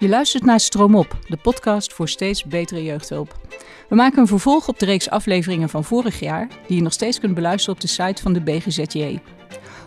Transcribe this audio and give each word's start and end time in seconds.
Je 0.00 0.08
luistert 0.08 0.44
naar 0.44 0.60
Stroom 0.60 0.94
Op, 0.94 1.18
de 1.28 1.36
podcast 1.36 1.92
voor 1.92 2.08
steeds 2.08 2.44
betere 2.44 2.82
jeugdhulp. 2.82 3.40
We 3.88 3.94
maken 3.94 4.18
een 4.18 4.26
vervolg 4.26 4.68
op 4.68 4.78
de 4.78 4.84
reeks 4.84 5.10
afleveringen 5.10 5.68
van 5.68 5.84
vorig 5.84 6.20
jaar, 6.20 6.48
die 6.66 6.76
je 6.76 6.82
nog 6.82 6.92
steeds 6.92 7.20
kunt 7.20 7.34
beluisteren 7.34 7.74
op 7.74 7.80
de 7.80 7.88
site 7.88 8.22
van 8.22 8.32
de 8.32 8.40
BGZJ. 8.40 9.20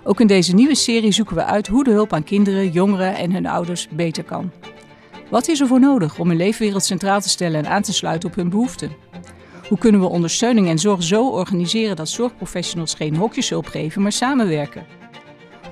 Ook 0.04 0.20
in 0.20 0.27
deze 0.27 0.54
nieuwe 0.54 0.75
serie 0.75 1.11
zoeken 1.11 1.36
we 1.36 1.43
uit 1.43 1.68
hoe 1.68 1.84
de 1.84 1.91
hulp 1.91 2.13
aan 2.13 2.23
kinderen, 2.23 2.71
jongeren 2.71 3.15
en 3.15 3.31
hun 3.31 3.45
ouders 3.45 3.88
beter 3.89 4.23
kan. 4.23 4.52
Wat 5.29 5.47
is 5.47 5.59
er 5.59 5.68
voor 5.68 5.79
nodig 5.79 6.20
om 6.20 6.27
hun 6.27 6.38
leefwereld 6.38 6.84
centraal 6.84 7.21
te 7.21 7.30
stellen 7.30 7.66
en 7.66 7.71
aan 7.71 7.82
te 7.82 7.93
sluiten 7.93 8.30
op 8.30 8.36
hun 8.36 8.50
behoeften? 8.50 8.91
Hoe 9.68 9.77
kunnen 9.77 10.02
we 10.02 10.07
ondersteuning 10.07 10.68
en 10.68 10.80
zorg 10.80 11.04
zo 11.04 11.30
organiseren 11.30 11.95
dat 11.95 12.09
zorgprofessionals 12.09 12.93
geen 12.93 13.16
hokjeshulp 13.16 13.66
geven, 13.66 14.02
maar 14.02 14.11
samenwerken? 14.11 14.86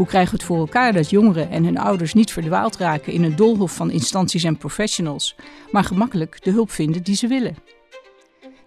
Hoe 0.01 0.09
krijgen 0.09 0.31
we 0.31 0.37
het 0.37 0.47
voor 0.47 0.57
elkaar 0.57 0.93
dat 0.93 1.09
jongeren 1.09 1.49
en 1.49 1.63
hun 1.63 1.77
ouders 1.77 2.13
niet 2.13 2.31
verdwaald 2.31 2.77
raken 2.77 3.13
in 3.13 3.23
een 3.23 3.35
doolhof 3.35 3.75
van 3.75 3.91
instanties 3.91 4.43
en 4.43 4.57
professionals, 4.57 5.35
maar 5.71 5.83
gemakkelijk 5.83 6.43
de 6.43 6.51
hulp 6.51 6.71
vinden 6.71 7.03
die 7.03 7.15
ze 7.15 7.27
willen? 7.27 7.55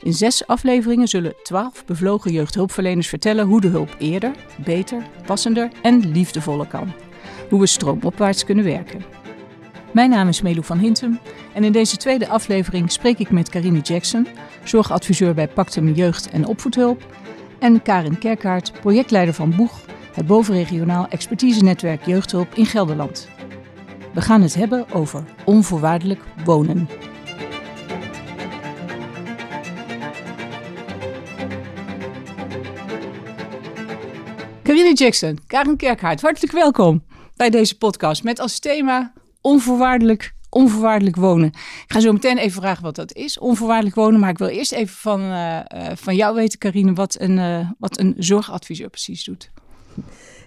In 0.03 0.13
zes 0.13 0.47
afleveringen 0.47 1.09
zullen 1.09 1.35
twaalf 1.43 1.85
bevlogen 1.85 2.33
jeugdhulpverleners 2.33 3.09
vertellen 3.09 3.47
hoe 3.47 3.61
de 3.61 3.69
hulp 3.69 3.97
eerder, 3.99 4.33
beter, 4.65 5.03
passender 5.27 5.71
en 5.83 6.11
liefdevoller 6.13 6.67
kan. 6.67 6.93
Hoe 7.51 7.61
we 7.61 7.67
stroomopwaarts 7.67 8.45
kunnen 8.45 8.65
werken. 8.65 9.05
Mijn 9.93 10.11
naam 10.11 10.29
is 10.29 10.43
Melu 10.43 10.65
van 10.65 10.79
Hintem 10.79 11.19
en 11.55 11.65
in 11.65 11.73
deze 11.73 11.97
tweede 11.97 12.29
aflevering 12.29 12.93
spreek 12.93 13.19
ik 13.19 13.31
met 13.31 13.49
Karine 13.49 13.81
Jackson, 13.81 14.27
zorgadviseur 14.65 15.35
bij 15.35 15.49
Pactum 15.49 15.93
Jeugd 15.93 16.31
en 16.31 16.47
Opvoedhulp, 16.47 17.07
en 17.59 17.83
Karin 17.83 18.19
Kerkaert, 18.19 18.73
projectleider 18.81 19.35
van 19.35 19.57
Boeg, 19.57 19.85
het 20.15 20.27
bovenregionaal 20.27 21.09
expertise-netwerk 21.09 22.07
Jeugdhulp 22.07 22.55
in 22.55 22.67
Gelderland. 22.67 23.29
We 24.13 24.21
gaan 24.21 24.43
het 24.43 24.55
hebben 24.55 24.91
over 24.91 25.25
onvoorwaardelijk 25.45 26.21
wonen. 26.45 26.89
Karine 34.63 34.95
Jackson, 34.95 35.39
Karin 35.47 35.77
Kerkhaard, 35.77 36.21
hartelijk 36.21 36.53
welkom 36.53 37.05
bij 37.37 37.51
deze 37.51 37.79
podcast 37.79 38.25
met 38.25 38.39
als 38.39 38.59
thema 38.59 39.13
onvoorwaardelijk, 39.41 40.35
onvoorwaardelijk 40.51 41.17
wonen. 41.17 41.49
Ik 41.49 41.85
ga 41.87 42.01
zo 42.01 42.13
meteen 42.13 42.39
even 42.39 42.63
vragen 42.63 42.83
wat 42.83 42.97
dat 42.97 43.13
is, 43.13 43.39
onvoorwaardelijk 43.39 43.97
wonen. 43.97 44.21
Maar 44.21 44.31
ik 44.31 44.39
wil 44.39 44.49
eerst 44.49 44.73
even 44.73 44.97
van, 44.97 45.21
uh, 45.21 45.59
van 45.95 46.17
jou 46.17 46.35
weten, 46.35 46.59
Karine, 46.59 46.93
wat 46.93 47.21
een, 47.21 47.39
uh, 47.39 47.71
wat 47.79 47.99
een 47.99 48.15
zorgadviseur 48.19 48.91
precies 48.91 49.25
doet. 49.25 49.51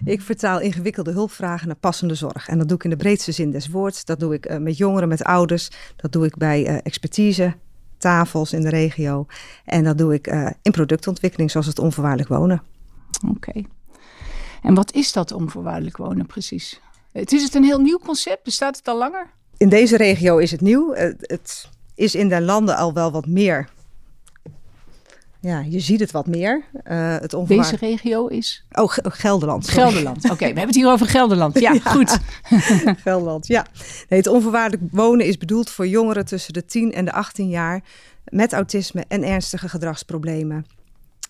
Ik 0.04 0.20
vertaal 0.20 0.60
ingewikkelde 0.60 1.12
hulpvragen 1.12 1.66
naar 1.66 1.76
passende 1.76 2.14
zorg. 2.14 2.48
En 2.48 2.58
dat 2.58 2.68
doe 2.68 2.76
ik 2.76 2.84
in 2.84 2.90
de 2.90 2.96
breedste 2.96 3.32
zin 3.32 3.50
des 3.50 3.68
woords. 3.68 4.04
Dat 4.04 4.20
doe 4.20 4.34
ik 4.34 4.58
met 4.58 4.76
jongeren, 4.76 5.08
met 5.08 5.24
ouders. 5.24 5.70
Dat 5.96 6.12
doe 6.12 6.26
ik 6.26 6.36
bij 6.36 6.80
expertise, 6.82 7.54
tafels 7.98 8.52
in 8.52 8.60
de 8.60 8.68
regio. 8.68 9.26
En 9.64 9.84
dat 9.84 9.98
doe 9.98 10.14
ik 10.14 10.26
in 10.62 10.72
productontwikkeling, 10.72 11.50
zoals 11.50 11.66
het 11.66 11.78
onvoorwaardelijk 11.78 12.28
wonen. 12.28 12.62
Oké. 13.28 13.62
En 14.62 14.74
wat 14.74 14.92
is 14.92 15.12
dat 15.12 15.32
onvoorwaardelijk 15.32 15.96
wonen 15.96 16.26
precies? 16.26 16.80
Het 17.12 17.32
is 17.32 17.42
het 17.42 17.54
een 17.54 17.64
heel 17.64 17.80
nieuw 17.80 17.98
concept? 17.98 18.42
Bestaat 18.42 18.76
het 18.76 18.88
al 18.88 18.98
langer? 18.98 19.30
In 19.56 19.68
deze 19.68 19.96
regio 19.96 20.36
is 20.36 20.50
het 20.50 20.60
nieuw. 20.60 20.94
Het 20.94 21.68
is 21.94 22.14
in 22.14 22.28
de 22.28 22.40
landen 22.40 22.76
al 22.76 22.92
wel 22.92 23.10
wat 23.10 23.26
meer. 23.26 23.68
Ja, 25.40 25.60
je 25.68 25.80
ziet 25.80 26.00
het 26.00 26.10
wat 26.10 26.26
meer. 26.26 26.64
Uh, 26.84 27.16
het 27.18 27.36
Deze 27.46 27.76
regio 27.76 28.26
is? 28.26 28.64
Oh, 28.72 28.96
Gelderland. 29.02 29.66
Sorry. 29.66 29.80
Gelderland. 29.80 30.24
Oké, 30.24 30.36
we 30.36 30.44
hebben 30.44 30.66
het 30.66 30.74
hier 30.74 30.90
over 30.90 31.06
Gelderland. 31.06 31.60
Ja, 31.60 31.72
ja. 31.84 31.90
goed. 31.90 32.18
Gelderland, 33.04 33.46
ja. 33.46 33.66
Nee, 34.08 34.18
het 34.18 34.28
onvoorwaardelijk 34.28 34.92
wonen 34.92 35.26
is 35.26 35.38
bedoeld 35.38 35.70
voor 35.70 35.86
jongeren 35.86 36.24
tussen 36.24 36.52
de 36.52 36.64
10 36.64 36.92
en 36.92 37.04
de 37.04 37.12
18 37.12 37.48
jaar 37.48 37.82
met 38.24 38.52
autisme 38.52 39.04
en 39.08 39.24
ernstige 39.24 39.68
gedragsproblemen. 39.68 40.66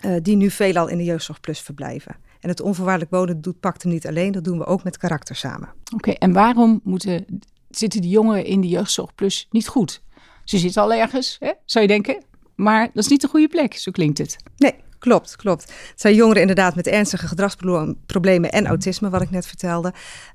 Uh, 0.05 0.17
die 0.23 0.37
nu 0.37 0.51
veelal 0.51 0.89
in 0.89 0.99
de 0.99 1.05
Jeugdzorg 1.05 1.41
Plus 1.41 1.61
verblijven. 1.61 2.17
En 2.41 2.49
het 2.49 2.61
onvoorwaardelijk 2.61 3.13
wonen 3.13 3.41
doet 3.41 3.61
Pactum 3.61 3.91
niet 3.91 4.07
alleen, 4.07 4.33
dat 4.33 4.45
doen 4.45 4.59
we 4.59 4.65
ook 4.65 4.85
met 4.85 4.97
karakter 4.97 5.37
samen. 5.37 5.69
Oké, 5.95 6.11
en 6.11 6.33
waarom 6.33 6.81
moeten, 6.85 7.25
zitten 7.71 8.01
die 8.01 8.11
jongeren 8.11 8.45
in 8.45 8.61
de 8.61 8.69
jeugdzorg 8.69 9.15
plus 9.15 9.47
niet 9.51 9.69
goed? 9.69 10.03
Ze 10.45 10.59
zitten 10.59 10.83
al 10.83 10.93
ergens, 10.93 11.37
hè, 11.39 11.53
zou 11.65 11.85
je 11.85 11.91
denken. 11.91 12.25
Maar 12.59 12.91
dat 12.95 13.05
is 13.05 13.11
niet 13.11 13.21
de 13.21 13.29
goede 13.29 13.49
plek, 13.49 13.75
zo 13.75 13.91
klinkt 13.91 14.19
het. 14.19 14.37
Nee, 14.57 14.75
klopt, 14.99 15.37
klopt. 15.37 15.63
Het 15.63 16.01
zijn 16.01 16.15
jongeren 16.15 16.41
inderdaad 16.41 16.75
met 16.75 16.87
ernstige 16.87 17.27
gedragsproblemen 17.27 18.51
en 18.51 18.67
autisme, 18.67 19.11
wat 19.11 19.23
ik 19.23 19.31
net 19.31 19.47
vertelde. 19.47 19.89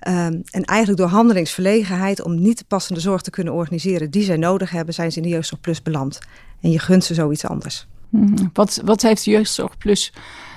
Um, 0.07 0.41
en 0.51 0.63
eigenlijk 0.63 0.99
door 0.99 1.09
handelingsverlegenheid 1.09 2.21
om 2.21 2.41
niet 2.41 2.57
de 2.57 2.65
passende 2.67 2.99
zorg 2.99 3.21
te 3.21 3.29
kunnen 3.29 3.53
organiseren 3.53 4.11
die 4.11 4.23
zij 4.23 4.37
nodig 4.37 4.71
hebben, 4.71 4.93
zijn 4.93 5.11
ze 5.11 5.17
in 5.17 5.23
de 5.23 5.29
jeugdzorg 5.29 5.61
plus 5.61 5.81
beland. 5.81 6.19
En 6.61 6.71
je 6.71 6.79
gunt 6.79 7.03
ze 7.03 7.13
zoiets 7.13 7.45
anders. 7.45 7.87
Hmm. 8.09 8.49
Wat, 8.53 8.81
wat 8.85 9.01
heeft 9.01 9.23
de 9.25 9.31
jeugdzorg 9.31 9.77
plus 9.77 10.13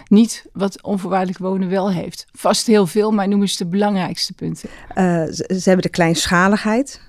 niet 0.08 0.46
wat 0.52 0.82
onvoorwaardelijk 0.82 1.38
wonen 1.38 1.68
wel 1.68 1.92
heeft. 1.92 2.26
Vast 2.32 2.66
heel 2.66 2.86
veel, 2.86 3.10
maar 3.10 3.28
noem 3.28 3.40
eens 3.40 3.56
de 3.56 3.66
belangrijkste 3.66 4.32
punten. 4.32 4.68
Uh, 4.88 4.94
ze, 5.24 5.44
ze, 5.48 5.62
hebben 5.64 5.82
de 5.82 5.88
kleinschaligheid. 5.88 7.00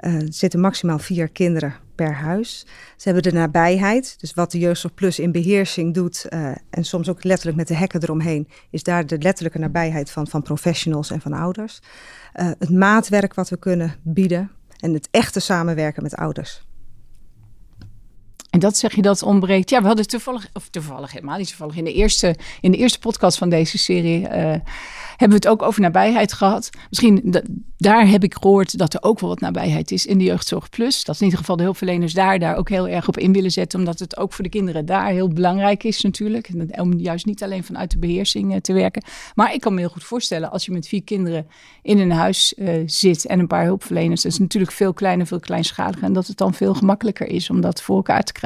Uh, 0.00 0.14
er 0.14 0.26
zitten 0.32 0.60
maximaal 0.60 0.98
vier 0.98 1.28
kinderen 1.28 1.84
per 1.96 2.14
huis. 2.14 2.66
Ze 2.96 3.10
hebben 3.10 3.22
de 3.22 3.38
nabijheid. 3.38 4.14
Dus 4.20 4.34
wat 4.34 4.50
de 4.50 4.58
Jeugdzorg 4.58 4.94
Plus 4.94 5.18
in 5.18 5.32
beheersing 5.32 5.94
doet, 5.94 6.26
uh, 6.28 6.50
en 6.70 6.84
soms 6.84 7.08
ook 7.08 7.24
letterlijk 7.24 7.56
met 7.56 7.68
de 7.68 7.74
hekken 7.74 8.02
eromheen, 8.02 8.48
is 8.70 8.82
daar 8.82 9.06
de 9.06 9.18
letterlijke 9.18 9.58
nabijheid 9.58 10.10
van, 10.10 10.26
van 10.26 10.42
professionals 10.42 11.10
en 11.10 11.20
van 11.20 11.32
ouders. 11.32 11.80
het 12.32 12.70
maatwerk 12.70 13.34
wat 13.34 13.48
we 13.48 13.56
kunnen 13.56 13.94
bieden 14.02 14.50
en 14.80 14.92
het 14.92 15.08
echte 15.10 15.40
samenwerken 15.40 16.02
met 16.02 16.14
ouders. 16.14 16.66
En 18.56 18.62
dat 18.62 18.76
zeg 18.76 18.94
je 18.94 19.02
dat 19.02 19.22
ontbreekt. 19.22 19.70
Ja, 19.70 19.80
we 19.80 19.86
hadden 19.86 20.06
toevallig, 20.06 20.48
of 20.52 20.68
toevallig 20.68 21.12
helemaal 21.12 21.38
niet 21.38 21.48
toevallig, 21.48 21.76
in 21.76 21.84
de 21.84 21.92
eerste, 21.92 22.36
in 22.60 22.70
de 22.70 22.76
eerste 22.76 22.98
podcast 22.98 23.38
van 23.38 23.48
deze 23.48 23.78
serie 23.78 24.20
uh, 24.20 24.28
hebben 25.16 25.40
we 25.40 25.48
het 25.48 25.48
ook 25.48 25.62
over 25.62 25.80
nabijheid 25.80 26.32
gehad. 26.32 26.70
Misschien 26.88 27.42
daar 27.76 28.08
heb 28.08 28.24
ik 28.24 28.34
gehoord 28.34 28.78
dat 28.78 28.94
er 28.94 29.02
ook 29.02 29.20
wel 29.20 29.28
wat 29.28 29.40
nabijheid 29.40 29.90
is 29.90 30.06
in 30.06 30.18
de 30.18 30.24
Jeugdzorg 30.24 30.68
Plus. 30.68 31.04
Dat 31.04 31.16
in 31.16 31.24
ieder 31.24 31.38
geval 31.38 31.56
de 31.56 31.62
hulpverleners 31.62 32.12
daar, 32.12 32.38
daar 32.38 32.56
ook 32.56 32.68
heel 32.68 32.88
erg 32.88 33.08
op 33.08 33.18
in 33.18 33.32
willen 33.32 33.50
zetten. 33.50 33.78
Omdat 33.78 33.98
het 33.98 34.16
ook 34.16 34.32
voor 34.32 34.44
de 34.44 34.50
kinderen 34.50 34.86
daar 34.86 35.08
heel 35.08 35.28
belangrijk 35.28 35.84
is 35.84 36.02
natuurlijk. 36.02 36.50
Om 36.70 36.98
juist 36.98 37.26
niet 37.26 37.42
alleen 37.42 37.64
vanuit 37.64 37.90
de 37.90 37.98
beheersing 37.98 38.52
uh, 38.52 38.60
te 38.60 38.72
werken. 38.72 39.02
Maar 39.34 39.54
ik 39.54 39.60
kan 39.60 39.74
me 39.74 39.80
heel 39.80 39.88
goed 39.88 40.04
voorstellen 40.04 40.50
als 40.50 40.64
je 40.64 40.72
met 40.72 40.88
vier 40.88 41.02
kinderen 41.02 41.46
in 41.82 41.98
een 41.98 42.10
huis 42.10 42.54
uh, 42.56 42.82
zit 42.86 43.26
en 43.26 43.38
een 43.38 43.46
paar 43.46 43.64
hulpverleners. 43.64 44.22
Dat 44.22 44.32
is 44.32 44.38
natuurlijk 44.38 44.72
veel 44.72 44.92
kleiner, 44.92 45.26
veel 45.26 45.40
kleinschaliger. 45.40 46.02
En 46.02 46.12
dat 46.12 46.26
het 46.26 46.36
dan 46.36 46.54
veel 46.54 46.74
gemakkelijker 46.74 47.26
is 47.28 47.50
om 47.50 47.60
dat 47.60 47.82
voor 47.82 47.96
elkaar 47.96 48.22
te 48.22 48.32
krijgen. 48.32 48.45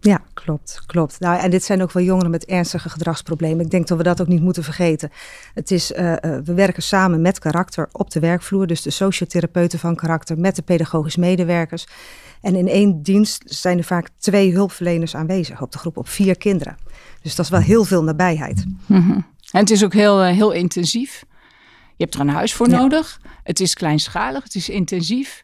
Ja, 0.00 0.22
klopt, 0.34 0.82
klopt. 0.86 1.20
Nou, 1.20 1.40
en 1.40 1.50
dit 1.50 1.64
zijn 1.64 1.82
ook 1.82 1.92
wel 1.92 2.02
jongeren 2.02 2.30
met 2.30 2.44
ernstige 2.44 2.88
gedragsproblemen. 2.88 3.64
Ik 3.64 3.70
denk 3.70 3.86
dat 3.86 3.98
we 3.98 4.04
dat 4.04 4.20
ook 4.20 4.28
niet 4.28 4.42
moeten 4.42 4.64
vergeten. 4.64 5.10
Het 5.54 5.70
is, 5.70 5.92
uh, 5.92 6.10
uh, 6.10 6.16
we 6.20 6.54
werken 6.54 6.82
samen 6.82 7.20
met 7.20 7.38
karakter 7.38 7.88
op 7.92 8.10
de 8.10 8.20
werkvloer, 8.20 8.66
dus 8.66 8.82
de 8.82 8.90
sociotherapeuten 8.90 9.78
van 9.78 9.96
karakter 9.96 10.38
met 10.38 10.56
de 10.56 10.62
pedagogisch 10.62 11.16
medewerkers. 11.16 11.86
En 12.40 12.54
in 12.54 12.68
één 12.68 13.02
dienst 13.02 13.42
zijn 13.46 13.78
er 13.78 13.84
vaak 13.84 14.08
twee 14.18 14.52
hulpverleners 14.52 15.14
aanwezig 15.14 15.62
op 15.62 15.72
de 15.72 15.78
groep 15.78 15.96
op 15.96 16.08
vier 16.08 16.38
kinderen. 16.38 16.76
Dus 17.22 17.34
dat 17.34 17.44
is 17.44 17.50
wel 17.50 17.60
heel 17.60 17.84
veel 17.84 18.04
nabijheid. 18.04 18.64
Mm 18.86 19.00
-hmm. 19.00 19.26
En 19.50 19.60
het 19.60 19.70
is 19.70 19.84
ook 19.84 19.92
heel, 19.92 20.26
uh, 20.26 20.32
heel 20.32 20.50
intensief. 20.50 21.24
Je 21.96 22.04
hebt 22.04 22.14
er 22.14 22.20
een 22.20 22.28
huis 22.28 22.54
voor 22.54 22.68
ja. 22.68 22.76
nodig. 22.76 23.20
Het 23.42 23.60
is 23.60 23.74
kleinschalig, 23.74 24.42
het 24.44 24.54
is 24.54 24.68
intensief. 24.68 25.42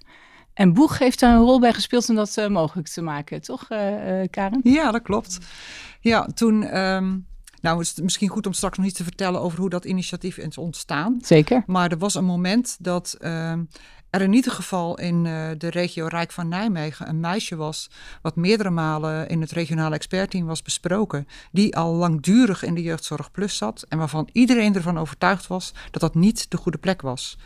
En 0.57 0.73
Boeg 0.73 0.99
heeft 0.99 1.21
daar 1.21 1.35
een 1.35 1.43
rol 1.43 1.61
bij 1.61 1.73
gespeeld 1.73 2.09
om 2.09 2.15
dat 2.15 2.37
uh, 2.37 2.47
mogelijk 2.47 2.89
te 2.89 3.03
maken, 3.03 3.43
toch, 3.43 3.71
uh, 3.71 3.79
Karen? 4.31 4.61
Ja, 4.63 4.91
dat 4.91 5.03
klopt. 5.03 5.39
Ja, 6.01 6.27
toen. 6.35 6.79
Um, 6.79 7.27
nou, 7.61 7.79
het 7.79 7.87
is 7.87 8.01
misschien 8.01 8.29
goed 8.29 8.47
om 8.47 8.53
straks 8.53 8.77
nog 8.77 8.87
iets 8.87 8.97
te 8.97 9.05
vertellen 9.05 9.41
over 9.41 9.59
hoe 9.59 9.71
dat 9.71 9.85
initiatief 9.85 10.37
is 10.37 10.59
ontstaan. 10.59 11.19
Zeker. 11.21 11.63
Maar 11.67 11.91
er 11.91 11.99
was 11.99 12.15
een 12.15 12.25
moment 12.25 12.77
dat 12.81 13.17
um, 13.21 13.69
er 14.11 14.21
in 14.21 14.33
ieder 14.33 14.53
geval 14.53 14.99
in 14.99 15.23
de 15.59 15.71
regio 15.71 16.07
Rijk 16.07 16.33
van 16.33 16.49
Nijmegen 16.49 17.09
een 17.09 17.21
meisje 17.21 17.57
was, 17.57 17.91
wat 18.23 18.37
meerdere 18.37 18.71
malen 18.71 19.29
in 19.29 19.41
het 19.41 19.53
regionale 19.53 19.95
expertteam 19.95 20.47
was 20.47 20.63
besproken, 20.63 21.29
die 21.53 21.77
al 21.77 21.95
langdurig 21.95 22.63
in 22.63 22.75
de 22.75 22.83
jeugdzorg 22.83 23.31
plus 23.31 23.57
zat 23.57 23.85
en 23.89 23.99
waarvan 23.99 24.29
iedereen 24.33 24.75
ervan 24.75 24.99
overtuigd 24.99 25.47
was 25.47 25.73
dat 25.91 26.01
dat 26.01 26.15
niet 26.15 26.51
de 26.51 26.57
goede 26.57 26.79
plek 26.79 27.03
was. 27.03 27.37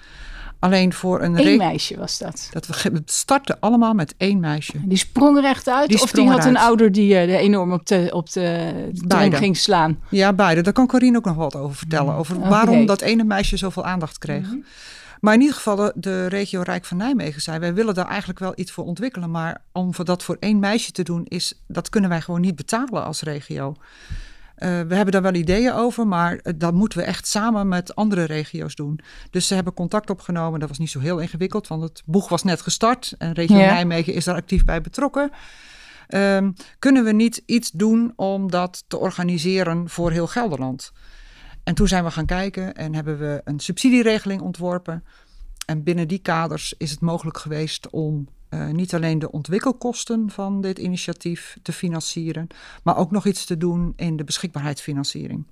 Alleen 0.61 0.93
voor 0.93 1.23
een... 1.23 1.47
Eén 1.47 1.57
meisje 1.57 1.97
was 1.97 2.19
dat? 2.19 2.49
dat 2.53 2.67
we 2.67 3.03
startten 3.05 3.57
allemaal 3.61 3.95
met 3.95 4.15
één 4.17 4.41
meisje. 4.41 4.73
Die 4.85 4.99
sprong 4.99 5.37
er 5.37 5.45
echt 5.45 5.69
uit? 5.69 5.89
Die 5.89 6.03
of 6.03 6.11
die 6.11 6.29
had 6.29 6.45
een 6.45 6.57
ouder 6.57 6.93
die 6.93 7.13
uh, 7.13 7.35
enorm 7.35 7.73
op 7.73 7.87
de, 7.87 8.09
op 8.13 8.33
de 8.33 8.73
tong 9.09 9.37
ging 9.37 9.57
slaan? 9.57 9.99
Ja, 10.11 10.33
beide. 10.33 10.61
Daar 10.61 10.73
kan 10.73 10.87
Corine 10.87 11.17
ook 11.17 11.25
nog 11.25 11.37
wat 11.37 11.57
over 11.57 11.77
vertellen. 11.77 12.15
Over 12.15 12.37
okay. 12.37 12.49
waarom 12.49 12.87
dat 12.87 13.01
ene 13.01 13.25
meisje 13.25 13.57
zoveel 13.57 13.85
aandacht 13.85 14.19
kreeg. 14.19 14.43
Mm 14.43 14.51
-hmm. 14.51 14.65
Maar 15.21 15.35
in 15.35 15.41
ieder 15.41 15.57
geval, 15.57 15.77
de, 15.77 15.93
de 15.95 16.27
regio 16.27 16.63
Rijk 16.63 16.85
van 16.85 16.97
Nijmegen 16.97 17.43
zei... 17.43 17.59
wij 17.59 17.75
willen 17.75 17.95
daar 17.95 18.09
eigenlijk 18.09 18.39
wel 18.39 18.53
iets 18.55 18.73
voor 18.73 18.85
ontwikkelen... 18.85 19.31
maar 19.31 19.63
om 19.73 19.95
voor 19.95 20.05
dat 20.05 20.23
voor 20.23 20.37
één 20.41 20.59
meisje 20.59 20.93
te 20.93 21.03
doen, 21.03 21.25
is, 21.29 21.61
dat 21.67 21.89
kunnen 21.89 22.11
wij 22.11 22.21
gewoon 22.21 22.41
niet 22.41 22.57
betalen 22.57 23.05
als 23.05 23.23
regio. 23.23 23.77
We 24.61 24.95
hebben 24.95 25.13
daar 25.13 25.23
wel 25.23 25.35
ideeën 25.35 25.73
over, 25.73 26.07
maar 26.07 26.41
dat 26.57 26.75
moeten 26.75 26.99
we 26.99 27.05
echt 27.05 27.27
samen 27.27 27.69
met 27.69 27.95
andere 27.95 28.25
regio's 28.25 28.75
doen. 28.75 29.01
Dus 29.31 29.47
ze 29.47 29.55
hebben 29.55 29.75
contact 29.75 30.11
opgenomen. 30.11 30.61
Dat 30.61 30.69
was 30.69 30.79
niet 30.79 30.91
zo 30.91 31.01
heel 31.01 31.19
ingewikkeld, 31.19 31.69
want 31.69 31.83
het 31.83 32.03
boeg 32.07 32.29
was 32.29 32.43
net 32.43 32.61
gestart 32.61 33.15
en 33.19 33.33
regio 33.33 33.57
Nijmegen 33.57 34.15
is 34.15 34.25
daar 34.25 34.35
actief 34.35 34.65
bij 34.65 34.81
betrokken. 34.81 35.31
Um, 36.15 36.55
kunnen 36.79 37.05
we 37.05 37.13
niet 37.13 37.43
iets 37.47 37.71
doen 37.71 38.13
om 38.17 38.51
dat 38.51 38.85
te 38.89 38.99
organiseren 38.99 39.89
voor 39.89 40.11
heel 40.11 40.27
Gelderland? 40.27 40.93
En 41.65 41.75
toen 41.75 41.89
zijn 41.89 42.05
we 42.05 42.11
gaan 42.11 42.27
kijken 42.27 42.75
en 42.75 42.95
hebben 42.95 43.19
we 43.19 43.41
een 43.45 43.61
subsidieregeling 43.61 44.41
ontworpen. 44.41 45.05
En 45.67 45.83
binnen 45.83 46.09
die 46.09 46.19
kaders 46.19 46.75
is 46.79 46.91
het 46.91 47.01
mogelijk 47.01 47.39
geweest 47.39 47.91
om 47.91 48.29
uh, 48.51 48.69
niet 48.69 48.95
alleen 48.95 49.19
de 49.19 49.31
ontwikkelkosten 49.31 50.31
van 50.31 50.61
dit 50.61 50.79
initiatief 50.79 51.57
te 51.63 51.73
financieren, 51.73 52.47
maar 52.83 52.97
ook 52.97 53.11
nog 53.11 53.27
iets 53.27 53.45
te 53.45 53.57
doen 53.57 53.93
in 53.97 54.17
de 54.17 54.25
beschikbaarheidsfinanciering. 54.25 55.47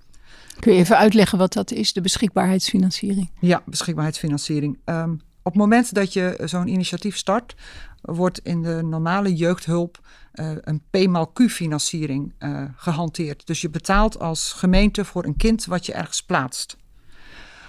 Kun 0.61 0.73
je 0.73 0.79
even 0.79 0.97
uitleggen 0.97 1.39
wat 1.39 1.53
dat 1.53 1.71
is, 1.71 1.93
de 1.93 2.01
beschikbaarheidsfinanciering? 2.01 3.31
Ja, 3.41 3.63
beschikbaarheidsfinanciering. 3.67 4.79
Um, 4.85 5.21
op 5.43 5.55
het 5.55 5.63
moment 5.63 5.95
dat 5.95 6.13
je 6.13 6.41
zo'n 6.45 6.69
initiatief 6.69 7.17
start, 7.17 7.55
wordt 8.03 8.39
in 8.39 8.63
de 8.63 8.83
normale 8.83 9.35
jeugdhulp 9.35 10.01
uh, 10.35 10.51
een 10.61 10.83
P-Q-financiering 10.91 12.33
uh, 12.39 12.63
gehanteerd. 12.77 13.47
Dus 13.47 13.61
je 13.61 13.71
betaalt 13.71 14.19
als 14.19 14.53
gemeente 14.53 15.05
voor 15.05 15.25
een 15.25 15.37
kind 15.37 15.65
wat 15.65 15.87
je 15.87 15.93
ergens 15.93 16.23
plaatst. 16.23 16.77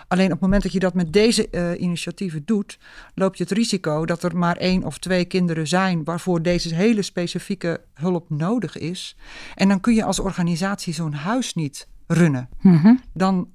Alleen 0.09 0.25
op 0.25 0.31
het 0.31 0.41
moment 0.41 0.63
dat 0.63 0.71
je 0.71 0.79
dat 0.79 0.93
met 0.93 1.13
deze 1.13 1.47
uh, 1.51 1.81
initiatieven 1.81 2.41
doet, 2.45 2.79
loop 3.15 3.35
je 3.35 3.43
het 3.43 3.51
risico 3.51 4.05
dat 4.05 4.23
er 4.23 4.37
maar 4.37 4.57
één 4.57 4.83
of 4.83 4.97
twee 4.97 5.25
kinderen 5.25 5.67
zijn 5.67 6.03
waarvoor 6.03 6.41
deze 6.41 6.75
hele 6.75 7.01
specifieke 7.01 7.81
hulp 7.93 8.29
nodig 8.29 8.77
is. 8.77 9.15
En 9.55 9.67
dan 9.67 9.79
kun 9.79 9.93
je 9.93 10.03
als 10.03 10.19
organisatie 10.19 10.93
zo'n 10.93 11.13
huis 11.13 11.53
niet 11.53 11.87
runnen. 12.07 12.49
Mm 12.61 12.77
-hmm. 12.77 12.99
Dan 13.13 13.47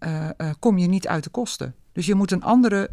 kom 0.58 0.78
je 0.78 0.86
niet 0.86 1.08
uit 1.08 1.24
de 1.24 1.30
kosten. 1.30 1.74
Dus 1.92 2.06
je 2.06 2.14
moet 2.14 2.30
een 2.30 2.42
andere 2.42 2.88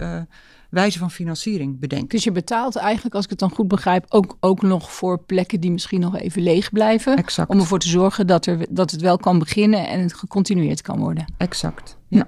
wijze 0.72 1.00
van 1.00 1.12
financiering 1.12 1.80
bedenken. 1.80 2.10
Dus 2.10 2.24
je 2.24 2.32
betaalt 2.32 2.76
eigenlijk, 2.76 3.16
als 3.16 3.24
ik 3.24 3.30
het 3.30 3.40
dan 3.40 3.52
goed 3.52 3.68
begrijp, 3.68 4.06
ook, 4.10 4.38
ook 4.40 4.62
nog 4.62 4.92
voor 4.92 5.20
plekken 5.20 5.60
die 5.60 5.72
misschien 5.72 6.00
nog 6.00 6.18
even 6.18 6.42
leeg 6.42 6.72
blijven. 6.72 7.18
Exact. 7.18 7.50
Om 7.50 7.60
ervoor 7.60 7.80
te 7.80 7.88
zorgen 7.88 8.28
dat, 8.28 8.46
er, 8.46 8.66
dat 8.70 8.92
het 8.92 9.02
wel 9.02 9.18
kan 9.18 9.40
beginnen 9.40 9.88
en 9.88 10.00
het 10.00 10.14
gecontinueerd 10.14 10.82
kan 10.82 11.00
worden. 11.00 11.26
Exact, 11.38 11.98
ja. 12.08 12.28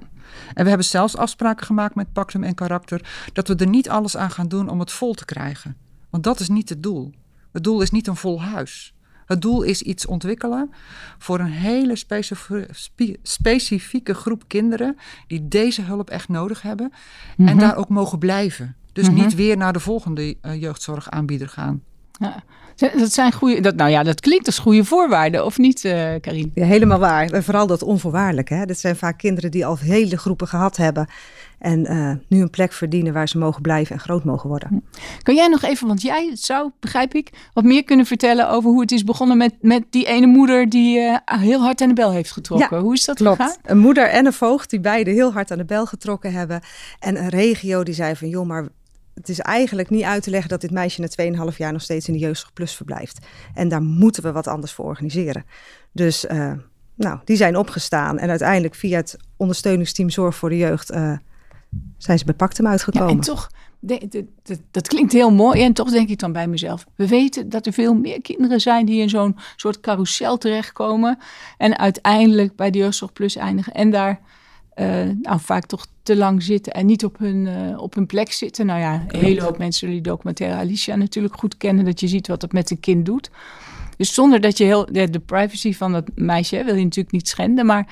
En 0.53 0.63
we 0.63 0.69
hebben 0.69 0.87
zelfs 0.87 1.17
afspraken 1.17 1.65
gemaakt 1.65 1.95
met 1.95 2.13
Pactum 2.13 2.43
en 2.43 2.55
Karakter 2.55 3.27
dat 3.33 3.47
we 3.47 3.55
er 3.55 3.67
niet 3.67 3.89
alles 3.89 4.17
aan 4.17 4.31
gaan 4.31 4.47
doen 4.47 4.69
om 4.69 4.79
het 4.79 4.91
vol 4.91 5.13
te 5.13 5.25
krijgen. 5.25 5.77
Want 6.09 6.23
dat 6.23 6.39
is 6.39 6.49
niet 6.49 6.69
het 6.69 6.83
doel. 6.83 7.11
Het 7.51 7.63
doel 7.63 7.81
is 7.81 7.91
niet 7.91 8.07
een 8.07 8.15
vol 8.15 8.41
huis. 8.41 8.93
Het 9.25 9.41
doel 9.41 9.61
is 9.61 9.81
iets 9.81 10.05
ontwikkelen 10.05 10.73
voor 11.17 11.39
een 11.39 11.51
hele 11.51 11.95
specifieke 13.21 14.13
groep 14.13 14.43
kinderen 14.47 14.97
die 15.27 15.47
deze 15.47 15.81
hulp 15.81 16.09
echt 16.09 16.29
nodig 16.29 16.61
hebben 16.61 16.91
en 17.37 17.43
mhm. 17.43 17.57
daar 17.57 17.75
ook 17.75 17.89
mogen 17.89 18.19
blijven. 18.19 18.75
Dus 18.93 19.09
mhm. 19.09 19.15
niet 19.15 19.35
weer 19.35 19.57
naar 19.57 19.73
de 19.73 19.79
volgende 19.79 20.37
uh, 20.41 20.61
jeugdzorgaanbieder 20.61 21.49
gaan. 21.49 21.83
Ja. 22.19 22.43
Dat 22.75 23.13
zijn 23.13 23.31
goede, 23.33 23.61
dat, 23.61 23.75
nou 23.75 23.89
ja, 23.89 24.03
dat 24.03 24.19
klinkt 24.19 24.45
als 24.45 24.59
goede 24.59 24.85
voorwaarden, 24.85 25.45
of 25.45 25.57
niet, 25.57 25.83
uh, 25.83 26.09
Karin? 26.21 26.51
Ja, 26.53 26.65
helemaal 26.65 26.99
waar. 26.99 27.29
En 27.29 27.43
vooral 27.43 27.67
dat 27.67 27.83
onvoorwaardelijk. 27.83 28.49
Hè? 28.49 28.65
Dat 28.65 28.79
zijn 28.79 28.95
vaak 28.95 29.17
kinderen 29.17 29.51
die 29.51 29.65
al 29.65 29.77
hele 29.77 30.17
groepen 30.17 30.47
gehad 30.47 30.77
hebben. 30.77 31.07
En 31.63 31.91
uh, 31.91 32.11
nu 32.27 32.41
een 32.41 32.49
plek 32.49 32.73
verdienen 32.73 33.13
waar 33.13 33.27
ze 33.27 33.37
mogen 33.37 33.61
blijven 33.61 33.95
en 33.95 34.01
groot 34.01 34.23
mogen 34.23 34.49
worden. 34.49 34.83
Kan 35.21 35.35
jij 35.35 35.47
nog 35.47 35.61
even, 35.61 35.87
want 35.87 36.01
jij 36.01 36.31
zou, 36.33 36.71
begrijp 36.79 37.13
ik, 37.13 37.29
wat 37.53 37.63
meer 37.63 37.83
kunnen 37.83 38.05
vertellen 38.05 38.49
over 38.49 38.69
hoe 38.69 38.81
het 38.81 38.91
is 38.91 39.03
begonnen 39.03 39.37
met, 39.37 39.53
met 39.61 39.83
die 39.89 40.05
ene 40.05 40.27
moeder 40.27 40.69
die 40.69 40.99
uh, 40.99 41.17
heel 41.25 41.61
hard 41.61 41.81
aan 41.81 41.87
de 41.87 41.93
bel 41.93 42.11
heeft 42.11 42.31
getrokken. 42.31 42.79
hoe 42.79 42.93
is 42.93 43.05
dat 43.05 43.15
klopt. 43.15 43.41
gegaan? 43.41 43.55
Een 43.63 43.77
moeder 43.77 44.09
en 44.09 44.25
een 44.25 44.33
voogd 44.33 44.69
die 44.69 44.79
beide 44.79 45.11
heel 45.11 45.33
hard 45.33 45.51
aan 45.51 45.57
de 45.57 45.65
bel 45.65 45.85
getrokken 45.85 46.33
hebben. 46.33 46.61
En 46.99 47.17
een 47.17 47.29
regio 47.29 47.83
die 47.83 47.93
zei 47.93 48.15
van, 48.15 48.29
joh, 48.29 48.47
maar 48.47 48.67
het 49.13 49.29
is 49.29 49.39
eigenlijk 49.39 49.89
niet 49.89 50.03
uit 50.03 50.23
te 50.23 50.29
leggen 50.29 50.49
dat 50.49 50.61
dit 50.61 50.71
meisje 50.71 51.01
na 51.01 51.51
2,5 51.51 51.57
jaar 51.57 51.71
nog 51.71 51.81
steeds 51.81 52.07
in 52.07 52.13
de 52.13 52.19
jeugdzorg 52.19 52.53
plus 52.53 52.75
verblijft. 52.75 53.25
En 53.53 53.67
daar 53.67 53.81
moeten 53.81 54.23
we 54.23 54.31
wat 54.31 54.47
anders 54.47 54.71
voor 54.71 54.85
organiseren. 54.85 55.45
Dus 55.91 56.25
uh, 56.25 56.53
nou, 56.95 57.19
die 57.25 57.35
zijn 57.35 57.57
opgestaan 57.57 58.17
en 58.17 58.29
uiteindelijk 58.29 58.75
via 58.75 58.97
het 58.97 59.17
ondersteuningsteam 59.37 60.09
Zorg 60.09 60.35
voor 60.35 60.49
de 60.49 60.57
Jeugd 60.57 60.91
uh, 60.91 61.17
zijn 61.97 62.17
ze 62.17 62.25
bij 62.25 62.33
Pactum 62.33 62.67
uitgekomen. 62.67 63.09
En 63.09 63.19
toch, 63.19 63.49
dat 64.71 64.87
klinkt 64.87 65.13
heel 65.13 65.31
mooi. 65.31 65.63
En 65.63 65.73
toch 65.73 65.89
denk 65.89 66.09
ik 66.09 66.19
dan 66.19 66.31
bij 66.31 66.47
mezelf: 66.47 66.85
we 66.95 67.07
weten 67.07 67.49
dat 67.49 67.65
er 67.65 67.73
veel 67.73 67.93
meer 67.93 68.21
kinderen 68.21 68.59
zijn 68.59 68.85
die 68.85 69.01
in 69.01 69.09
zo'n 69.09 69.37
soort 69.55 69.79
carousel 69.79 70.37
terechtkomen. 70.37 71.17
En 71.57 71.77
uiteindelijk 71.77 72.55
bij 72.55 72.71
de 72.71 72.77
Jeugdzorg 72.77 73.13
Plus 73.13 73.35
eindigen. 73.35 73.73
En 73.73 73.89
daar 73.89 74.19
uh, 74.75 75.09
nou, 75.21 75.39
vaak 75.39 75.65
toch 75.65 75.85
te 76.03 76.15
lang 76.15 76.43
zitten 76.43 76.73
en 76.73 76.85
niet 76.85 77.05
op 77.05 77.17
hun, 77.17 77.45
uh, 77.45 77.81
op 77.81 77.93
hun 77.93 78.05
plek 78.05 78.31
zitten. 78.31 78.65
Nou 78.65 78.79
ja, 78.79 79.03
een 79.07 79.19
hele 79.19 79.41
hoop 79.41 79.57
mensen 79.57 79.89
die 79.89 80.01
documentaire 80.01 80.57
Alicia 80.57 80.95
natuurlijk 80.95 81.39
goed 81.39 81.57
kennen, 81.57 81.85
dat 81.85 81.99
je 81.99 82.07
ziet 82.07 82.27
wat 82.27 82.41
het 82.41 82.53
met 82.53 82.71
een 82.71 82.79
kind 82.79 83.05
doet. 83.05 83.29
Dus 83.97 84.13
zonder 84.13 84.41
dat 84.41 84.57
je 84.57 84.63
heel 84.63 84.85
de, 84.91 85.09
de 85.09 85.19
privacy 85.19 85.73
van 85.73 85.91
dat 85.91 86.09
meisje 86.15 86.63
wil 86.63 86.75
je 86.75 86.83
natuurlijk 86.83 87.15
niet 87.15 87.27
schenden, 87.27 87.65
maar 87.65 87.87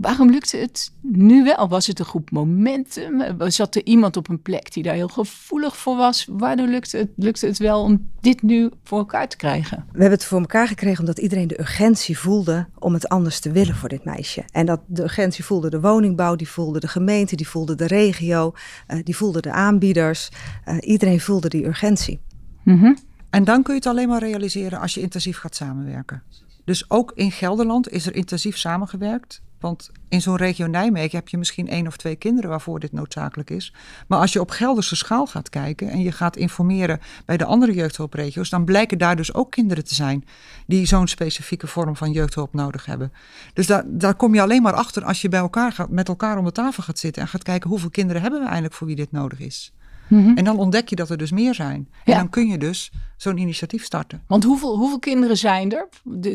Waarom 0.00 0.30
lukte 0.30 0.56
het 0.56 0.92
nu 1.00 1.44
wel? 1.44 1.68
Was 1.68 1.86
het 1.86 1.98
een 1.98 2.04
goed 2.04 2.30
momentum? 2.30 3.22
Zat 3.50 3.74
er 3.74 3.84
iemand 3.84 4.16
op 4.16 4.28
een 4.28 4.42
plek 4.42 4.72
die 4.72 4.82
daar 4.82 4.94
heel 4.94 5.08
gevoelig 5.08 5.76
voor 5.76 5.96
was? 5.96 6.26
Waardoor 6.30 6.66
lukte 6.66 6.96
het, 6.96 7.08
lukte 7.16 7.46
het 7.46 7.58
wel 7.58 7.82
om 7.82 8.10
dit 8.20 8.42
nu 8.42 8.70
voor 8.84 8.98
elkaar 8.98 9.28
te 9.28 9.36
krijgen? 9.36 9.76
We 9.92 10.00
hebben 10.00 10.18
het 10.18 10.24
voor 10.24 10.40
elkaar 10.40 10.68
gekregen 10.68 11.00
omdat 11.00 11.18
iedereen 11.18 11.48
de 11.48 11.60
urgentie 11.60 12.18
voelde 12.18 12.66
om 12.78 12.92
het 12.92 13.08
anders 13.08 13.40
te 13.40 13.52
willen 13.52 13.74
voor 13.74 13.88
dit 13.88 14.04
meisje. 14.04 14.44
En 14.52 14.66
dat 14.66 14.80
de 14.86 15.02
urgentie 15.02 15.44
voelde 15.44 15.70
de 15.70 15.80
woningbouw, 15.80 16.36
die 16.36 16.48
voelde 16.48 16.80
de 16.80 16.88
gemeente, 16.88 17.36
die 17.36 17.48
voelde 17.48 17.74
de 17.74 17.86
regio, 17.86 18.52
uh, 18.88 18.98
die 19.04 19.16
voelde 19.16 19.40
de 19.40 19.52
aanbieders. 19.52 20.28
Uh, 20.68 20.76
iedereen 20.80 21.20
voelde 21.20 21.48
die 21.48 21.66
urgentie. 21.66 22.20
Mm 22.64 22.78
-hmm. 22.78 22.96
En 23.30 23.44
dan 23.44 23.62
kun 23.62 23.74
je 23.74 23.80
het 23.80 23.88
alleen 23.88 24.08
maar 24.08 24.20
realiseren 24.20 24.80
als 24.80 24.94
je 24.94 25.00
intensief 25.00 25.38
gaat 25.38 25.54
samenwerken. 25.54 26.22
Dus 26.64 26.90
ook 26.90 27.12
in 27.14 27.32
Gelderland 27.32 27.90
is 27.90 28.06
er 28.06 28.14
intensief 28.14 28.56
samengewerkt. 28.56 29.42
Want 29.60 29.90
in 30.08 30.22
zo'n 30.22 30.36
regio 30.36 30.66
Nijmegen 30.66 31.18
heb 31.18 31.28
je 31.28 31.38
misschien 31.38 31.68
één 31.68 31.86
of 31.86 31.96
twee 31.96 32.16
kinderen 32.16 32.50
waarvoor 32.50 32.80
dit 32.80 32.92
noodzakelijk 32.92 33.50
is. 33.50 33.74
Maar 34.08 34.18
als 34.18 34.32
je 34.32 34.40
op 34.40 34.50
Gelderse 34.50 34.96
schaal 34.96 35.26
gaat 35.26 35.48
kijken 35.48 35.88
en 35.88 36.00
je 36.00 36.12
gaat 36.12 36.36
informeren 36.36 37.00
bij 37.24 37.36
de 37.36 37.44
andere 37.44 37.72
jeugdhulpregio's, 37.72 38.50
dan 38.50 38.64
blijken 38.64 38.98
daar 38.98 39.16
dus 39.16 39.34
ook 39.34 39.50
kinderen 39.50 39.84
te 39.84 39.94
zijn 39.94 40.24
die 40.66 40.86
zo'n 40.86 41.08
specifieke 41.08 41.66
vorm 41.66 41.96
van 41.96 42.12
jeugdhulp 42.12 42.52
nodig 42.54 42.86
hebben. 42.86 43.12
Dus 43.52 43.66
daar, 43.66 43.84
daar 43.86 44.14
kom 44.14 44.34
je 44.34 44.42
alleen 44.42 44.62
maar 44.62 44.72
achter 44.72 45.04
als 45.04 45.20
je 45.22 45.28
bij 45.28 45.40
elkaar 45.40 45.72
gaat, 45.72 45.90
met 45.90 46.08
elkaar 46.08 46.38
om 46.38 46.44
de 46.44 46.52
tafel 46.52 46.82
gaat 46.82 46.98
zitten 46.98 47.22
en 47.22 47.28
gaat 47.28 47.42
kijken 47.42 47.70
hoeveel 47.70 47.90
kinderen 47.90 48.22
hebben 48.22 48.40
we 48.40 48.46
eigenlijk 48.46 48.74
voor 48.74 48.86
wie 48.86 48.96
dit 48.96 49.12
nodig 49.12 49.40
is. 49.40 49.72
Mhm. 50.10 50.36
En 50.36 50.44
dan 50.44 50.58
ontdek 50.58 50.88
je 50.88 50.96
dat 50.96 51.10
er 51.10 51.16
dus 51.16 51.30
meer 51.30 51.54
zijn. 51.54 51.88
En 52.04 52.16
dan 52.16 52.28
kun 52.28 52.46
je 52.46 52.58
dus 52.58 52.92
zo'n 53.16 53.36
initiatief 53.36 53.84
starten. 53.84 54.22
Want 54.26 54.44
hoeveel, 54.44 54.76
hoeveel 54.76 54.98
kinderen 54.98 55.36
zijn 55.36 55.72
er 55.72 55.88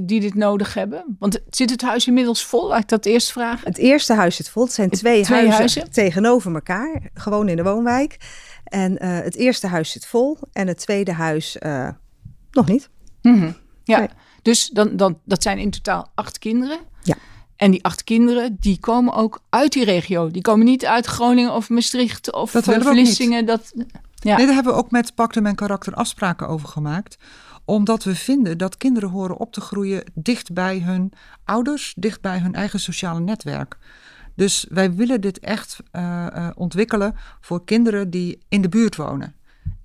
die 0.03 0.19
dit 0.19 0.33
nodig 0.33 0.73
hebben? 0.73 1.15
Want 1.19 1.39
zit 1.49 1.69
het 1.69 1.81
huis 1.81 2.07
inmiddels 2.07 2.45
vol? 2.45 2.67
Laat 2.67 2.81
ik 2.81 2.87
dat 2.87 3.05
eerst 3.05 3.31
vragen. 3.31 3.67
Het 3.67 3.77
eerste 3.77 4.13
huis 4.13 4.35
zit 4.35 4.49
vol. 4.49 4.63
Het 4.63 4.73
zijn 4.73 4.89
twee, 4.89 5.25
huizen, 5.25 5.91
tegenover 5.91 6.53
elkaar. 6.53 7.09
Gewoon 7.13 7.49
in 7.49 7.55
de 7.55 7.63
woonwijk. 7.63 8.17
En 8.63 8.91
uh, 8.91 9.19
het 9.19 9.35
eerste 9.35 9.67
huis 9.67 9.91
zit 9.91 10.05
vol. 10.05 10.37
En 10.51 10.67
het 10.67 10.77
tweede 10.77 11.13
huis 11.13 11.57
uh, 11.59 11.89
nog 12.51 12.67
niet. 12.67 12.89
Mm 13.21 13.39
-hmm. 13.39 13.55
Ja, 13.83 13.99
nee. 13.99 14.09
dus 14.41 14.69
dan, 14.69 14.97
dan, 14.97 15.19
dat 15.25 15.43
zijn 15.43 15.57
in 15.57 15.69
totaal 15.69 16.11
acht 16.15 16.39
kinderen. 16.39 16.79
Ja. 17.03 17.15
En 17.55 17.71
die 17.71 17.83
acht 17.83 18.03
kinderen, 18.03 18.57
die 18.59 18.79
komen 18.79 19.13
ook 19.13 19.41
uit 19.49 19.73
die 19.73 19.83
regio. 19.83 20.31
Die 20.31 20.41
komen 20.41 20.65
niet 20.65 20.85
uit 20.85 21.05
Groningen 21.05 21.53
of 21.53 21.69
Maastricht 21.69 22.33
of 22.33 22.51
dat 22.51 22.63
Vlissingen. 22.63 23.45
Dat, 23.45 23.71
ja. 24.13 24.37
Nee, 24.37 24.45
daar 24.45 24.55
hebben 24.55 24.73
we 24.73 24.79
ook 24.79 24.91
met 24.91 25.15
Pactum 25.15 25.45
en 25.45 25.55
Karakter 25.55 25.93
afspraken 25.93 26.47
over 26.47 26.67
gemaakt. 26.67 27.17
Omdat 27.65 28.03
we 28.03 28.15
vinden 28.15 28.57
dat 28.57 28.77
kinderen 28.77 29.09
horen 29.09 29.37
op 29.37 29.53
te 29.53 29.61
groeien 29.61 30.03
dicht 30.13 30.53
bij 30.53 30.79
hun 30.79 31.11
ouders, 31.43 31.93
dicht 31.97 32.21
bij 32.21 32.39
hun 32.39 32.53
eigen 32.53 32.79
sociale 32.79 33.19
netwerk. 33.19 33.77
Dus 34.35 34.65
wij 34.69 34.93
willen 34.93 35.21
dit 35.21 35.39
echt 35.39 35.77
uh, 35.91 36.27
uh, 36.35 36.49
ontwikkelen 36.55 37.15
voor 37.41 37.65
kinderen 37.65 38.09
die 38.09 38.39
in 38.49 38.61
de 38.61 38.69
buurt 38.69 38.95
wonen. 38.95 39.34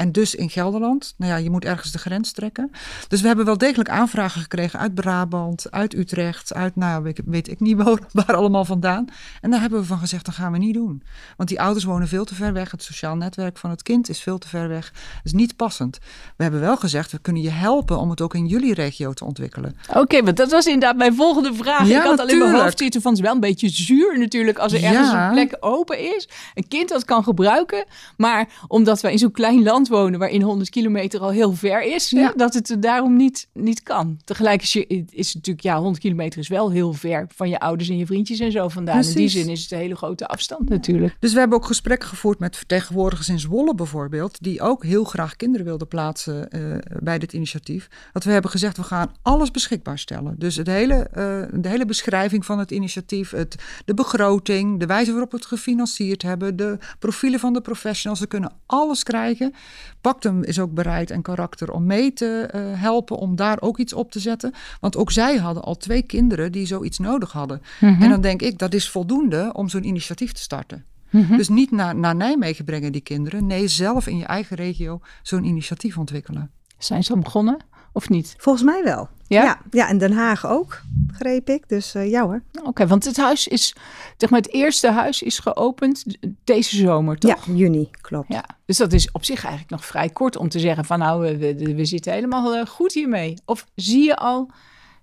En 0.01 0.13
dus 0.13 0.35
in 0.35 0.51
Gelderland. 0.51 1.15
Nou 1.17 1.33
ja, 1.33 1.39
je 1.39 1.51
moet 1.51 1.65
ergens 1.65 1.93
de 1.93 1.99
grens 1.99 2.33
trekken. 2.33 2.71
Dus 3.09 3.21
we 3.21 3.27
hebben 3.27 3.45
wel 3.45 3.59
degelijk 3.59 3.89
aanvragen 3.89 4.41
gekregen 4.41 4.79
uit 4.79 4.95
Brabant, 4.95 5.71
uit 5.71 5.95
Utrecht, 5.95 6.55
uit, 6.55 6.77
nou 6.77 7.03
weet, 7.03 7.21
weet 7.25 7.49
ik 7.51 7.61
niet 7.61 7.77
waar, 7.83 7.99
waar, 8.13 8.35
allemaal 8.35 8.65
vandaan. 8.65 9.05
En 9.41 9.51
daar 9.51 9.61
hebben 9.61 9.81
we 9.81 9.87
van 9.87 9.99
gezegd, 9.99 10.25
dat 10.25 10.35
gaan 10.35 10.53
we 10.53 10.59
niet 10.59 10.75
doen. 10.75 11.03
Want 11.37 11.49
die 11.49 11.61
ouders 11.61 11.85
wonen 11.85 12.09
veel 12.09 12.25
te 12.25 12.35
ver 12.35 12.53
weg. 12.53 12.71
Het 12.71 12.83
sociaal 12.83 13.17
netwerk 13.17 13.59
van 13.59 13.71
het 13.71 13.83
kind 13.83 14.09
is 14.09 14.21
veel 14.21 14.39
te 14.39 14.49
ver 14.49 14.69
weg. 14.69 14.91
Dat 14.93 15.25
is 15.25 15.33
niet 15.33 15.57
passend. 15.57 15.99
We 16.37 16.43
hebben 16.43 16.61
wel 16.61 16.77
gezegd, 16.77 17.13
we 17.13 17.19
kunnen 17.19 17.43
je 17.43 17.51
helpen 17.51 17.99
om 17.99 18.11
het 18.11 18.21
ook 18.21 18.35
in 18.35 18.47
jullie 18.47 18.75
regio 18.75 19.13
te 19.13 19.25
ontwikkelen. 19.25 19.77
Oké, 19.95 20.23
want 20.23 20.37
dat 20.37 20.51
was 20.51 20.67
inderdaad 20.67 20.97
mijn 20.97 21.15
volgende 21.15 21.55
vraag. 21.55 21.89
Ja, 21.89 21.99
ik 21.99 22.07
had 22.07 22.21
alleen 22.21 22.39
mijn 22.39 22.55
hoofd 22.55 22.79
zitten 22.79 23.01
van, 23.01 23.11
het 23.11 23.21
is 23.21 23.27
wel 23.27 23.35
een 23.35 23.41
beetje 23.41 23.69
zuur 23.69 24.19
natuurlijk 24.19 24.59
als 24.59 24.73
er 24.73 24.83
ergens 24.85 25.11
ja. 25.11 25.27
een 25.27 25.33
plek 25.33 25.57
open 25.61 25.99
is. 26.17 26.29
Een 26.55 26.69
kind 26.69 26.89
dat 26.89 27.05
kan 27.05 27.25
gebruiken. 27.25 27.85
Maar 28.17 28.49
omdat 28.69 29.01
wij 29.01 29.13
in 29.13 29.19
zo'n 29.19 29.31
klein 29.31 29.63
land 29.63 29.89
wonen 29.91 30.19
waarin 30.19 30.43
100 30.43 30.71
kilometer 30.71 31.21
al 31.21 31.31
heel 31.31 31.53
ver 31.53 31.83
is. 31.83 32.11
Hè? 32.11 32.29
Dat 32.37 32.55
het 32.55 32.77
daarom 32.81 33.17
niet, 33.17 33.49
niet 33.53 33.83
kan. 33.83 34.19
Tegelijk 34.25 34.63
is, 34.63 34.73
je, 34.73 34.87
is 35.11 35.27
het 35.27 35.35
natuurlijk, 35.35 35.65
ja, 35.67 35.79
100 35.79 36.03
kilometer 36.03 36.39
is 36.39 36.49
wel 36.49 36.71
heel 36.71 36.93
ver 36.93 37.27
van 37.35 37.49
je 37.49 37.61
ouders 37.61 37.89
en 37.89 37.97
je 37.97 38.07
vriendjes 38.07 38.39
en 38.39 38.53
zo 38.53 38.69
vandaan. 38.69 38.97
In 38.97 39.03
die 39.03 39.13
Precies. 39.13 39.33
zin 39.33 39.49
is 39.49 39.63
het 39.63 39.71
een 39.71 39.79
hele 39.79 39.97
grote 39.97 40.27
afstand 40.27 40.69
natuurlijk. 40.69 41.17
Dus 41.19 41.33
we 41.33 41.39
hebben 41.39 41.59
ook 41.59 41.65
gesprekken 41.65 42.09
gevoerd 42.09 42.39
met 42.39 42.57
vertegenwoordigers 42.57 43.29
in 43.29 43.39
Zwolle 43.39 43.75
bijvoorbeeld, 43.75 44.43
die 44.43 44.61
ook 44.61 44.85
heel 44.85 45.05
graag 45.05 45.37
kinderen 45.37 45.67
wilden 45.67 45.89
plaatsen 45.89 46.51
eh, 46.51 46.61
bij 47.03 47.19
dit 47.19 47.33
initiatief. 47.33 47.89
Dat 48.13 48.25
we 48.25 48.31
hebben 48.31 48.51
gezegd, 48.51 48.77
we 48.77 48.83
gaan 48.83 49.13
alles 49.23 49.51
beschikbaar 49.51 49.99
stellen. 49.99 50.35
Dus 50.39 50.57
het 50.57 50.67
hele, 50.67 50.95
eh, 50.95 51.43
de 51.61 51.69
hele 51.69 51.85
beschrijving 51.85 52.45
van 52.45 52.59
het 52.59 52.71
initiatief, 52.71 53.31
het, 53.31 53.55
de 53.85 53.95
begroting, 53.95 54.81
de 54.81 54.87
wijze 54.87 55.11
waarop 55.11 55.31
we 55.31 55.37
het 55.37 55.47
gefinancierd 55.47 56.23
hebben, 56.23 56.57
de 56.57 56.79
profielen 56.99 57.41
van 57.41 57.53
de 57.53 57.61
professionals, 57.61 58.19
ze 58.21 58.27
kunnen 58.27 58.53
alles 58.67 59.03
krijgen. 59.03 59.55
Pactum 60.01 60.43
is 60.43 60.59
ook 60.59 60.75
bereid 60.75 61.11
en 61.11 61.23
karakter 61.23 61.73
om 61.73 61.87
mee 61.87 62.13
te 62.13 62.49
eh, 62.51 62.61
helpen, 62.81 63.17
om 63.17 63.37
daar 63.37 63.61
ook 63.61 63.79
iets 63.79 63.93
op 63.93 64.11
te 64.11 64.21
zetten. 64.21 64.55
Want 64.81 64.97
ook 64.97 65.11
zij 65.11 65.37
hadden 65.37 65.63
al 65.63 65.77
twee 65.77 66.03
kinderen 66.03 66.53
die 66.53 66.67
zoiets 66.67 66.99
nodig 66.99 67.33
hadden. 67.33 67.63
En 67.81 68.09
dan 68.09 68.21
denk 68.21 68.43
ik, 68.43 68.59
dat 68.59 68.75
is 68.75 68.91
voldoende 68.91 69.51
om 69.53 69.69
zo'n 69.69 69.85
initiatief 69.85 70.33
te 70.33 70.41
starten. 70.41 70.85
Dus 71.11 71.49
niet 71.49 71.71
naar, 71.71 71.97
naar 71.97 72.17
Nijmegen 72.17 72.65
brengen 72.65 72.93
die 72.93 73.01
kinderen. 73.01 73.47
Nee, 73.47 73.69
zelf 73.69 74.07
in 74.07 74.17
je 74.17 74.25
eigen 74.25 74.57
regio 74.57 75.01
zo'n 75.23 75.45
initiatief 75.45 75.99
ontwikkelen. 75.99 76.51
Zijn 76.79 77.05
ze 77.05 77.13
al 77.13 77.19
begonnen 77.19 77.57
of 77.93 78.09
niet? 78.09 78.35
Volgens 78.39 78.65
mij 78.65 78.83
wel. 78.85 79.09
Ja? 79.27 79.43
Ja, 79.43 79.61
ja 79.71 79.89
en 79.89 79.99
Den 79.99 80.13
Haag 80.13 80.47
ook, 80.47 80.81
begreep 80.89 81.49
ik. 81.49 81.69
Dus 81.69 81.95
eh 81.95 82.11
ja 82.11 82.23
hoor. 82.23 82.43
Oké, 82.65 82.87
want 82.87 83.05
het 83.05 83.17
huis 83.17 83.49
is, 83.49 83.75
zeg 84.17 84.31
maar, 84.31 84.41
het 84.41 84.53
eerste 84.53 84.91
huis 84.91 85.23
is 85.23 85.39
geopend 85.39 86.05
deze 86.45 86.77
zomer, 86.77 87.19
toch? 87.19 87.47
Ja, 87.47 87.53
juni, 87.53 87.91
klopt. 88.01 88.29
Ja, 88.29 88.45
dus 88.65 88.77
dat 88.77 88.93
is 88.93 89.11
op 89.13 89.25
zich 89.25 89.43
eigenlijk 89.43 89.71
nog 89.71 89.85
vrij 89.85 90.09
kort 90.09 90.37
om 90.37 90.49
te 90.49 90.59
zeggen 90.59 90.85
van 90.85 90.99
nou, 90.99 91.21
we, 91.21 91.39
we, 91.39 91.75
we 91.75 91.85
zitten 91.85 92.13
helemaal 92.13 92.55
eh, 92.55 92.67
goed 92.67 92.93
hiermee. 92.93 93.35
Of 93.45 93.67
zie 93.75 94.05
je 94.05 94.17
al, 94.17 94.51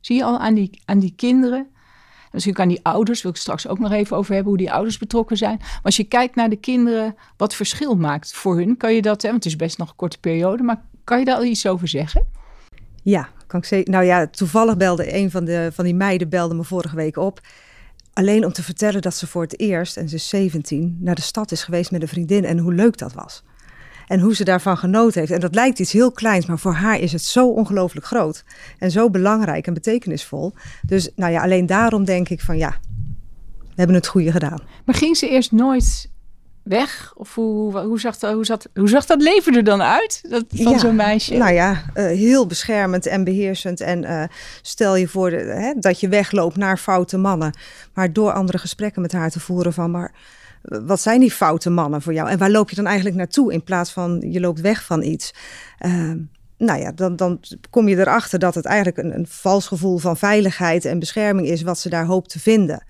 zie 0.01 0.15
je 0.15 0.24
al 0.24 0.39
aan, 0.39 0.53
die, 0.53 0.82
aan 0.86 1.00
die 1.00 1.13
kinderen, 1.15 1.67
misschien 2.32 2.58
aan 2.58 2.67
die 2.67 2.84
ouders, 2.84 3.22
wil 3.22 3.32
ik 3.32 3.38
straks 3.38 3.67
ook 3.67 3.79
nog 3.79 3.91
even 3.91 4.17
over 4.17 4.34
hebben, 4.34 4.50
hoe 4.50 4.62
die 4.62 4.72
ouders 4.72 4.98
betrokken 4.98 5.38
zijn. 5.38 5.58
Maar 5.58 5.79
als 5.84 5.98
je 5.98 6.03
kijkt 6.03 6.36
naar 6.36 6.50
de 6.50 6.56
kinderen, 6.56 7.15
wat 7.38 7.56
verschil 7.56 7.96
maakt 7.96 8.34
voor 8.34 8.58
hun, 8.58 8.77
kan 8.77 8.94
je 8.94 9.01
dat, 9.01 9.22
hè, 9.22 9.29
want 9.29 9.44
het 9.44 9.53
is 9.53 9.60
best 9.60 9.77
nog 9.77 9.89
een 9.89 9.96
korte 9.96 10.20
periode, 10.20 10.63
maar 10.63 10.82
kan 11.03 11.20
je 11.20 11.25
daar 11.25 11.36
al 11.36 11.44
iets 11.44 11.67
over 11.67 11.88
zeggen? 11.88 12.25
Ja, 13.10 13.30
kan 13.48 13.60
ik 13.60 13.66
zeggen. 13.66 13.92
Nou 13.92 14.06
ja, 14.06 14.28
toevallig 14.28 14.78
belde 14.78 15.16
een 15.16 15.32
van, 15.32 15.46
de, 15.46 15.70
van 15.74 15.86
die 15.86 15.96
meiden 15.96 16.30
belde 16.30 16.56
me 16.56 16.64
vorige 16.64 16.96
week 16.96 17.18
op. 17.18 17.40
Alleen 18.14 18.46
om 18.46 18.52
te 18.52 18.64
vertellen 18.64 19.02
dat 19.02 19.16
ze 19.16 19.28
voor 19.28 19.42
het 19.42 19.60
eerst, 19.60 19.98
en 19.98 20.10
ze 20.10 20.16
is 20.16 20.30
17, 20.30 20.98
naar 21.00 21.16
de 21.16 21.22
stad 21.22 21.52
is 21.52 21.64
geweest 21.64 21.92
met 21.92 22.02
een 22.02 22.08
vriendin 22.08 22.46
en 22.46 22.58
hoe 22.58 22.74
leuk 22.74 22.98
dat 22.98 23.14
was. 23.14 23.44
En 24.08 24.20
hoe 24.20 24.36
ze 24.36 24.44
daarvan 24.44 24.78
genoten 24.78 25.20
heeft. 25.20 25.32
En 25.32 25.40
dat 25.40 25.56
lijkt 25.56 25.80
iets 25.80 25.92
heel 25.92 26.12
kleins, 26.12 26.46
maar 26.46 26.60
voor 26.60 26.74
haar 26.74 27.00
is 27.00 27.12
het 27.12 27.24
zo 27.24 27.50
ongelooflijk 27.50 28.06
groot. 28.06 28.44
En 28.78 28.92
zo 28.92 29.10
belangrijk 29.10 29.68
en 29.68 29.74
betekenisvol. 29.74 30.54
Dus 30.86 31.10
nou 31.16 31.32
ja, 31.32 31.42
alleen 31.42 31.66
daarom 31.66 32.06
denk 32.06 32.30
ik 32.30 32.42
van 32.42 32.58
ja, 32.58 32.78
we 33.60 33.74
hebben 33.76 33.96
het 33.96 34.08
goede 34.08 34.32
gedaan. 34.32 34.62
Maar 34.86 34.96
ging 34.96 35.18
ze 35.18 35.30
eerst 35.30 35.52
nooit 35.52 36.10
weg? 36.67 37.13
Of 37.15 37.36
hoe, 37.36 37.79
hoe, 37.79 38.00
zag, 38.00 38.17
dat, 38.17 38.33
hoe, 38.33 38.45
zat, 38.45 38.69
hoe 38.74 38.89
zag 38.89 39.05
dat 39.05 39.21
leven 39.21 39.55
er 39.55 39.63
dan 39.63 39.81
uit 39.81 40.21
dat, 40.29 40.45
van 40.50 40.71
Ja, 40.71 40.77
zo'n 40.77 40.95
meisje? 40.95 41.33
Nou 41.38 41.53
ja, 41.53 41.83
eh, 41.93 42.05
heel 42.05 42.47
beschermend 42.47 43.05
en 43.05 43.24
beheersend. 43.24 43.81
En 43.81 44.03
eh, 44.03 44.24
stel 44.62 44.95
je 44.95 45.07
voor 45.07 45.29
de, 45.29 45.36
hè, 45.36 45.74
dat 45.79 46.00
je 46.00 46.07
wegloopt 46.07 46.55
naar 46.55 46.77
foute 46.77 47.17
mannen. 47.17 47.53
Maar 47.93 48.13
door 48.13 48.31
andere 48.31 48.57
gesprekken 48.57 49.01
met 49.01 49.12
haar 49.12 49.29
te 49.29 49.39
voeren 49.39 49.74
van... 49.74 49.91
maar 49.91 50.13
eh, 50.63 50.79
wat 50.86 51.01
zijn 51.01 51.19
die 51.19 51.31
foute 51.31 51.69
mannen 51.69 52.01
voor 52.01 52.13
jou? 52.13 52.29
En 52.29 52.38
waar 52.38 52.51
loop 52.51 52.69
je 52.69 52.75
dan 52.75 52.86
eigenlijk 52.86 53.15
naartoe 53.15 53.53
in 53.53 53.63
plaats 53.63 53.91
van 53.91 54.24
je 54.31 54.39
loopt 54.39 54.62
weg 54.62 54.83
van 54.83 55.03
iets? 55.03 55.33
Ehm, 55.79 56.17
nou 56.57 56.79
ja, 56.79 56.91
dan, 56.91 57.15
dan 57.15 57.39
kom 57.69 57.88
je 57.88 57.97
erachter 57.97 58.39
dat 58.39 58.55
het 58.55 58.65
eigenlijk 58.65 58.97
een, 58.97 59.15
een 59.15 59.27
vals 59.29 59.67
gevoel 59.67 59.97
van 59.97 60.17
veiligheid 60.17 60.86
en 60.86 61.00
bescherming 61.00 61.47
is... 61.47 61.62
wat 61.62 61.79
ze 61.79 61.89
daar 61.89 62.05
hoopt 62.05 62.29
te 62.29 62.39
vinden. 62.39 62.83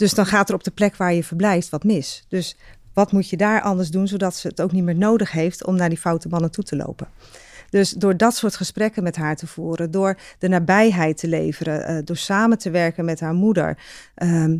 Dus 0.00 0.14
dan 0.14 0.26
gaat 0.26 0.48
er 0.48 0.54
op 0.54 0.64
de 0.64 0.70
plek 0.70 0.96
waar 0.96 1.14
je 1.14 1.24
verblijft 1.24 1.68
wat 1.68 1.84
mis. 1.84 2.24
Dus 2.28 2.56
wat 2.92 3.12
moet 3.12 3.30
je 3.30 3.36
daar 3.36 3.62
anders 3.62 3.90
doen, 3.90 4.08
zodat 4.08 4.36
ze 4.36 4.48
het 4.48 4.60
ook 4.60 4.72
niet 4.72 4.84
meer 4.84 4.96
nodig 4.96 5.30
heeft 5.30 5.66
om 5.66 5.76
naar 5.76 5.88
die 5.88 5.98
foute 5.98 6.28
mannen 6.28 6.50
toe 6.50 6.64
te 6.64 6.76
lopen? 6.76 7.08
Dus 7.70 7.90
door 7.90 8.16
dat 8.16 8.34
soort 8.34 8.56
gesprekken 8.56 9.02
met 9.02 9.16
haar 9.16 9.36
te 9.36 9.46
voeren, 9.46 9.90
door 9.90 10.18
de 10.38 10.48
nabijheid 10.48 11.16
te 11.16 11.28
leveren, 11.28 11.84
eh, 11.84 11.98
door 12.04 12.16
samen 12.16 12.58
te 12.58 12.70
werken 12.70 13.04
met 13.04 13.20
haar 13.20 13.34
moeder, 13.34 13.78
ehm, 14.14 14.58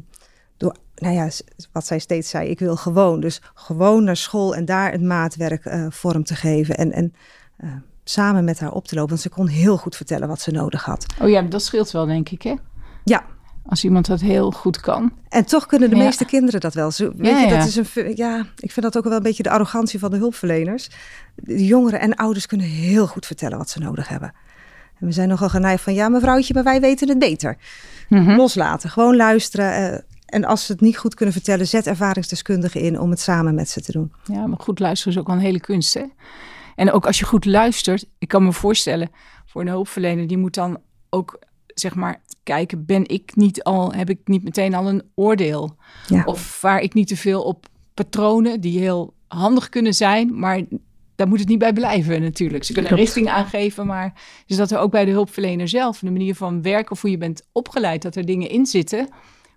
door, 0.56 0.76
nou 0.94 1.14
ja, 1.14 1.28
wat 1.72 1.86
zij 1.86 1.98
steeds 1.98 2.30
zei, 2.30 2.48
ik 2.48 2.58
wil 2.58 2.76
gewoon. 2.76 3.20
Dus 3.20 3.42
gewoon 3.54 4.04
naar 4.04 4.16
school 4.16 4.54
en 4.54 4.64
daar 4.64 4.92
het 4.92 5.02
maatwerk 5.02 5.64
eh, 5.64 5.86
vorm 5.88 6.24
te 6.24 6.34
geven 6.34 6.76
en, 6.76 6.92
en 6.92 7.14
eh, 7.56 7.70
samen 8.04 8.44
met 8.44 8.60
haar 8.60 8.72
op 8.72 8.86
te 8.86 8.94
lopen. 8.94 9.10
Want 9.10 9.20
ze 9.20 9.28
kon 9.28 9.46
heel 9.46 9.76
goed 9.76 9.96
vertellen 9.96 10.28
wat 10.28 10.40
ze 10.40 10.50
nodig 10.50 10.84
had. 10.84 11.06
Oh 11.20 11.28
ja, 11.28 11.42
dat 11.42 11.62
scheelt 11.62 11.90
wel, 11.90 12.06
denk 12.06 12.28
ik, 12.28 12.42
hè? 12.42 12.54
Ja, 13.04 13.24
Als 13.66 13.84
iemand 13.84 14.06
dat 14.06 14.20
heel 14.20 14.50
goed 14.50 14.80
kan. 14.80 15.12
En 15.28 15.44
toch 15.46 15.66
kunnen 15.66 15.90
de 15.90 15.96
Ja. 15.96 16.02
meeste 16.04 16.24
kinderen 16.24 16.60
dat 16.60 16.74
wel. 16.74 16.90
Zo, 16.90 17.12
weet 17.16 17.30
Ja, 17.30 17.38
je, 17.40 17.48
ja. 17.48 17.58
dat 17.58 17.66
is 17.66 17.76
een, 17.76 18.12
ja, 18.16 18.46
ik 18.56 18.72
vind 18.72 18.82
dat 18.86 18.96
ook 18.96 19.04
wel 19.04 19.12
een 19.16 19.22
beetje 19.22 19.42
de 19.42 19.50
arrogantie 19.50 19.98
van 19.98 20.10
de 20.10 20.16
hulpverleners. 20.16 20.88
De 21.36 21.64
jongeren 21.66 22.00
en 22.00 22.14
ouders 22.14 22.46
kunnen 22.46 22.66
heel 22.66 23.06
goed 23.06 23.26
vertellen 23.26 23.58
wat 23.58 23.70
ze 23.70 23.78
nodig 23.78 24.08
hebben. 24.08 24.32
En 25.00 25.06
we 25.06 25.12
zijn 25.12 25.28
nogal 25.28 25.48
geneigd 25.48 25.82
van, 25.82 25.94
ja 25.94 26.08
mevrouwtje, 26.08 26.54
maar 26.54 26.64
wij 26.64 26.80
weten 26.80 27.08
het 27.08 27.18
beter. 27.18 27.56
Mhm. 28.08 28.36
Loslaten, 28.36 28.90
gewoon 28.90 29.16
luisteren. 29.16 29.72
eh, 29.92 29.98
en 30.26 30.44
als 30.44 30.66
ze 30.66 30.72
het 30.72 30.80
niet 30.80 30.98
goed 30.98 31.14
kunnen 31.14 31.34
vertellen, 31.34 31.66
zet 31.66 31.86
ervaringsdeskundigen 31.86 32.80
in 32.80 33.00
om 33.00 33.10
het 33.10 33.20
samen 33.20 33.54
met 33.54 33.68
ze 33.68 33.80
te 33.80 33.92
doen. 33.92 34.12
Ja, 34.24 34.46
maar 34.46 34.58
goed 34.60 34.78
luisteren 34.78 35.12
is 35.14 35.18
ook 35.20 35.26
wel 35.26 35.36
een 35.36 35.42
hele 35.42 35.60
kunst, 35.60 35.94
hè? 35.94 36.04
En 36.76 36.92
ook 36.92 37.06
als 37.06 37.18
je 37.18 37.24
goed 37.24 37.44
luistert, 37.44 38.06
ik 38.18 38.28
kan 38.28 38.44
me 38.44 38.52
voorstellen, 38.52 39.10
voor 39.46 39.60
een 39.60 39.68
hulpverlener, 39.68 40.26
die 40.26 40.38
moet 40.38 40.54
dan 40.54 40.78
ook, 41.10 41.38
zeg 41.74 41.94
maar, 41.94 42.22
kijken, 42.42 42.84
ben 42.84 43.08
ik 43.08 43.36
niet 43.36 43.62
al, 43.62 43.92
heb 43.92 44.10
ik 44.10 44.18
niet 44.24 44.44
meteen 44.44 44.74
al 44.74 44.88
een 44.88 45.02
oordeel? 45.14 45.76
Ja. 46.06 46.22
Of 46.24 46.40
vaar 46.40 46.80
ik 46.80 46.94
niet 46.94 47.08
te 47.08 47.16
veel 47.16 47.42
op 47.42 47.66
patronen 47.94 48.60
die 48.60 48.78
heel 48.78 49.14
handig 49.28 49.68
kunnen 49.68 49.94
zijn, 49.94 50.38
maar 50.38 50.62
daar 51.14 51.28
moet 51.28 51.38
het 51.38 51.48
niet 51.48 51.58
bij 51.58 51.72
blijven 51.72 52.22
natuurlijk. 52.22 52.64
Ze 52.64 52.72
kunnen 52.72 52.92
een 52.92 52.98
richting 52.98 53.28
aangeven, 53.28 53.86
maar 53.86 54.12
dus 54.46 54.56
dat 54.56 54.70
er 54.70 54.78
ook 54.78 54.90
bij 54.90 55.04
de 55.04 55.10
hulpverlener 55.10 55.68
zelf, 55.68 55.98
de 55.98 56.10
manier 56.10 56.34
van 56.34 56.62
werken 56.62 56.92
of 56.92 57.00
hoe 57.00 57.10
je 57.10 57.18
bent 57.18 57.42
opgeleid, 57.52 58.02
dat 58.02 58.16
er 58.16 58.24
dingen 58.24 58.48
in 58.48 58.66
zitten, 58.66 59.08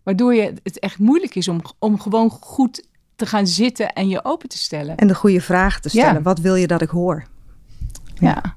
waardoor 0.04 0.34
je 0.34 0.54
het 0.64 0.80
echt 0.80 1.00
moeilijk 1.00 1.36
is 1.36 1.48
om, 1.48 1.62
om 1.80 2.00
gewoon 2.00 2.30
goed 2.30 2.88
te 3.16 3.26
gaan 3.26 3.48
zitten 3.48 3.94
en 3.94 4.10
je 4.10 4.26
open 4.26 4.50
te 4.50 4.58
stellen. 4.58 4.98
En 4.98 5.08
de 5.08 5.16
goede 5.16 5.42
vragen 5.42 5.82
te 5.82 5.90
stellen. 5.90 6.14
Ja. 6.14 6.22
Wat 6.22 6.40
wil 6.40 6.56
je 6.56 6.68
dat 6.68 6.82
ik 6.82 6.90
hoor? 6.90 7.24
Ja. 8.20 8.56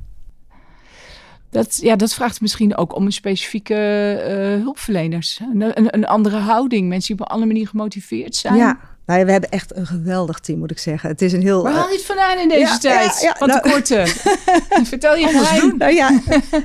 Dat, 1.51 1.79
ja, 1.83 1.97
dat 1.97 2.15
vraagt 2.15 2.41
misschien 2.41 2.77
ook 2.77 2.95
om 2.95 3.07
een 3.07 3.13
specifieke 3.13 3.75
eh, 3.75 4.63
hulpverleners. 4.63 5.41
Een, 5.53 5.79
een, 5.79 5.95
een 5.95 6.07
andere 6.07 6.37
houding. 6.37 6.89
Mensen 6.89 7.07
die 7.15 7.25
op 7.25 7.31
een 7.31 7.35
andere 7.35 7.53
manier 7.53 7.69
gemotiveerd 7.69 8.37
zijn. 8.37 8.55
Ja, 8.55 8.79
nou, 9.07 9.19
ja, 9.19 9.25
we 9.25 9.33
hebben 9.33 9.51
echt 9.51 9.77
een 9.77 9.87
geweldig 9.87 10.39
team, 10.39 10.59
moet 10.59 10.71
ik 10.71 10.79
zeggen. 10.79 11.09
Het 11.09 11.23
is 11.23 11.33
een 11.33 11.43
heel... 11.43 11.63
Waar 11.63 11.73
haal 11.73 11.89
je 11.89 11.95
het 11.95 12.05
vandaan 12.05 12.39
in 12.39 12.49
deze 12.49 12.61
ja, 12.61 12.79
tijd? 12.79 13.21
ja, 13.21 13.35
Van 13.39 13.49
nou- 13.49 13.63
tekorten. 13.63 14.07
Vertel 14.93 15.17
je 15.17 15.29
geheim. 15.29 15.77
Nou 15.79 15.93
ja, 15.93 16.21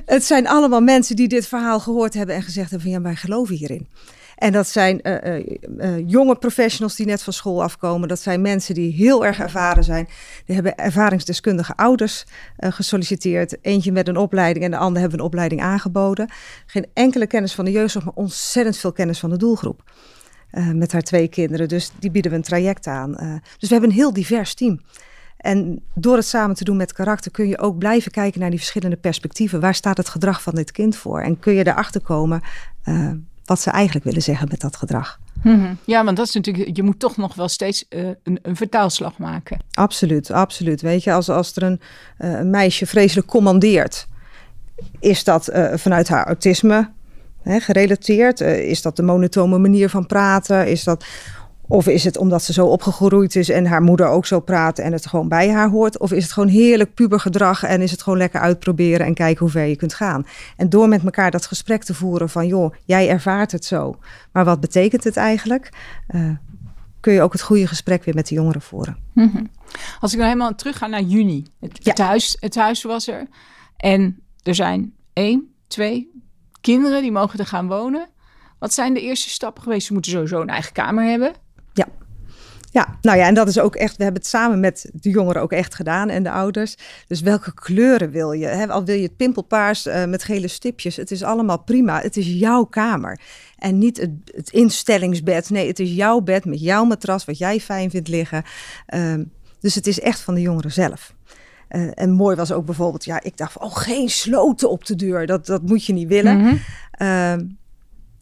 het 0.05 0.23
zijn 0.23 0.47
allemaal 0.47 0.81
mensen 0.81 1.15
die 1.15 1.27
dit 1.27 1.47
verhaal 1.47 1.79
gehoord 1.79 2.13
hebben 2.13 2.35
en 2.35 2.41
gezegd 2.41 2.69
hebben 2.69 2.91
van 2.91 2.97
ja, 2.97 3.03
wij 3.03 3.15
geloven 3.15 3.55
hierin. 3.55 3.87
En 4.41 4.51
dat 4.51 4.67
zijn 4.67 5.01
eh, 5.01 5.37
eh, 5.37 5.57
eh, 5.77 6.03
jonge 6.07 6.35
professionals 6.35 6.95
die 6.95 7.05
net 7.05 7.23
van 7.23 7.33
school 7.33 7.63
afkomen. 7.63 8.07
Dat 8.07 8.19
zijn 8.19 8.41
mensen 8.41 8.75
die 8.75 8.93
heel 8.93 9.25
erg 9.25 9.39
ervaren 9.39 9.83
zijn. 9.83 10.07
Die 10.45 10.55
hebben 10.55 10.75
ervaringsdeskundige 10.75 11.75
ouders 11.75 12.25
gesolliciteerd. 12.57 13.57
Eentje 13.61 13.91
met 13.91 14.07
een 14.07 14.17
opleiding 14.17 14.65
en 14.65 14.71
de 14.71 14.77
ander 14.77 15.01
hebben 15.01 15.19
een 15.19 15.25
opleiding 15.25 15.61
aangeboden. 15.61 16.29
Geen 16.65 16.85
enkele 16.93 17.27
kennis 17.27 17.53
van 17.53 17.65
de 17.65 17.71
jeugdzorg, 17.71 18.05
maar 18.05 18.13
ontzettend 18.13 18.77
veel 18.77 18.91
kennis 18.91 19.19
van 19.19 19.29
de 19.29 19.37
doelgroep. 19.37 19.91
Met 20.73 20.91
haar 20.91 21.01
twee 21.01 21.27
kinderen. 21.27 21.67
Dus 21.67 21.91
die 21.99 22.11
bieden 22.11 22.31
we 22.31 22.37
een 22.37 22.43
traject 22.43 22.87
aan. 22.87 23.11
Dus 23.57 23.69
we 23.69 23.73
hebben 23.73 23.89
een 23.89 23.95
heel 23.95 24.13
divers 24.13 24.53
team. 24.53 24.81
En 25.37 25.83
door 25.95 26.15
het 26.15 26.25
samen 26.25 26.55
te 26.55 26.63
doen 26.63 26.77
met 26.77 26.93
karakter 26.93 27.31
kun 27.31 27.47
je 27.47 27.59
ook 27.59 27.77
blijven 27.77 28.11
kijken 28.11 28.39
naar 28.39 28.49
die 28.49 28.59
verschillende 28.59 28.97
perspectieven. 28.97 29.59
Waar 29.59 29.75
staat 29.75 29.97
het 29.97 30.09
gedrag 30.09 30.41
van 30.41 30.55
dit 30.55 30.71
kind 30.71 30.95
voor? 30.95 31.21
En 31.21 31.39
kun 31.39 31.53
je 31.53 31.67
erachter 31.67 32.01
komen 32.01 32.41
wat 33.51 33.61
ze 33.61 33.69
eigenlijk 33.69 34.05
willen 34.05 34.21
zeggen 34.21 34.47
met 34.49 34.59
dat 34.59 34.75
gedrag. 34.75 35.19
Mhm. 35.43 35.73
Ja, 35.85 36.03
want 36.03 36.17
dat 36.17 36.27
is 36.27 36.33
natuurlijk, 36.33 36.75
je 36.75 36.83
moet 36.83 36.99
toch 36.99 37.17
nog 37.17 37.35
wel 37.35 37.47
steeds 37.47 37.87
eh, 37.89 38.07
een, 38.23 38.39
een 38.41 38.55
vertaalslag 38.55 39.17
maken. 39.17 39.59
Absoluut, 39.73 40.31
absoluut. 40.31 40.81
Weet 40.81 41.03
je, 41.03 41.13
als, 41.13 41.29
als 41.29 41.55
er 41.55 41.63
een, 41.63 41.79
eh, 42.17 42.31
een 42.31 42.49
meisje 42.49 42.85
vreselijk 42.85 43.27
commandeert, 43.27 44.07
is 44.99 45.23
dat 45.23 45.47
eh, 45.47 45.73
vanuit 45.75 46.07
haar 46.07 46.25
autisme 46.25 46.89
hè, 47.41 47.59
gerelateerd? 47.59 48.41
Is 48.41 48.81
dat 48.81 48.95
de 48.95 49.03
monotone 49.03 49.57
manier 49.57 49.89
van 49.89 50.05
praten? 50.05 50.67
Is 50.67 50.83
dat, 50.83 51.05
of 51.71 51.87
is 51.87 52.03
het 52.03 52.17
omdat 52.17 52.43
ze 52.43 52.53
zo 52.53 52.65
opgegroeid 52.65 53.35
is 53.35 53.49
en 53.49 53.65
haar 53.65 53.81
moeder 53.81 54.07
ook 54.07 54.25
zo 54.25 54.39
praat 54.39 54.79
en 54.79 54.91
het 54.91 55.05
gewoon 55.05 55.27
bij 55.27 55.49
haar 55.51 55.69
hoort? 55.69 55.97
Of 55.99 56.11
is 56.11 56.23
het 56.23 56.31
gewoon 56.31 56.49
heerlijk 56.49 56.93
pubergedrag 56.93 57.63
en 57.63 57.81
is 57.81 57.91
het 57.91 58.01
gewoon 58.01 58.19
lekker 58.19 58.39
uitproberen 58.39 59.05
en 59.05 59.13
kijken 59.13 59.39
hoe 59.39 59.49
ver 59.49 59.65
je 59.65 59.75
kunt 59.75 59.93
gaan? 59.93 60.25
En 60.57 60.69
door 60.69 60.87
met 60.87 61.03
elkaar 61.03 61.31
dat 61.31 61.45
gesprek 61.45 61.83
te 61.83 61.93
voeren 61.93 62.29
van, 62.29 62.47
joh, 62.47 62.73
jij 62.85 63.09
ervaart 63.09 63.51
het 63.51 63.65
zo, 63.65 63.95
maar 64.31 64.45
wat 64.45 64.59
betekent 64.59 65.03
het 65.03 65.17
eigenlijk? 65.17 65.69
Eh, 66.07 66.29
kun 66.99 67.13
je 67.13 67.21
ook 67.21 67.31
het 67.31 67.41
goede 67.41 67.67
gesprek 67.67 68.03
weer 68.03 68.15
met 68.15 68.27
de 68.27 68.35
jongeren 68.35 68.61
voeren. 68.61 68.97
Mhm. 69.13 69.43
Als 69.99 70.11
ik 70.11 70.17
nou 70.17 70.29
helemaal 70.29 70.55
terug 70.55 70.77
ga 70.77 70.87
naar 70.87 71.01
juni. 71.01 71.45
Het, 71.59 71.77
Ja. 71.83 71.89
het, 71.89 71.99
huis, 71.99 72.37
het 72.39 72.55
huis 72.55 72.83
was 72.83 73.07
er. 73.07 73.27
En 73.77 74.19
er 74.43 74.55
zijn 74.55 74.93
één, 75.13 75.53
twee 75.67 76.11
kinderen 76.61 77.01
die 77.01 77.11
mogen 77.11 77.39
er 77.39 77.45
gaan 77.45 77.67
wonen. 77.67 78.07
Wat 78.59 78.73
zijn 78.73 78.93
de 78.93 79.01
eerste 79.01 79.29
stappen 79.29 79.63
geweest? 79.63 79.87
Ze 79.87 79.93
moeten 79.93 80.11
sowieso 80.11 80.41
een 80.41 80.49
eigen 80.49 80.73
kamer 80.73 81.03
hebben. 81.03 81.33
Ja, 82.73 82.97
nou 83.01 83.17
ja, 83.17 83.27
en 83.27 83.33
dat 83.33 83.47
is 83.47 83.59
ook 83.59 83.75
echt, 83.75 83.97
we 83.97 84.03
hebben 84.03 84.21
het 84.21 84.29
samen 84.29 84.59
met 84.59 84.89
de 84.93 85.09
jongeren 85.09 85.41
ook 85.41 85.51
echt 85.51 85.75
gedaan 85.75 86.09
en 86.09 86.23
de 86.23 86.31
ouders. 86.31 86.75
Dus 87.07 87.21
welke 87.21 87.53
kleuren 87.53 88.11
wil 88.11 88.31
je? 88.31 88.67
Al 88.67 88.83
wil 88.83 88.95
je 88.95 89.01
het 89.01 89.17
pimpelpaars 89.17 89.85
eh, 89.85 90.05
met 90.05 90.23
gele 90.23 90.47
stipjes, 90.47 90.95
het 90.95 91.11
is 91.11 91.23
allemaal 91.23 91.59
prima. 91.59 92.01
Het 92.01 92.17
is 92.17 92.27
jouw 92.27 92.63
kamer. 92.63 93.19
En 93.57 93.77
niet 93.77 93.97
het, 93.97 94.11
het 94.25 94.49
instellingsbed. 94.49 95.49
Nee, 95.49 95.67
het 95.67 95.79
is 95.79 95.91
jouw 95.91 96.19
bed 96.19 96.45
met 96.45 96.61
jouw 96.61 96.83
matras, 96.83 97.25
wat 97.25 97.37
jij 97.37 97.59
fijn 97.59 97.89
vindt 97.89 98.07
liggen. 98.07 98.43
Ehm, 98.85 99.23
dus 99.59 99.75
het 99.75 99.87
is 99.87 99.99
echt 99.99 100.19
van 100.19 100.33
de 100.33 100.41
jongeren 100.41 100.71
zelf. 100.71 101.15
Eh, 101.67 101.89
en 101.93 102.11
mooi 102.11 102.35
was 102.35 102.51
ook 102.51 102.65
bijvoorbeeld, 102.65 103.05
ja, 103.05 103.21
ik 103.21 103.37
dacht, 103.37 103.51
van, 103.51 103.61
oh, 103.61 103.75
geen 103.75 104.09
sloten 104.09 104.69
op 104.69 104.85
de 104.85 104.95
deur. 104.95 105.25
Dat, 105.25 105.45
dat 105.45 105.61
moet 105.61 105.85
je 105.85 105.93
niet 105.93 106.07
willen. 106.07 106.37
Mhm. 106.37 106.55
Ehm, 106.91 107.45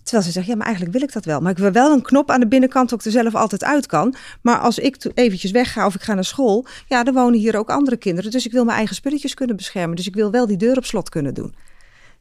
terwijl 0.10 0.28
ze 0.28 0.32
zeggen, 0.32 0.52
ja, 0.52 0.58
maar 0.58 0.68
eigenlijk 0.68 0.98
wil 0.98 1.08
ik 1.08 1.14
dat 1.14 1.26
wel. 1.26 1.40
Maar 1.40 1.52
ik 1.52 1.58
wil 1.58 1.72
wel 1.72 1.92
een 1.92 2.02
knop 2.02 2.32
aan 2.32 2.40
de 2.40 2.48
binnenkant, 2.48 2.94
ook 2.94 3.04
er 3.04 3.12
zelf 3.12 3.36
altijd 3.36 3.64
uit 3.64 3.86
kan. 3.86 4.16
Maar 4.42 4.58
als 4.58 4.80
ik 4.80 5.06
eventjes 5.14 5.52
wegga 5.52 5.86
of 5.86 5.96
ik 5.96 6.02
ga 6.02 6.14
naar 6.14 6.26
school, 6.26 6.66
ja, 6.88 7.04
dan 7.04 7.14
wonen 7.14 7.40
hier 7.40 7.58
ook 7.58 7.70
andere 7.70 7.98
kinderen. 7.98 8.32
Dus 8.32 8.46
ik 8.46 8.52
wil 8.52 8.64
mijn 8.64 8.78
eigen 8.78 8.96
spulletjes 8.96 9.34
kunnen 9.34 9.56
beschermen. 9.56 9.96
Dus 9.96 10.08
ik 10.08 10.16
wil 10.16 10.32
wel 10.32 10.48
die 10.48 10.58
deur 10.58 10.78
op 10.78 10.86
slot 10.86 11.10
kunnen 11.10 11.34
doen. 11.34 11.56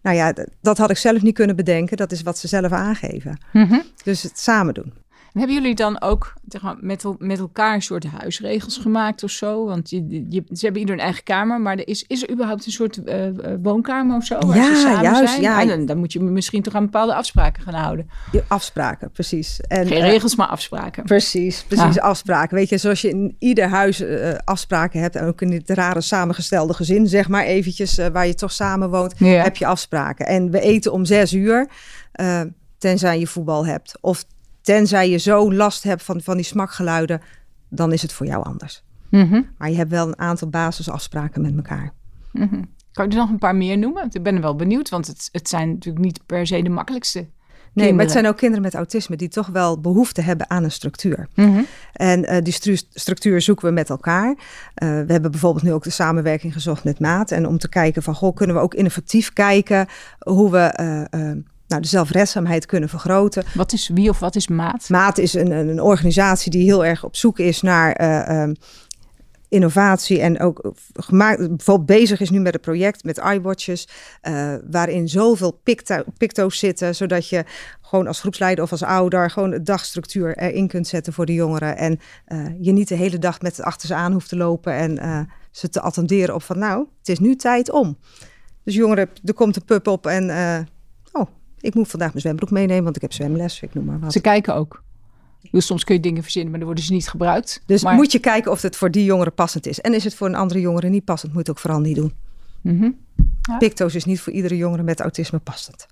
Nou 0.02 0.16
ja, 0.16 0.34
dat 0.60 0.78
had 0.78 0.90
ik 0.90 0.96
zelf 0.96 1.22
niet 1.22 1.34
kunnen 1.34 1.56
bedenken. 1.56 1.96
Dat 1.96 2.12
is 2.12 2.22
wat 2.22 2.38
ze 2.38 2.48
zelf 2.48 2.72
aangeven. 2.72 3.38
Mhm. 3.52 3.80
Dus 4.04 4.22
het 4.22 4.38
samen 4.38 4.74
doen. 4.74 4.92
En 5.32 5.38
hebben 5.40 5.56
jullie 5.56 5.74
dan 5.74 6.00
ook 6.00 6.32
zeg 6.48 6.62
maar, 6.62 6.76
met, 6.80 7.04
met 7.18 7.38
elkaar 7.38 7.74
een 7.74 7.82
soort 7.82 8.04
huisregels 8.06 8.76
gemaakt 8.76 9.22
of 9.22 9.30
zo? 9.30 9.64
Want 9.66 9.90
je, 9.90 10.26
je, 10.28 10.42
ze 10.52 10.64
hebben 10.64 10.80
ieder 10.80 10.94
een 10.94 11.00
eigen 11.00 11.22
kamer, 11.24 11.60
maar 11.60 11.76
er 11.76 11.88
is, 11.88 12.04
is 12.06 12.22
er 12.22 12.30
überhaupt 12.30 12.66
een 12.66 12.72
soort 12.72 13.04
eh, 13.04 13.26
eh, 13.26 13.58
woonkamer 13.62 14.16
of 14.16 14.24
zo? 14.24 14.38
Waar 14.38 14.56
Ja, 14.56 14.74
ze 14.74 14.80
samen 14.80 15.02
juist, 15.02 15.30
zijn? 15.30 15.42
ja. 15.42 15.60
Ah, 15.60 15.68
dan, 15.68 15.86
dan 15.86 15.98
moet 15.98 16.12
je 16.12 16.20
misschien 16.20 16.62
toch 16.62 16.74
aan 16.74 16.84
bepaalde 16.84 17.14
afspraken 17.14 17.62
gaan 17.62 17.74
houden. 17.74 18.10
Je 18.32 18.42
afspraken, 18.48 19.10
precies. 19.10 19.60
En, 19.60 19.86
Geen 19.86 20.02
eh, 20.02 20.10
regels, 20.10 20.36
maar 20.36 20.46
afspraken. 20.46 21.04
Precies, 21.04 21.62
precies. 21.64 21.94
Ja. 21.94 22.02
Afspraken. 22.02 22.56
Weet 22.56 22.68
je, 22.68 22.78
zoals 22.78 23.00
je 23.00 23.08
in 23.08 23.36
ieder 23.38 23.68
huis 23.68 24.02
afspraken 24.44 25.00
hebt. 25.00 25.16
En 25.16 25.26
ook 25.26 25.40
in 25.40 25.50
dit 25.50 25.70
rare 25.70 26.00
samengestelde 26.00 26.74
gezin, 26.74 27.06
zeg 27.06 27.28
maar 27.28 27.44
eventjes, 27.44 27.98
waar 28.12 28.26
je 28.26 28.34
toch 28.34 28.52
samen 28.52 28.90
woont, 28.90 29.14
Ja. 29.18 29.42
heb 29.42 29.56
je 29.56 29.66
afspraken. 29.66 30.26
En 30.26 30.50
we 30.50 30.60
eten 30.60 30.92
om 30.92 31.04
zes 31.04 31.32
uur, 31.32 31.68
tenzij 32.78 33.18
je 33.18 33.26
voetbal 33.26 33.66
hebt. 33.66 33.98
Of 34.00 34.24
tenzij 34.74 35.10
je 35.10 35.16
zo 35.16 35.52
last 35.52 35.82
hebt 35.82 36.02
van, 36.02 36.20
van 36.20 36.36
die 36.36 36.44
smakgeluiden, 36.44 37.20
dan 37.68 37.92
is 37.92 38.02
het 38.02 38.12
voor 38.12 38.26
jou 38.26 38.44
anders. 38.44 38.82
Mhm. 39.10 39.42
Maar 39.58 39.70
je 39.70 39.76
hebt 39.76 39.90
wel 39.90 40.06
een 40.06 40.18
aantal 40.18 40.48
basisafspraken 40.48 41.42
met 41.42 41.56
elkaar. 41.56 41.92
Mhm. 42.32 42.62
Kan 42.92 43.04
je 43.04 43.10
er 43.10 43.16
nog 43.16 43.28
een 43.30 43.38
paar 43.38 43.56
meer 43.56 43.78
noemen? 43.78 44.08
Ik 44.12 44.22
ben 44.22 44.40
wel 44.40 44.56
benieuwd, 44.56 44.88
want 44.88 45.06
het, 45.06 45.28
het 45.32 45.48
zijn 45.48 45.68
natuurlijk 45.68 46.04
niet 46.04 46.20
per 46.26 46.46
se 46.46 46.62
de 46.62 46.68
makkelijkste. 46.68 47.26
Nee, 47.72 47.92
maar 47.92 48.02
het 48.04 48.12
zijn 48.12 48.26
ook 48.26 48.36
kinderen 48.36 48.62
met 48.64 48.74
autisme 48.74 49.16
die 49.16 49.28
toch 49.28 49.46
wel 49.46 49.80
behoefte 49.80 50.20
hebben 50.20 50.50
aan 50.50 50.64
een 50.64 50.70
structuur. 50.70 51.28
Mhm. 51.34 51.60
En 51.92 52.24
eh, 52.24 52.42
die 52.42 52.52
stru- 52.52 52.86
structuur 52.90 53.40
zoeken 53.40 53.66
we 53.68 53.72
met 53.72 53.90
elkaar. 53.90 54.36
Eh, 54.74 54.88
we 54.88 55.12
hebben 55.12 55.30
bijvoorbeeld 55.30 55.64
nu 55.64 55.72
ook 55.72 55.82
de 55.84 55.90
samenwerking 55.90 56.52
gezocht 56.52 56.84
met 56.84 57.00
Maat. 57.00 57.30
En 57.30 57.46
om 57.46 57.58
te 57.58 57.68
kijken 57.68 58.02
van, 58.02 58.14
goh, 58.14 58.34
kunnen 58.34 58.56
we 58.56 58.62
ook 58.62 58.74
innovatief 58.74 59.32
kijken 59.32 59.86
hoe 60.18 60.50
we 60.50 60.58
eh, 60.58 61.30
nou, 61.68 61.82
de 61.82 61.88
zelfredzaamheid 61.88 62.66
kunnen 62.66 62.88
vergroten. 62.88 63.44
Wat 63.54 63.72
is 63.72 63.90
wie 63.94 64.08
of 64.08 64.18
wat 64.18 64.36
is 64.36 64.48
maat? 64.48 64.88
Maat 64.88 65.18
is 65.18 65.34
een, 65.34 65.50
een 65.50 65.82
organisatie 65.82 66.50
die 66.50 66.64
heel 66.64 66.84
erg 66.84 67.04
op 67.04 67.16
zoek 67.16 67.38
is 67.38 67.62
naar 67.62 67.92
eh, 67.92 68.42
eh, 68.42 68.50
innovatie 69.48 70.20
en 70.20 70.40
ook 70.40 70.72
gemaakt, 70.94 71.38
bijvoorbeeld 71.38 71.86
bezig 71.86 72.20
is 72.20 72.30
nu 72.30 72.40
met 72.40 72.54
een 72.54 72.60
project 72.60 73.04
met 73.04 73.16
iWatches, 73.16 73.88
eh, 74.20 74.54
waarin 74.70 75.08
zoveel 75.08 75.52
picto, 75.52 76.02
picto's 76.18 76.58
zitten, 76.58 76.94
zodat 76.94 77.28
je 77.28 77.44
gewoon 77.88 78.06
als 78.06 78.20
groepsleider 78.20 78.64
of 78.64 78.70
als 78.70 78.82
ouder 78.82 79.30
gewoon 79.30 79.50
de 79.50 79.62
dagstructuur 79.62 80.36
erin 80.36 80.68
kunt 80.68 80.86
zetten 80.86 81.12
voor 81.12 81.26
de 81.26 81.32
jongeren 81.32 81.76
en 81.76 82.00
eh, 82.24 82.46
je 82.60 82.72
niet 82.72 82.88
de 82.88 82.94
hele 82.94 83.18
dag 83.18 83.40
met 83.40 83.56
het 83.56 83.66
achter 83.66 83.88
ze 83.88 83.94
aan 83.94 84.12
hoeft 84.12 84.28
te 84.28 84.36
lopen 84.36 84.72
en 84.72 84.98
eh, 84.98 85.20
ze 85.50 85.68
te 85.68 85.80
attenderen 85.80 86.34
op 86.34 86.42
van 86.42 86.58
nou, 86.58 86.86
het 86.98 87.08
is 87.08 87.18
nu 87.18 87.36
tijd 87.36 87.70
om. 87.70 87.98
Dus 88.64 88.74
jongeren, 88.74 89.08
er 89.24 89.34
komt 89.34 89.56
een 89.56 89.64
pup 89.64 89.86
op 89.86 90.06
en 90.06 90.30
eh, 90.30 90.58
oh, 91.12 91.26
ik 91.60 91.74
moet 91.74 91.88
vandaag 91.88 92.08
mijn 92.08 92.20
zwembroek 92.20 92.50
meenemen, 92.50 92.84
want 92.84 92.96
ik 92.96 93.02
heb 93.02 93.12
zwemles, 93.12 93.62
ik 93.62 93.74
noem 93.74 93.84
maar 93.84 94.00
wat. 94.00 94.12
Ze 94.12 94.20
kijken 94.20 94.54
ook. 94.54 94.82
Dus 95.50 95.66
soms 95.66 95.84
kun 95.84 95.94
je 95.94 96.00
dingen 96.00 96.22
verzinnen, 96.22 96.50
maar 96.50 96.58
dan 96.58 96.68
worden 96.68 96.86
ze 96.86 96.92
niet 96.92 97.08
gebruikt. 97.08 97.62
Dus 97.66 97.82
maar, 97.82 97.94
moet 97.94 98.12
je 98.12 98.18
kijken 98.18 98.50
of 98.50 98.62
het 98.62 98.76
voor 98.76 98.90
die 98.90 99.04
jongere 99.04 99.30
passend 99.30 99.66
is. 99.66 99.80
En 99.80 99.94
is 99.94 100.04
het 100.04 100.14
voor 100.14 100.26
een 100.26 100.34
andere 100.34 100.60
jongere 100.60 100.88
niet 100.88 101.04
passend, 101.04 101.32
moet 101.32 101.46
je 101.46 101.50
het 101.50 101.58
ook 101.58 101.62
vooral 101.64 101.80
niet 101.80 101.96
doen. 101.96 102.12
Mhm. 102.60 102.90
Picto's 103.58 103.94
is 103.94 104.04
niet 104.04 104.20
voor 104.20 104.32
iedere 104.32 104.56
jongere 104.56 104.82
met 104.82 105.00
autisme 105.00 105.38
passend. 105.38 105.86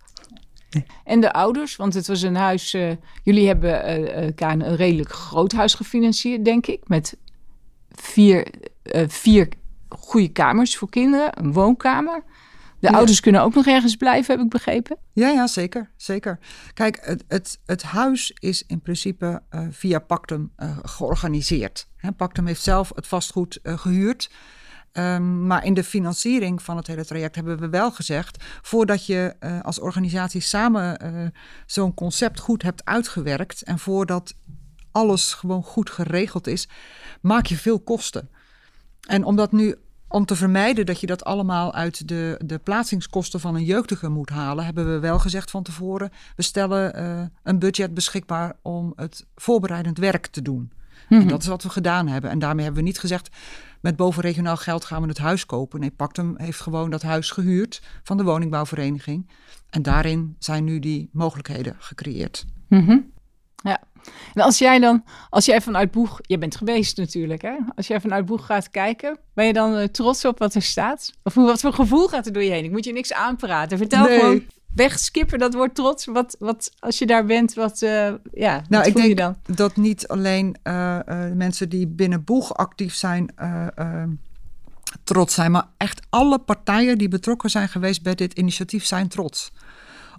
En 1.04 1.20
de 1.20 1.32
ouders, 1.32 1.76
want 1.76 1.94
het 1.94 2.06
was 2.06 2.22
een 2.22 2.36
huis. 2.36 2.74
eh, 2.74 2.90
jullie 3.22 3.46
hebben 3.46 3.84
eh, 3.84 4.32
een 4.36 4.76
redelijk 4.76 5.10
groot 5.10 5.52
huis 5.52 5.74
gefinancierd, 5.74 6.44
denk 6.44 6.66
ik. 6.66 6.88
Met 6.88 7.16
vier, 7.90 8.46
eh, 8.82 9.04
vier 9.08 9.48
goede 9.88 10.28
kamers 10.28 10.76
voor 10.76 10.90
kinderen, 10.90 11.38
een 11.38 11.52
woonkamer. 11.52 12.22
De 12.80 12.86
Ja. 12.86 12.96
ouders 12.96 13.20
kunnen 13.20 13.42
ook 13.42 13.54
nog 13.54 13.66
ergens 13.66 13.96
blijven, 13.96 14.34
heb 14.34 14.44
ik 14.44 14.50
begrepen. 14.50 14.96
Ja, 15.12 15.28
ja, 15.28 15.46
zeker. 15.46 15.90
zeker. 15.96 16.38
Kijk, 16.74 16.98
het, 17.02 17.24
het, 17.28 17.60
het 17.66 17.82
huis 17.82 18.32
is 18.38 18.64
in 18.66 18.80
principe 18.80 19.42
eh, 19.48 19.66
via 19.70 19.98
Pactum 19.98 20.52
eh, 20.56 20.78
georganiseerd. 20.82 21.88
Hè, 21.96 22.12
Pactum 22.12 22.46
heeft 22.46 22.62
zelf 22.62 22.92
het 22.94 23.06
vastgoed 23.06 23.58
eh, 23.62 23.78
gehuurd. 23.78 24.30
Ehm, 24.92 25.46
maar 25.46 25.64
in 25.64 25.74
de 25.74 25.84
financiering 25.84 26.62
van 26.62 26.76
het 26.76 26.86
hele 26.86 27.04
traject 27.04 27.34
hebben 27.34 27.58
we 27.58 27.68
wel 27.68 27.90
gezegd... 27.90 28.44
voordat 28.62 29.06
je 29.06 29.34
als 29.62 29.80
organisatie 29.80 30.40
samen 30.40 31.32
zo'n 31.66 31.94
concept 31.94 32.40
goed 32.40 32.62
hebt 32.62 32.84
uitgewerkt... 32.84 33.62
en 33.62 33.78
voordat 33.78 34.34
alles 34.92 35.34
gewoon 35.34 35.62
goed 35.62 35.90
geregeld 35.90 36.46
is, 36.46 36.68
maak 37.20 37.46
je 37.46 37.56
veel 37.56 37.80
kosten. 37.80 38.30
En 39.06 39.24
omdat 39.24 39.52
nu 39.52 39.76
om 40.08 40.24
te 40.24 40.36
vermijden 40.36 40.86
dat 40.86 41.00
je 41.00 41.06
dat 41.06 41.24
allemaal 41.24 41.74
uit 41.74 42.08
de, 42.08 42.40
de 42.44 42.58
plaatsingskosten 42.58 43.40
van 43.40 43.54
een 43.54 43.64
jeugdige 43.64 44.08
moet 44.08 44.30
halen, 44.30 44.64
hebben 44.64 44.92
we 44.92 44.98
wel 44.98 45.18
gezegd 45.18 45.50
van 45.50 45.62
tevoren: 45.62 46.10
we 46.36 46.42
stellen 46.42 46.94
eh, 46.94 47.22
een 47.42 47.58
budget 47.58 47.94
beschikbaar 47.94 48.56
om 48.62 48.92
het 48.96 49.26
voorbereidend 49.34 49.98
werk 49.98 50.26
te 50.26 50.42
doen. 50.42 50.72
En 51.08 51.28
dat 51.28 51.42
is 51.42 51.48
wat 51.48 51.62
we 51.62 51.68
gedaan 51.68 52.08
hebben. 52.08 52.30
En 52.30 52.38
daarmee 52.38 52.64
hebben 52.64 52.82
we 52.82 52.88
niet 52.88 52.98
gezegd: 52.98 53.28
met 53.80 53.96
bovenregionaal 53.96 54.56
geld 54.56 54.84
gaan 54.84 55.02
we 55.02 55.08
het 55.08 55.18
huis 55.18 55.46
kopen. 55.46 55.80
Nee, 55.80 55.90
Pactum 55.90 56.34
heeft 56.36 56.60
gewoon 56.60 56.90
dat 56.90 57.02
huis 57.02 57.30
gehuurd 57.30 57.82
van 58.02 58.16
de 58.16 58.22
woningbouwvereniging. 58.22 59.30
En 59.70 59.82
daarin 59.82 60.36
zijn 60.38 60.64
nu 60.64 60.78
die 60.78 61.08
mogelijkheden 61.12 61.76
gecreëerd. 61.78 62.46
Mhm. 62.68 62.98
Ja. 63.56 63.80
En 64.34 64.42
als 64.42 64.58
jij 64.58 64.78
dan, 64.78 65.04
als 65.30 65.44
jij 65.44 65.60
vanuit 65.60 65.90
Boeg, 65.90 66.18
je 66.22 66.38
bent 66.38 66.56
geweest 66.56 66.96
natuurlijk, 66.96 67.42
hè? 67.42 67.54
Als 67.76 67.86
jij 67.86 68.00
vanuit 68.00 68.26
Boeg 68.26 68.46
gaat 68.46 68.70
kijken, 68.70 69.18
ben 69.34 69.46
je 69.46 69.52
dan 69.52 69.76
eh, 69.76 69.84
trots 69.88 70.24
op 70.24 70.38
wat 70.38 70.54
er 70.54 70.62
staat? 70.62 71.12
Of 71.22 71.34
hoe- 71.34 71.46
wat 71.46 71.60
voor 71.60 71.72
gevoel 71.72 72.08
gaat 72.08 72.26
er 72.26 72.32
door 72.32 72.42
je 72.42 72.50
heen? 72.50 72.64
Ik 72.64 72.70
moet 72.70 72.84
je 72.84 72.92
niks 72.92 73.12
aanpraten. 73.12 73.78
Vertel 73.78 74.04
Nee. 74.04 74.18
gewoon, 74.18 74.42
wegskippen 74.74 75.38
dat 75.38 75.54
woord 75.54 75.74
trots. 75.74 76.04
Wat, 76.04 76.36
wat, 76.38 76.70
als 76.78 76.98
je 76.98 77.06
daar 77.06 77.24
bent, 77.24 77.54
wat, 77.54 77.82
eh, 77.82 77.90
ja, 78.32 78.52
Nou, 78.52 78.64
wat 78.68 78.86
ik 78.86 78.94
denk 78.94 79.08
je 79.08 79.14
dan? 79.14 79.36
dat 79.56 79.76
niet 79.76 80.08
alleen 80.08 80.56
eh, 80.62 80.98
mensen 81.34 81.68
die 81.68 81.86
binnen 81.86 82.24
Boeg 82.24 82.54
actief 82.54 82.94
zijn 82.94 83.32
eh, 83.36 83.66
eh, 83.74 84.02
trots 85.04 85.34
zijn, 85.34 85.50
maar 85.50 85.66
echt 85.76 86.06
alle 86.10 86.38
partijen 86.38 86.98
die 86.98 87.08
betrokken 87.08 87.50
zijn 87.50 87.68
geweest 87.68 88.02
bij 88.02 88.14
dit 88.14 88.32
initiatief 88.32 88.84
zijn 88.86 89.08
trots. 89.08 89.52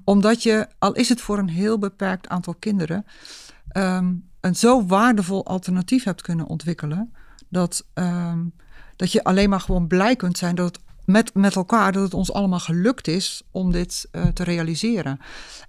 Omdat 0.04 0.43
je, 0.43 0.67
al 0.80 0.93
is 0.93 1.10
het 1.10 1.21
voor 1.21 1.38
een 1.38 1.50
heel 1.50 1.80
beperkt 1.80 2.28
aantal 2.28 2.56
kinderen, 2.60 3.06
ehm, 3.78 4.13
een 4.42 4.56
zo 4.56 4.86
waardevol 4.86 5.46
alternatief 5.46 6.04
hebt 6.04 6.22
kunnen 6.22 6.46
ontwikkelen, 6.46 7.13
dat, 7.50 7.86
ehm, 7.94 8.40
dat 8.96 9.12
je 9.12 9.24
alleen 9.24 9.50
maar 9.50 9.60
gewoon 9.60 9.88
blij 9.88 10.16
kunt 10.16 10.38
zijn 10.38 10.56
dat 10.56 10.66
het 10.66 10.86
met, 11.08 11.34
met 11.34 11.56
elkaar, 11.56 11.92
dat 11.92 12.04
het 12.04 12.13
ons 12.13 12.34
allemaal 12.34 12.60
gelukt 12.60 13.08
is 13.08 13.42
om 13.52 13.72
dit 13.72 14.08
eh, 14.12 14.26
te 14.26 14.44
realiseren. 14.44 15.20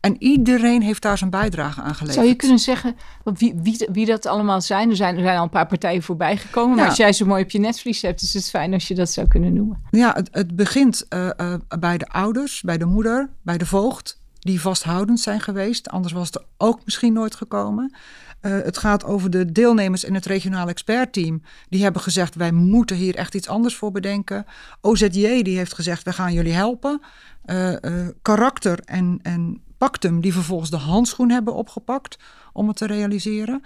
En 0.00 0.22
iedereen 0.22 0.82
heeft 0.82 1.02
daar 1.02 1.18
zijn 1.18 1.30
bijdrage 1.30 1.80
aan 1.80 1.94
geleverd. 1.94 2.14
Zou 2.14 2.26
je 2.26 2.34
kunnen 2.34 2.58
zeggen 2.58 2.96
wie, 3.24 3.54
wie, 3.62 3.88
wie 3.92 4.06
dat 4.06 4.26
allemaal 4.26 4.60
zijn? 4.60 4.90
Er, 4.90 4.96
zijn? 4.96 5.16
er 5.16 5.22
zijn 5.22 5.36
al 5.36 5.42
een 5.42 5.50
paar 5.50 5.66
partijen 5.66 6.02
voorbij 6.02 6.36
gekomen. 6.36 6.76
Maar 6.76 6.88
als 6.88 6.96
jij 6.96 7.12
zo 7.12 7.26
mooi 7.26 7.42
op 7.42 7.50
je 7.50 7.58
netvlies 7.58 8.02
hebt, 8.02 8.22
is 8.22 8.34
het 8.34 8.50
fijn 8.50 8.72
als 8.72 8.88
je 8.88 8.94
dat 8.94 9.10
zou 9.10 9.28
kunnen 9.28 9.52
noemen. 9.52 9.82
Ja, 9.90 10.12
het, 10.12 10.28
het 10.32 10.56
begint 10.56 11.08
eh, 11.08 11.30
eh, 11.36 11.54
bij 11.78 11.98
de 11.98 12.06
ouders, 12.06 12.62
bij 12.62 12.78
de 12.78 12.86
moeder, 12.86 13.30
bij 13.42 13.58
de 13.58 13.66
voogd, 13.66 14.17
die 14.38 14.60
vasthoudend 14.60 15.20
zijn 15.20 15.40
geweest. 15.40 15.88
Anders 15.88 16.12
was 16.12 16.26
het 16.26 16.34
er 16.34 16.44
ook 16.56 16.84
misschien 16.84 17.12
nooit 17.12 17.34
gekomen. 17.34 17.92
Eh, 18.40 18.52
het 18.52 18.78
gaat 18.78 19.04
over 19.04 19.30
de 19.30 19.52
deelnemers 19.52 20.04
in 20.04 20.14
het 20.14 20.26
regionaal 20.26 20.68
expertteam. 20.68 21.42
Die 21.68 21.82
hebben 21.82 22.02
gezegd, 22.02 22.34
wij 22.34 22.52
moeten 22.52 22.96
hier 22.96 23.14
echt 23.14 23.34
iets 23.34 23.48
anders 23.48 23.76
voor 23.76 23.90
bedenken. 23.90 24.44
OZJ 24.80 25.42
die 25.42 25.56
heeft 25.56 25.74
gezegd, 25.74 26.02
we 26.02 26.12
gaan 26.12 26.32
jullie 26.32 26.52
helpen. 26.52 27.00
Eh, 27.44 27.84
eh, 27.84 28.08
karakter 28.22 28.78
en, 28.84 29.18
en 29.22 29.62
Pactum, 29.78 30.20
die 30.20 30.32
vervolgens 30.32 30.70
de 30.70 30.76
handschoen 30.76 31.30
hebben 31.30 31.54
opgepakt 31.54 32.18
om 32.52 32.68
het 32.68 32.76
te 32.76 32.86
realiseren. 32.86 33.62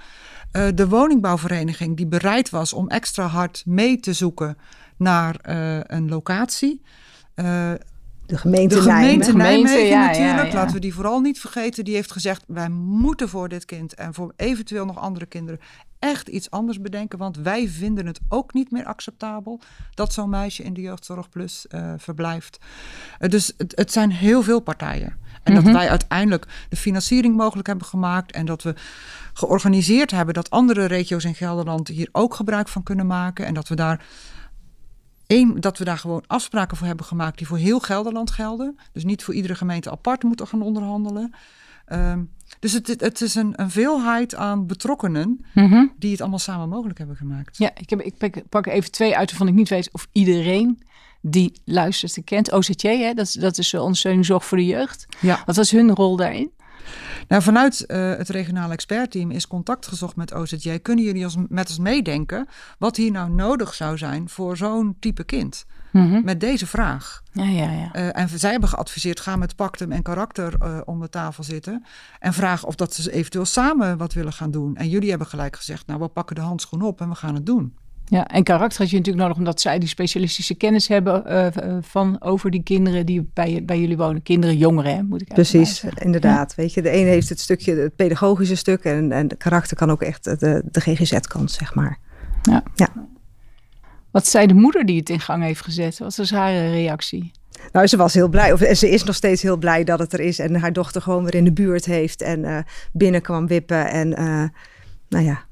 De 0.75 0.89
woningbouwvereniging, 0.89 1.97
die 1.97 2.07
bereid 2.07 2.51
was 2.51 2.73
om 2.73 2.89
extra 2.89 3.27
hard 3.27 3.63
mee 3.67 4.01
te 4.01 4.13
zoeken 4.13 4.59
naar 4.97 5.37
een 5.87 6.09
locatie. 6.09 6.83
De 8.33 8.39
gemeente, 8.39 8.75
de 8.75 8.81
gemeente 8.81 9.33
Nijmegen, 9.33 9.37
Nijmegen 9.37 9.87
ja, 9.87 10.07
natuurlijk, 10.07 10.37
ja, 10.37 10.45
ja. 10.45 10.55
laten 10.55 10.75
we 10.75 10.81
die 10.81 10.95
vooral 10.95 11.21
niet 11.21 11.41
vergeten. 11.41 11.85
Die 11.85 11.95
heeft 11.95 12.13
gezegd, 12.13 12.45
wij 12.47 12.69
moeten 12.69 13.29
voor 13.29 13.49
dit 13.49 13.65
kind 13.65 13.95
en 13.95 14.15
voor 14.15 14.33
eventueel 14.37 14.85
nog 14.85 14.99
andere 14.99 15.27
kinderen 15.27 15.61
echt 15.99 16.29
iets 16.29 16.51
anders 16.51 16.81
bedenken. 16.81 17.19
Want 17.19 17.37
wij 17.37 17.69
vinden 17.69 18.07
het 18.07 18.21
ook 18.29 18.53
niet 18.53 18.71
meer 18.71 18.85
acceptabel 18.85 19.61
dat 19.95 20.13
zo'n 20.13 20.31
meisje 20.31 20.63
in 20.63 20.75
de 20.75 20.81
Jeugdzorg 20.81 21.29
Plus 21.29 21.67
uh, 21.71 21.93
verblijft. 21.97 22.59
Uh, 23.21 23.29
dus 23.29 23.53
het, 23.57 23.73
het, 23.77 23.93
zijn 23.93 24.11
heel 24.11 24.43
veel 24.43 24.61
partijen. 24.61 25.17
En 25.43 25.53
Mhm. 25.53 25.65
dat 25.65 25.73
wij 25.73 25.89
uiteindelijk 25.89 26.47
de 26.69 26.77
financiering 26.77 27.37
mogelijk 27.37 27.67
hebben 27.67 27.87
gemaakt. 27.87 28.33
En 28.33 28.47
dat 28.47 28.63
we 28.63 28.75
georganiseerd 29.33 30.11
hebben 30.11 30.35
dat 30.35 30.51
andere 30.51 30.85
regio's 30.85 31.25
in 31.25 31.35
Gelderland 31.35 31.89
hier 31.89 32.09
ook 32.13 32.35
gebruik 32.35 32.69
van 32.69 32.83
kunnen 32.83 33.07
maken. 33.07 33.47
En 33.47 33.55
dat 33.55 33.69
we 33.69 33.75
daar 33.75 34.05
Eén, 35.33 35.61
dat 35.61 35.79
we 35.79 35.85
daar 35.85 35.99
gewoon 35.99 36.25
afspraken 36.27 36.77
voor 36.77 36.87
hebben 36.87 37.07
gemaakt 37.07 37.39
die 37.39 37.47
voor 37.47 37.59
heel 37.59 37.81
Gelderland 37.81 38.31
gelden. 38.31 38.79
Dus 38.93 39.05
niet 39.05 39.25
voor 39.25 39.35
iedere 39.35 39.55
gemeente 39.55 39.91
apart 39.91 40.23
moeten 40.23 40.47
gaan 40.47 40.63
onderhandelen. 40.63 41.35
Um, 41.93 42.31
dus 42.59 42.73
het, 42.73 42.87
het 43.01 43.21
is 43.21 43.35
een, 43.35 43.53
een, 43.57 43.71
veelheid 43.71 44.35
aan 44.35 44.67
betrokkenen 44.67 45.45
Mhm. 45.55 45.87
die 45.99 46.11
het 46.11 46.21
allemaal 46.21 46.39
samen 46.39 46.69
mogelijk 46.69 46.99
hebben 46.99 47.17
gemaakt. 47.17 47.59
Ja, 47.59 47.71
ik, 47.75 47.91
heb, 47.91 48.01
ik 48.01 48.17
pak, 48.19 48.49
pak 48.49 48.67
even 48.67 48.91
twee 48.91 49.17
uit 49.17 49.31
waarvan 49.31 49.49
ik 49.49 49.55
niet 49.55 49.69
weet 49.69 49.89
of 49.93 50.09
iedereen 50.13 50.83
die 51.21 51.53
luistert 51.65 52.17
en 52.17 52.25
kent. 52.25 52.53
OZJ, 52.53 52.89
hè? 52.89 53.15
Dat, 53.15 53.37
dat 53.41 53.59
is 53.59 53.75
ondersteuning 53.75 54.27
zorg 54.27 54.45
voor 54.45 54.59
de 54.59 54.67
jeugd. 54.67 55.07
Ja. 55.21 55.43
Wat 55.47 55.57
was 55.57 55.71
hun 55.71 55.95
rol 55.95 56.17
daarin? 56.17 56.51
Nou, 57.29 57.43
vanuit 57.43 57.85
uh, 57.87 58.17
het 58.17 58.29
regionale 58.29 58.73
expertteam 58.73 59.31
is 59.31 59.47
contact 59.47 59.87
gezocht 59.87 60.17
met 60.17 60.35
OZJ. 60.35 60.79
Kunnen 60.79 61.05
jullie 61.05 61.25
ons, 61.25 61.37
met 61.49 61.69
ons 61.69 61.79
meedenken 61.79 62.49
wat 62.79 62.97
hier 62.97 63.11
nou 63.11 63.31
nodig 63.31 63.75
zou 63.75 63.99
zijn 63.99 64.29
voor 64.29 64.57
zo'n 64.57 64.97
type 64.99 65.25
kind? 65.25 65.67
Mm 65.91 66.11
-hmm. 66.11 66.25
Met 66.25 66.41
deze 66.41 66.67
vraag. 66.67 67.23
Ja, 67.33 67.45
ja, 67.45 67.71
ja. 67.71 67.91
Uh, 67.97 68.19
en 68.19 68.29
zij 68.29 68.51
hebben 68.51 68.69
geadviseerd: 68.69 69.21
ga 69.21 69.37
met 69.37 69.57
pactum 69.57 69.93
en 69.93 70.03
karakter 70.03 70.55
uh, 70.63 70.81
om 70.85 71.01
de 71.01 71.09
tafel 71.09 71.45
zitten. 71.45 71.85
En 72.19 72.33
vraag 72.33 72.65
of 72.65 72.75
dat 72.75 72.95
ze 72.95 73.13
eventueel 73.13 73.45
samen 73.45 73.99
wat 73.99 74.13
willen 74.13 74.33
gaan 74.33 74.51
doen. 74.51 74.77
En 74.77 74.89
jullie 74.89 75.11
hebben 75.11 75.27
gelijk 75.27 75.57
gezegd: 75.57 75.87
nou, 75.87 76.01
we 76.01 76.09
pakken 76.09 76.37
de 76.37 76.43
handschoen 76.43 76.83
op 76.83 77.01
en 77.01 77.09
we 77.09 77.15
gaan 77.15 77.35
het 77.35 77.47
doen. 77.47 77.77
Ja, 78.05 78.27
en 78.27 78.43
karakter 78.43 78.79
had 78.81 78.91
je 78.91 78.97
natuurlijk 78.97 79.25
nodig 79.25 79.39
omdat 79.39 79.61
zij 79.61 79.79
die 79.79 79.89
specialistische 79.89 80.55
kennis 80.55 80.89
hebben 80.89 81.25
uh, 81.27 81.77
van 81.81 82.23
over 82.23 82.51
die 82.51 82.63
kinderen 82.63 83.07
die 83.07 83.31
bij, 83.35 83.63
bij 83.65 83.81
jullie 83.81 83.97
wonen. 83.97 84.23
Kinderen, 84.23 84.57
jongeren, 84.57 84.95
hè, 84.95 85.03
moet 85.03 85.21
ik 85.21 85.29
Precies, 85.29 85.85
inderdaad. 85.95 86.55
Ja. 86.57 86.63
Weet 86.63 86.75
je, 86.75 86.83
de 86.83 86.93
een 86.93 87.07
heeft 87.07 87.29
het 87.29 87.41
stukje, 87.41 87.75
het 87.75 87.97
pedagogische 87.97 88.57
stuk 88.57 88.85
en, 88.85 89.13
en 89.13 89.29
de 89.29 89.37
karakter 89.37 89.77
kan 89.77 89.91
ook 89.91 90.03
echt 90.03 90.25
de, 90.25 90.63
de 90.71 90.81
GGZ-kant, 90.81 91.51
zeg 91.51 91.75
maar. 91.75 91.99
Ja. 92.43 92.63
ja. 92.75 92.89
Wat 94.11 94.27
zei 94.27 94.47
de 94.47 94.55
moeder 94.55 94.87
die 94.87 94.99
het 94.99 95.11
in 95.11 95.21
gang 95.21 95.43
heeft 95.43 95.65
gezet? 95.65 95.99
Wat 95.99 96.17
was 96.17 96.31
haar 96.31 96.53
reactie? 96.53 97.33
Nou, 97.73 97.87
ze 97.87 97.97
was 97.97 98.15
heel 98.15 98.29
blij, 98.29 98.53
of 98.53 98.61
ze 98.73 98.91
is 98.91 99.05
nog 99.05 99.15
steeds 99.15 99.43
heel 99.43 99.57
blij 99.57 99.85
dat 99.85 99.99
het 99.99 100.13
er 100.13 100.21
is 100.21 100.39
en 100.39 100.55
haar 100.55 100.73
dochter 100.73 101.03
gewoon 101.03 101.25
weer 101.25 101.35
in 101.35 101.45
de 101.45 101.53
buurt 101.53 101.85
heeft 101.85 102.23
en 102.23 102.45
uh, 102.45 102.59
binnen 102.93 103.23
kwam 103.23 103.47
wippen 103.47 103.91
en 103.91 104.09
uh, 104.09 104.45
nou 105.09 105.25
ja, 105.25 105.45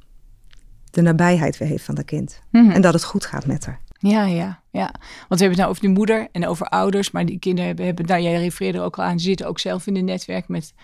de 0.91 1.03
nabijheid 1.03 1.59
weer 1.59 1.69
heeft 1.69 1.85
van 1.85 1.95
dat 1.95 2.05
kind. 2.05 2.41
Mhm. 2.51 2.63
Mm 2.63 2.69
-hmm. 2.69 2.77
En 2.77 2.83
dat 2.83 2.93
het 2.93 3.05
goed 3.05 3.25
gaat 3.25 3.47
met 3.47 3.67
haar. 3.67 3.81
Ja, 3.99 4.25
ja, 4.25 4.61
ja. 4.71 4.95
Want 5.29 5.41
we 5.41 5.47
hebben 5.47 5.49
het 5.49 5.57
nou 5.57 5.69
over 5.69 5.83
die 5.83 5.91
moeder 5.91 6.29
en 6.33 6.47
over 6.47 6.67
ouders. 6.67 7.11
Maar 7.11 7.27
die 7.27 7.39
kinderen 7.39 7.67
hebben, 7.67 7.85
hebben 7.85 8.07
nou, 8.07 8.23
jij 8.23 8.41
refereerde 8.41 8.79
er 8.79 8.85
ook 8.85 8.99
al 8.99 9.05
aan, 9.05 9.19
ze 9.19 9.25
zitten 9.25 9.47
ook 9.47 9.59
zelf 9.59 9.87
in 9.87 9.97
een 9.97 10.05
netwerk 10.05 10.49
met 10.49 10.75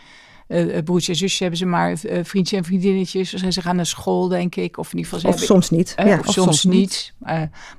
uh, 0.48 0.82
broertjes 0.84 1.08
en 1.08 1.16
zusjes. 1.16 1.38
Hebben 1.38 1.58
ze 1.58 1.66
maar 1.66 1.90
uh, 1.90 2.18
vriendjes 2.22 2.58
en 2.58 2.64
vriendinnetjes. 2.64 3.30
Dus 3.30 3.42
ze 3.42 3.62
gaan 3.62 3.76
naar 3.76 3.86
school, 3.86 4.28
denk 4.28 4.56
ik. 4.56 4.78
Of 4.78 4.92
in 4.92 4.98
ieder 4.98 5.12
geval 5.12 5.20
ze 5.20 5.26
of 5.26 5.40
hebben, 5.40 5.54
soms 5.54 5.70
niet. 5.70 5.94
Uh, 6.00 6.06
ja, 6.06 6.18
of, 6.18 6.26
of 6.26 6.32
soms, 6.32 6.60
soms 6.60 6.74
niet. 6.74 7.12
Uh, 7.22 7.28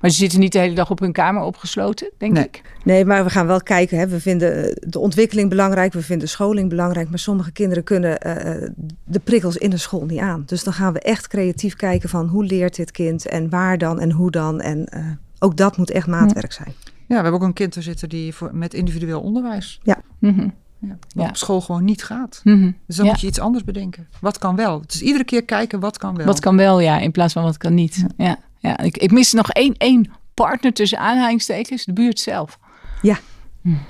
maar 0.01 0.09
ze 0.09 0.17
zitten 0.17 0.39
niet 0.39 0.51
de 0.51 0.59
hele 0.59 0.75
dag 0.75 0.89
op 0.89 0.99
hun 0.99 1.11
kamer 1.11 1.41
opgesloten, 1.41 2.11
denk 2.17 2.33
nee. 2.33 2.43
ik. 2.43 2.61
Nee, 2.83 3.05
maar 3.05 3.23
we 3.23 3.29
gaan 3.29 3.47
wel 3.47 3.61
kijken. 3.61 3.97
Hè. 3.97 4.07
We 4.07 4.19
vinden 4.19 4.79
de 4.87 4.99
ontwikkeling 4.99 5.49
belangrijk. 5.49 5.93
We 5.93 6.01
vinden 6.01 6.29
scholing 6.29 6.69
belangrijk. 6.69 7.09
Maar 7.09 7.19
sommige 7.19 7.51
kinderen 7.51 7.83
kunnen 7.83 8.27
uh, 8.27 8.69
de 9.03 9.19
prikkels 9.19 9.57
in 9.57 9.69
de 9.69 9.77
school 9.77 10.05
niet 10.05 10.19
aan. 10.19 10.43
Dus 10.45 10.63
dan 10.63 10.73
gaan 10.73 10.93
we 10.93 10.99
echt 10.99 11.27
creatief 11.27 11.75
kijken 11.75 12.09
van 12.09 12.27
hoe 12.27 12.45
leert 12.45 12.75
dit 12.75 12.91
kind 12.91 13.27
en 13.27 13.49
waar 13.49 13.77
dan 13.77 13.99
en 13.99 14.11
hoe 14.11 14.31
dan. 14.31 14.61
En 14.61 14.87
uh, 14.95 15.05
ook 15.39 15.57
dat 15.57 15.77
moet 15.77 15.91
echt 15.91 16.07
maatwerk 16.07 16.51
zijn. 16.51 16.73
Ja, 17.07 17.15
we 17.15 17.21
hebben 17.21 17.33
ook 17.33 17.47
een 17.47 17.53
kind 17.53 17.75
er 17.75 17.83
zitten 17.83 18.09
die 18.09 18.33
voor, 18.33 18.55
met 18.55 18.73
individueel 18.73 19.21
onderwijs. 19.21 19.79
Ja. 19.83 20.01
Mm 20.19 20.33
-hmm. 20.35 20.53
Ja, 20.79 20.87
wat 20.87 21.23
ja. 21.23 21.29
op 21.29 21.37
school 21.37 21.61
gewoon 21.61 21.83
niet 21.83 22.03
gaat. 22.03 22.41
Mm 22.43 22.61
-hmm. 22.61 22.77
Dus 22.87 22.95
dan 22.95 23.05
ja. 23.05 23.11
moet 23.11 23.21
je 23.21 23.27
iets 23.27 23.39
anders 23.39 23.63
bedenken. 23.63 24.07
Wat 24.21 24.37
kan 24.37 24.55
wel? 24.55 24.81
Dus 24.85 25.01
iedere 25.01 25.23
keer 25.23 25.45
kijken 25.45 25.79
wat 25.79 25.97
kan 25.97 26.15
wel. 26.15 26.25
Wat 26.25 26.39
kan 26.39 26.57
wel, 26.57 26.79
ja, 26.79 26.99
in 26.99 27.11
plaats 27.11 27.33
van 27.33 27.43
wat 27.43 27.57
kan 27.57 27.73
niet. 27.73 27.95
Ja, 27.95 28.25
ja, 28.25 28.37
ja. 28.59 28.77
Ik, 28.79 28.97
ik 28.97 29.11
mis 29.11 29.33
nog 29.33 29.51
één, 29.51 29.73
één 29.77 30.11
partner 30.33 30.73
tussen 30.73 30.99
aanhalingstekens, 30.99 31.85
de 31.85 31.93
buurt 31.93 32.19
zelf. 32.19 32.59
Ja. 33.01 33.17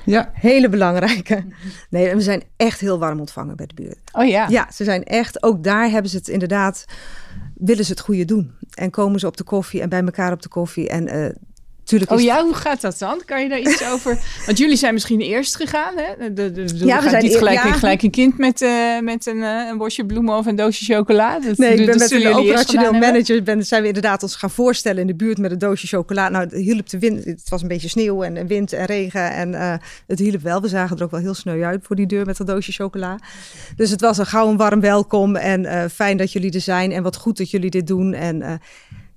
Ja. 0.06 0.32
Hele 0.34 0.69
belangrijke. 0.69 1.45
Nee, 1.89 2.15
we 2.15 2.21
zijn 2.21 2.43
echt 2.56 2.80
heel 2.80 3.00
warm 3.00 3.19
ontvangen 3.19 3.56
bij 3.56 3.65
de 3.65 3.73
buurt. 3.73 4.00
Oh 4.12 4.28
ja. 4.28 4.47
Ja, 4.47 4.71
ze 4.71 4.84
zijn 4.84 5.04
echt, 5.04 5.43
ook 5.43 5.63
daar 5.63 5.89
hebben 5.89 6.12
ze 6.12 6.17
het 6.17 6.28
inderdaad, 6.28 6.86
willen 7.56 7.86
ze 7.86 7.91
het 7.91 8.00
goede 8.00 8.26
doen. 8.26 8.52
En 8.73 8.89
komen 8.89 9.19
ze 9.19 9.28
op 9.28 9.38
de 9.38 9.43
koffie 9.43 9.82
en 9.82 9.89
bij 9.89 10.04
elkaar 10.04 10.32
op 10.32 10.41
de 10.41 10.50
koffie. 10.50 10.89
En 10.89 11.15
uh, 11.15 11.30
Tuurlijk 11.88 12.12
oh 12.12 12.21
ja, 12.21 12.43
hoe 12.43 12.54
gaat 12.54 12.82
dat 12.82 13.00
dan? 13.00 13.21
Kan 13.26 13.41
je 13.41 13.50
daar 13.50 13.60
iets 13.60 13.84
over? 13.93 14.19
Want 14.45 14.58
jullie 14.58 14.76
zijn 14.76 14.93
misschien 14.93 15.21
eerst 15.21 15.56
gegaan, 15.56 15.93
hè? 15.95 16.34
De, 16.34 16.52
de, 16.52 16.52
de, 16.52 16.86
ja, 16.86 17.04
we 17.04 17.10
zijn 17.10 17.23
niet 17.23 17.36
gelijk, 17.36 17.63
ja. 17.63 17.71
gelijk 17.71 18.02
een 18.02 18.12
kind 18.12 18.38
met, 18.38 18.62
uh, 18.62 19.00
met 19.00 19.26
een, 19.26 19.38
uh, 19.38 19.67
een 19.69 19.78
bosje 19.78 20.06
bloemen 20.06 20.38
of 20.38 20.45
een 20.45 20.56
doosje 20.56 20.86
chocola. 20.86 21.39
Dat, 21.39 21.58
nee, 21.58 21.76
ik 21.76 21.86
ben 21.86 21.97
met 21.97 22.12
een 22.12 22.34
operationeel 22.34 22.91
manager 22.91 23.43
ben, 23.43 23.65
zijn 23.65 23.82
we 23.82 23.88
inderdaad 23.88 24.23
ons 24.23 24.36
gaan 24.36 24.50
voorstellen 24.50 25.02
in 25.02 25.08
de 25.08 25.15
buurt 25.15 25.38
met 25.38 25.52
een 25.52 25.58
doosje 25.58 25.88
chocola. 25.88 26.30
Nou, 26.30 26.43
het 26.43 26.54
hielp 26.54 26.89
de 26.89 27.00
wind. 27.00 27.26
Het 27.26 27.50
was 27.50 27.62
een 27.62 27.67
beetje 27.67 27.89
sneeuw 27.89 28.23
en 28.23 28.47
wind 28.47 28.73
en 28.73 28.86
regen 28.86 29.32
en 29.32 29.52
uh, 29.52 29.73
het 30.08 30.19
hielp 30.19 30.41
wel. 30.41 30.62
We 30.62 30.67
zagen 30.67 30.97
er 30.97 31.04
ook 31.04 31.12
wel 31.12 31.19
heel 31.19 31.34
sneu 31.34 31.63
uit 31.63 31.80
voor 31.84 31.95
die 31.95 32.08
deur 32.08 32.26
met 32.26 32.38
dat 32.38 32.47
doosje 32.47 32.71
chocola. 32.71 33.19
Dus 33.76 33.89
het 33.89 34.02
was 34.02 34.17
een 34.17 34.26
gauw 34.26 34.50
een 34.50 34.58
warm 34.58 34.80
welkom 34.80 35.36
en 35.36 35.89
fijn 35.91 36.17
dat 36.17 36.32
jullie 36.32 36.52
er 36.52 36.62
zijn 36.62 36.91
en 36.91 37.04
wat 37.04 37.15
goed 37.15 37.38
dat 37.38 37.52
jullie 37.52 37.69
dit 37.69 37.88
doen 37.88 38.13
en 38.13 38.60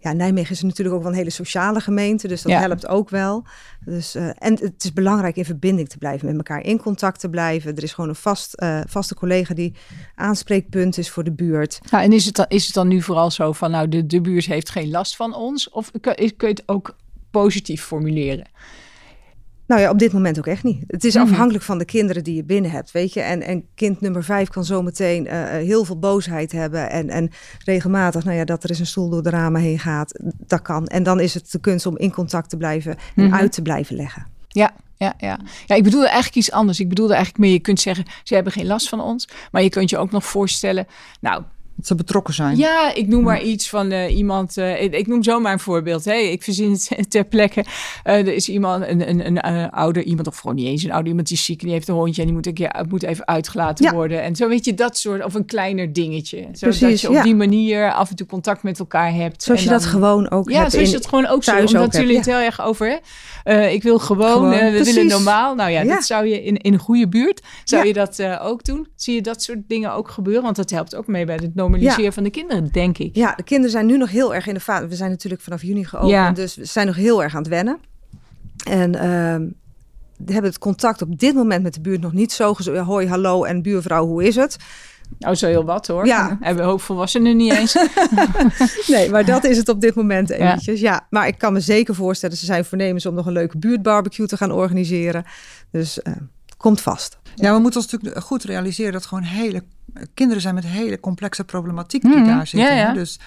ja, 0.01 0.13
Nijmegen 0.13 0.53
is 0.53 0.63
natuurlijk 0.63 0.97
ook 0.97 1.03
wel 1.03 1.11
een 1.13 1.17
hele 1.19 1.31
sociale 1.31 1.81
gemeente, 1.81 2.29
dus 2.29 2.43
dat 2.43 2.53
Ja. 2.53 2.59
helpt 2.61 2.87
ook 2.87 3.11
wel. 3.11 3.45
Dus, 3.85 4.17
uh, 4.17 4.23
en 4.39 4.59
het 4.61 4.85
is 4.85 4.93
belangrijk 4.93 5.37
in 5.37 5.45
verbinding 5.45 5.89
te 5.89 5.99
blijven, 5.99 6.27
met 6.27 6.37
elkaar 6.37 6.65
in 6.65 6.79
contact 6.79 7.21
te 7.21 7.29
blijven. 7.29 7.77
Er 7.77 7.83
is 7.83 7.93
gewoon 7.93 8.11
een 8.11 8.17
vast, 8.17 8.63
uh, 8.63 8.81
vaste 8.89 9.15
collega 9.15 9.55
die 9.55 9.75
aanspreekpunt 10.15 10.99
is 10.99 11.11
voor 11.11 11.25
de 11.25 11.33
buurt. 11.33 11.79
Nou, 11.91 12.05
en 12.05 12.13
is 12.13 12.25
het, 12.25 12.35
dan, 12.35 12.47
is 12.49 12.65
het 12.67 12.75
dan 12.75 12.89
nu 12.89 13.03
vooral 13.03 13.31
zo 13.31 13.53
van, 13.53 13.71
nou, 13.71 13.89
de, 13.89 14.07
de 14.07 14.21
buurt 14.21 14.47
heeft 14.47 14.71
geen 14.71 14.91
last 14.91 15.17
van 15.17 15.35
ons? 15.35 15.71
Of 15.71 15.91
kun, 16.01 16.15
kun 16.37 16.49
je 16.49 16.55
het 16.55 16.63
ook 16.67 16.97
positief 17.31 17.85
formuleren? 17.85 18.47
Nou 19.71 19.83
ja, 19.83 19.91
op 19.91 19.99
dit 19.99 20.13
moment 20.13 20.39
ook 20.39 20.47
echt 20.47 20.63
niet. 20.63 20.85
Het 20.87 21.05
is 21.05 21.15
Mhm. 21.15 21.23
afhankelijk 21.23 21.65
van 21.65 21.79
de 21.79 21.85
kinderen 21.85 22.25
die 22.25 22.35
je 22.35 22.45
binnen 22.45 22.71
hebt, 22.71 22.91
weet 22.91 23.13
je. 23.13 23.21
En, 23.21 23.43
en 23.43 23.65
kind 23.75 24.01
nummer 24.01 24.25
vijf 24.25 24.49
kan 24.49 24.65
zometeen 24.65 25.27
uh, 25.27 25.33
heel 25.49 25.85
veel 25.85 25.99
boosheid 25.99 26.53
hebben. 26.53 26.91
En, 26.91 27.09
en 27.11 27.31
regelmatig, 27.65 28.25
nou 28.25 28.37
ja, 28.37 28.45
dat 28.45 28.63
er 28.65 28.71
eens 28.71 28.79
een 28.79 28.87
stoel 28.87 29.09
door 29.11 29.23
de 29.23 29.31
ramen 29.31 29.61
heen 29.61 29.79
gaat. 29.79 30.21
Dat 30.47 30.63
kan. 30.63 30.87
En 30.87 31.03
dan 31.03 31.21
is 31.21 31.35
het 31.35 31.51
de 31.53 31.61
kunst 31.61 31.87
om 31.87 31.99
in 31.99 32.13
contact 32.13 32.51
te 32.51 32.57
blijven 32.57 32.97
en 33.17 33.25
Mhm. 33.25 33.35
uit 33.35 33.53
te 33.53 33.63
blijven 33.63 33.97
leggen. 33.97 34.27
Ja, 34.49 34.71
ja, 34.97 35.15
ja. 35.19 35.39
ja, 35.67 35.75
ik 35.75 35.83
bedoelde 35.83 36.07
eigenlijk 36.07 36.37
iets 36.37 36.51
anders. 36.51 36.81
Ik 36.81 36.89
bedoelde 36.89 37.15
eigenlijk 37.15 37.45
meer, 37.45 37.53
je 37.53 37.61
kunt 37.61 37.81
zeggen, 37.81 38.05
ze 38.23 38.35
hebben 38.35 38.53
geen 38.53 38.67
last 38.67 38.89
van 38.89 39.01
ons. 39.01 39.29
Maar 39.51 39.63
je 39.63 39.69
kunt 39.71 39.91
je 39.91 39.99
ook 39.99 40.11
nog 40.11 40.25
voorstellen, 40.25 40.87
nou, 41.21 41.43
Dat 41.81 41.89
ze 41.89 41.95
betrokken 41.95 42.35
zijn. 42.35 42.57
Ja, 42.57 42.95
ik 42.95 43.07
noem 43.07 43.23
maar 43.23 43.43
iets 43.43 43.69
van 43.69 43.93
uh, 43.93 44.17
iemand. 44.17 44.57
Uh, 44.57 44.83
ik, 44.83 44.95
ik, 44.95 45.07
noem 45.07 45.23
zomaar 45.23 45.53
een 45.53 45.59
voorbeeld. 45.61 46.05
Hè. 46.05 46.15
Ik 46.15 46.43
verzin 46.43 46.71
het 46.89 47.11
ter 47.11 47.25
plekke. 47.25 47.65
Uh, 48.05 48.15
er 48.15 48.29
is 48.35 48.49
iemand, 48.49 48.85
een, 48.89 49.09
een, 49.09 49.47
een 49.47 49.71
ouder 49.71 50.03
iemand, 50.03 50.27
of 50.27 50.39
gewoon 50.39 50.57
niet 50.57 50.67
eens 50.67 50.83
een 50.83 50.91
ouder 50.91 51.09
iemand 51.09 51.29
die 51.29 51.37
is 51.37 51.45
ziek 51.45 51.61
en 51.61 51.65
die 51.67 51.75
heeft 51.75 51.89
een 51.89 51.95
hondje 51.95 52.21
en 52.21 52.27
die 52.27 52.37
moet, 52.37 52.47
een 52.47 52.55
keer, 52.55 52.85
moet 52.89 53.03
even 53.03 53.27
uitgelaten 53.27 53.85
Ja. 53.85 53.93
worden. 53.93 54.23
En 54.23 54.37
zo 54.37 54.49
weet 54.49 54.65
je 54.65 54.75
dat 54.75 54.99
soort, 54.99 55.25
of 55.25 55.35
een 55.35 55.45
kleiner 55.45 55.93
dingetje. 55.93 56.39
Zodat 56.53 56.79
Precies, 56.79 57.01
je 57.01 57.09
op 57.09 57.15
ja. 57.15 57.23
die 57.23 57.35
manier 57.35 57.93
af 57.93 58.11
en 58.11 58.17
toe 58.17 58.27
contact 58.27 58.63
met 58.63 58.79
elkaar 58.79 59.15
hebt. 59.15 59.43
Zoals 59.43 59.63
je 59.63 59.69
dan- 59.69 59.79
dat 59.79 59.87
gewoon 59.87 60.31
ook 60.31 60.51
Ja, 60.51 60.71
zoals 60.71 60.91
je 60.91 60.97
dat 60.97 61.07
gewoon 61.07 61.27
ook 61.27 61.45
zo. 61.45 61.51
Omdat 61.51 61.75
ook 61.75 61.81
hebt, 61.81 61.97
jullie 61.97 62.17
het 62.17 62.27
heel 62.27 62.39
erg 62.39 62.63
over? 62.63 63.01
Eh, 63.45 63.73
ik 63.73 63.83
wil 63.83 63.99
gewoon, 63.99 64.33
Gewoon, 64.33 64.53
eh, 64.53 64.65
we 64.65 64.71
precies. 64.71 64.95
willen 64.95 65.11
normaal. 65.11 65.55
Nou 65.55 65.71
ja, 65.71 65.85
dat 65.85 66.05
zou 66.05 66.27
je 66.27 66.45
in, 66.45 66.57
in 66.57 66.73
een 66.73 66.79
goede 66.79 67.09
buurt, 67.09 67.43
zou 67.65 67.87
je 67.87 67.93
dat 67.93 68.19
eh, 68.19 68.41
ook 68.43 68.65
doen? 68.65 68.87
Zie 68.97 69.15
je 69.15 69.23
dat 69.23 69.43
soort 69.43 69.59
dingen 69.69 69.93
ook 69.93 70.09
gebeuren? 70.11 70.43
Want 70.43 70.57
dat 70.57 70.71
helpt 70.71 70.95
ook 70.95 71.07
mee 71.07 71.25
bij 71.25 71.39
het 71.43 71.55
normaliseren 71.71 72.05
Ja. 72.05 72.13
van 72.13 72.23
de 72.23 72.31
kinderen, 72.31 72.69
denk 72.73 72.99
ik. 72.99 73.17
Ja, 73.17 73.35
de 73.35 73.43
kinderen 73.43 73.71
zijn 73.71 73.87
nu 73.87 73.97
nog 73.97 74.11
heel 74.11 74.35
erg 74.35 74.47
in 74.47 74.55
de 74.55 74.61
fase. 74.61 74.87
We 74.87 74.95
zijn 74.95 75.11
natuurlijk 75.11 75.43
vanaf 75.43 75.63
juni 75.63 75.85
geopend, 75.85 76.11
Ja. 76.11 76.31
dus 76.33 76.57
we 76.57 76.65
zijn 76.65 76.87
nog 76.87 76.97
heel 76.97 77.23
erg 77.23 77.35
aan 77.35 77.41
het 77.43 77.51
wennen. 77.51 77.79
En 78.69 78.95
ehm, 78.95 79.47
hebben 80.27 80.51
het 80.51 80.59
contact 80.59 81.03
op 81.03 81.19
dit 81.19 81.35
moment 81.35 81.63
met 81.63 81.75
de 81.75 81.81
buurt 81.81 82.01
nog 82.01 82.13
niet 82.13 82.33
zo. 82.33 82.55
Hoi, 82.85 83.09
hallo 83.09 83.45
en 83.45 83.63
buurvrouw, 83.63 84.07
hoe 84.07 84.25
is 84.25 84.37
het? 84.37 84.57
Nou, 85.19 85.35
zo 85.35 85.47
heel 85.47 85.65
wat 85.65 85.87
hoor. 85.87 86.07
Ja. 86.07 86.39
Hebben 86.41 86.65
we 86.65 86.71
hoop 86.71 86.81
volwassenen 86.81 87.37
niet 87.37 87.53
eens. 87.53 87.77
Nee, 88.87 89.11
maar 89.11 89.25
dat 89.25 89.45
is 89.45 89.57
het 89.57 89.69
op 89.69 89.81
dit 89.81 89.95
moment 89.95 90.31
eventjes. 90.31 90.81
Ja. 90.81 91.07
maar 91.11 91.27
ik 91.27 91.39
kan 91.39 91.53
me 91.53 91.61
zeker 91.61 91.95
voorstellen, 91.95 92.37
ze 92.37 92.45
zijn 92.45 92.65
voornemens 92.65 93.07
om 93.07 93.15
nog 93.15 93.27
een 93.27 93.33
leuke 93.33 93.59
buurtbarbecue 93.59 94.27
te 94.27 94.37
gaan 94.37 94.53
organiseren. 94.53 95.25
Dus 95.71 96.03
eh, 96.03 96.13
komt 96.61 96.81
vast. 96.81 97.19
Ja, 97.35 97.55
we 97.55 97.61
moeten 97.61 97.81
ons 97.81 97.91
natuurlijk 97.91 98.25
goed 98.25 98.45
realiseren 98.45 98.93
dat 98.93 99.07
gewoon 99.07 99.23
hele 99.23 99.65
kinderen 100.15 100.43
zijn 100.43 100.55
met 100.55 100.67
hele 100.67 101.01
complexe 101.01 101.45
problematiek 101.45 102.03
die 102.03 102.25
daar 102.25 102.47
zitten. 102.47 102.75
ja, 102.75 102.81
ja. 102.81 102.93
Dus 102.93 103.19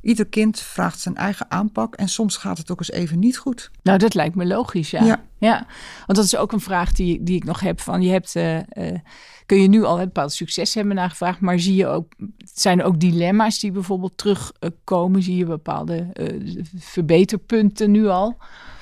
ieder 0.00 0.26
kind 0.26 0.60
vraagt 0.60 1.00
zijn 1.00 1.16
eigen 1.16 1.50
aanpak 1.50 1.94
en 1.94 2.08
soms 2.08 2.36
gaat 2.36 2.58
het 2.58 2.70
ook 2.70 2.78
eens 2.78 2.90
even 2.90 3.18
niet 3.18 3.38
goed. 3.38 3.70
Nou, 3.82 3.98
dat 3.98 4.14
lijkt 4.14 4.34
me 4.34 4.46
logisch, 4.46 4.90
ja. 4.90 5.04
Ja. 5.04 5.22
ja. 5.38 5.66
Want 6.06 6.18
dat 6.18 6.24
is 6.24 6.36
ook 6.36 6.52
een 6.52 6.60
vraag 6.60 6.92
die, 6.92 7.22
die 7.22 7.36
ik 7.36 7.44
nog 7.44 7.60
heb 7.60 7.80
van, 7.80 8.02
je 8.02 8.10
hebt, 8.10 8.36
eh, 8.36 8.56
eh, 8.58 8.98
kun 9.46 9.62
je 9.62 9.68
nu 9.68 9.84
al 9.84 9.98
een 9.98 10.04
bepaald 10.04 10.32
succes 10.32 10.74
hebben 10.74 10.94
nagevraagd, 10.94 11.40
maar 11.40 11.58
zie 11.58 11.74
je 11.74 11.86
ook, 11.86 12.12
zijn 12.54 12.80
er 12.80 12.84
ook 12.84 13.00
dilemma's 13.00 13.60
die 13.60 13.72
bijvoorbeeld 13.72 14.16
terugkomen? 14.16 15.22
zie 15.22 15.36
je 15.36 15.44
bepaalde 15.44 16.06
eh, 16.12 16.54
verbeterpunten 16.76 17.90
nu 17.90 18.06
al? 18.06 18.36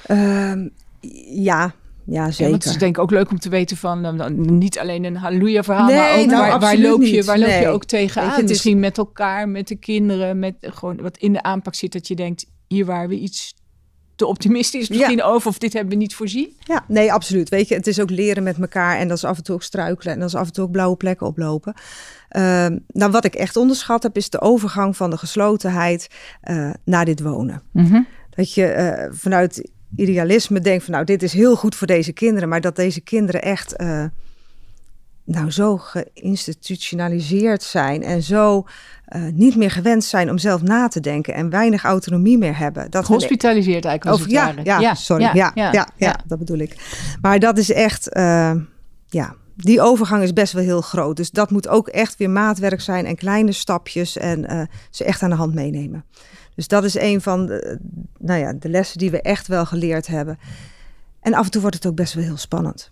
Ehm, 0.07 0.69
ja, 1.35 1.75
ja, 2.11 2.31
zeker. 2.31 2.51
want 2.51 2.65
het 2.65 2.73
is 2.73 2.79
denk 2.79 2.97
ik 2.97 3.03
ook 3.03 3.11
leuk 3.11 3.31
om 3.31 3.39
te 3.39 3.49
weten 3.49 3.77
van, 3.77 4.03
dan- 4.03 4.17
dan 4.17 4.59
niet 4.59 4.79
alleen 4.79 5.05
een 5.05 5.17
halleluja 5.17 5.63
verhaal, 5.63 5.87
Nee, 5.87 5.97
maar 5.97 6.19
ook 6.19 6.27
nou, 6.27 6.59
waar, 6.61 6.79
loop 6.79 7.03
je, 7.03 7.25
waar 7.25 7.39
loop 7.39 7.49
je 7.49 7.69
ook 7.69 7.85
tegenaan? 7.85 8.37
Je, 8.37 8.43
is- 8.43 8.49
Misschien 8.49 8.81
met 8.81 8.99
elkaar, 8.99 9.49
met 9.49 9.69
de 9.69 9.77
kinderen, 9.77 10.39
met 10.39 10.55
gewoon 10.61 10.97
wat 11.03 11.17
in 11.17 11.33
de 11.33 11.43
aanpak 11.43 11.75
zit 11.75 11.93
dat 11.93 12.09
je 12.09 12.15
denkt, 12.15 12.47
hier 12.69 12.85
waren 12.85 13.09
we 13.09 13.19
iets 13.19 13.55
te 14.17 14.27
optimistisch 14.27 14.89
misschien 14.89 15.23
over 15.23 15.49
of 15.49 15.59
dit 15.59 15.73
hebben 15.73 15.93
we 15.93 15.99
niet 15.99 16.15
voorzien. 16.15 16.57
Ja, 16.59 16.85
nee, 16.89 17.13
absoluut. 17.13 17.49
Weet 17.49 17.69
je, 17.69 17.75
het 17.75 17.87
is 17.87 18.01
ook 18.01 18.11
leren 18.11 18.43
met 18.43 18.59
elkaar 18.61 18.99
en 18.99 19.09
dat 19.09 19.17
is 19.17 19.25
af 19.25 19.37
en 19.37 19.43
toe 19.43 19.55
ook 19.55 19.63
struikelen 19.63 20.15
en 20.15 20.21
dat 20.21 20.29
is 20.29 20.35
af 20.35 20.47
en 20.47 20.53
toe 20.53 20.65
ook 20.65 20.71
blauwe 20.71 20.97
plekken 20.97 21.27
oplopen. 21.27 21.75
Ehm, 22.29 22.79
nou, 22.87 23.11
wat 23.11 23.25
ik 23.25 23.35
echt 23.35 23.57
onderschat 23.57 24.03
heb, 24.03 24.17
is 24.17 24.31
de 24.31 24.41
overgang 24.41 24.97
van 24.97 25.11
de 25.11 25.17
geslotenheid 25.19 26.09
eh, 26.41 26.71
naar 26.85 27.05
dit 27.05 27.21
wonen. 27.21 27.63
Dat 28.31 28.55
je 28.55 28.65
eh, 28.67 29.09
vanuit 29.13 29.71
idealisme 29.97 30.61
denkt 30.61 30.85
van 30.85 30.93
nou, 30.93 31.05
dit 31.05 31.23
is 31.23 31.33
heel 31.33 31.57
goed 31.57 31.75
voor 31.75 31.87
deze 31.87 32.13
kinderen, 32.13 32.49
maar 32.49 32.61
dat 32.61 32.77
deze 32.77 33.01
kinderen 33.01 33.43
echt 33.43 33.77
eh, 33.77 34.05
nou 35.25 35.51
zo 35.51 35.77
geïnstitutionaliseerd 35.77 37.63
zijn 37.63 38.03
en 38.03 38.23
zo 38.23 38.65
eh, 39.05 39.23
niet 39.33 39.57
meer 39.57 39.71
gewend 39.71 40.05
zijn 40.05 40.31
om 40.31 40.39
zelf 40.39 40.63
na 40.63 40.89
te 40.89 41.01
denken 41.01 41.35
en 41.35 41.51
weinig 41.51 41.85
autonomie 41.85 42.39
meer 42.39 42.59
hebben. 42.59 42.91
Dat 42.91 43.05
Gehospitaliseerd 43.05 43.85
eigenlijk 43.85 44.05
als 44.05 44.21
Over, 44.21 44.33
ja, 44.33 44.55
ware. 44.55 44.81
ja, 44.81 44.95
sorry. 44.95 45.23
Ja 45.23 45.51
ja, 45.55 45.89
ja, 45.97 46.21
dat 46.27 46.39
bedoel 46.39 46.59
ik. 46.59 46.77
Maar 47.21 47.39
dat 47.39 47.59
is 47.59 47.73
echt, 47.73 48.13
eh, 48.13 48.53
ja, 49.07 49.35
die 49.57 49.81
overgang 49.81 50.23
is 50.23 50.33
best 50.33 50.53
wel 50.53 50.63
heel 50.63 50.81
groot. 50.81 51.17
Dus 51.17 51.31
dat 51.31 51.51
moet 51.51 51.69
ook 51.69 51.89
echt 51.89 52.17
weer 52.17 52.31
maatwerk 52.31 52.81
zijn 52.81 53.07
en 53.07 53.17
kleine 53.17 53.53
stapjes 53.53 54.17
en 54.17 54.69
ze 54.91 55.05
echt 55.05 55.23
aan 55.23 55.31
de 55.31 55.37
hand 55.37 55.55
meenemen. 55.55 56.05
Dus 56.61 56.69
dat 56.69 56.85
is 56.85 56.95
een 56.95 57.21
van 57.21 57.47
de, 57.47 57.79
nou 58.19 58.41
ja, 58.41 58.53
de 58.53 58.69
lessen 58.69 58.99
die 58.99 59.11
we 59.11 59.23
echt 59.23 59.47
wel 59.47 59.67
geleerd 59.67 60.07
hebben. 60.07 60.39
En 61.21 61.35
af 61.35 61.45
en 61.45 61.51
toe 61.51 61.61
wordt 61.61 61.77
het 61.77 61.87
ook 61.87 61.95
best 61.95 62.15
wel 62.15 62.25
heel 62.25 62.37
spannend. 62.37 62.91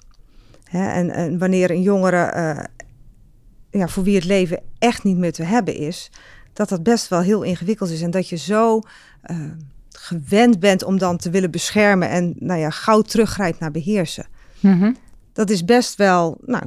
Hè? 0.65 0.89
En, 0.89 1.11
en 1.11 1.39
wanneer 1.39 1.71
een 1.71 1.83
jongere, 1.83 2.17
eh, 2.17 2.65
ja, 3.71 3.89
voor 3.89 4.03
wie 4.03 4.15
het 4.15 4.25
leven 4.25 4.61
echt 4.79 5.05
niet 5.05 5.17
meer 5.17 5.33
te 5.33 5.43
hebben 5.43 5.75
is, 5.75 6.11
dat 6.53 6.69
dat 6.69 6.83
best 6.83 7.09
wel 7.09 7.21
heel 7.21 7.43
ingewikkeld 7.43 7.91
is. 7.91 8.03
En 8.03 8.11
dat 8.11 8.29
je 8.29 8.37
zo 8.37 8.81
eh, 9.23 9.37
gewend 9.89 10.61
bent 10.61 10.85
om 10.85 10.99
dan 10.99 11.17
te 11.17 11.31
willen 11.31 11.51
beschermen 11.51 12.09
en 12.09 12.35
nou 12.39 12.61
ja, 12.61 12.71
gauw 12.71 13.03
teruggrijpt 13.03 13.59
naar 13.59 13.71
beheersen. 13.71 14.27
Mhm. 14.61 14.93
Dat 15.33 15.51
is 15.51 15.65
best 15.65 15.97
wel, 15.97 16.39
nou, 16.47 16.65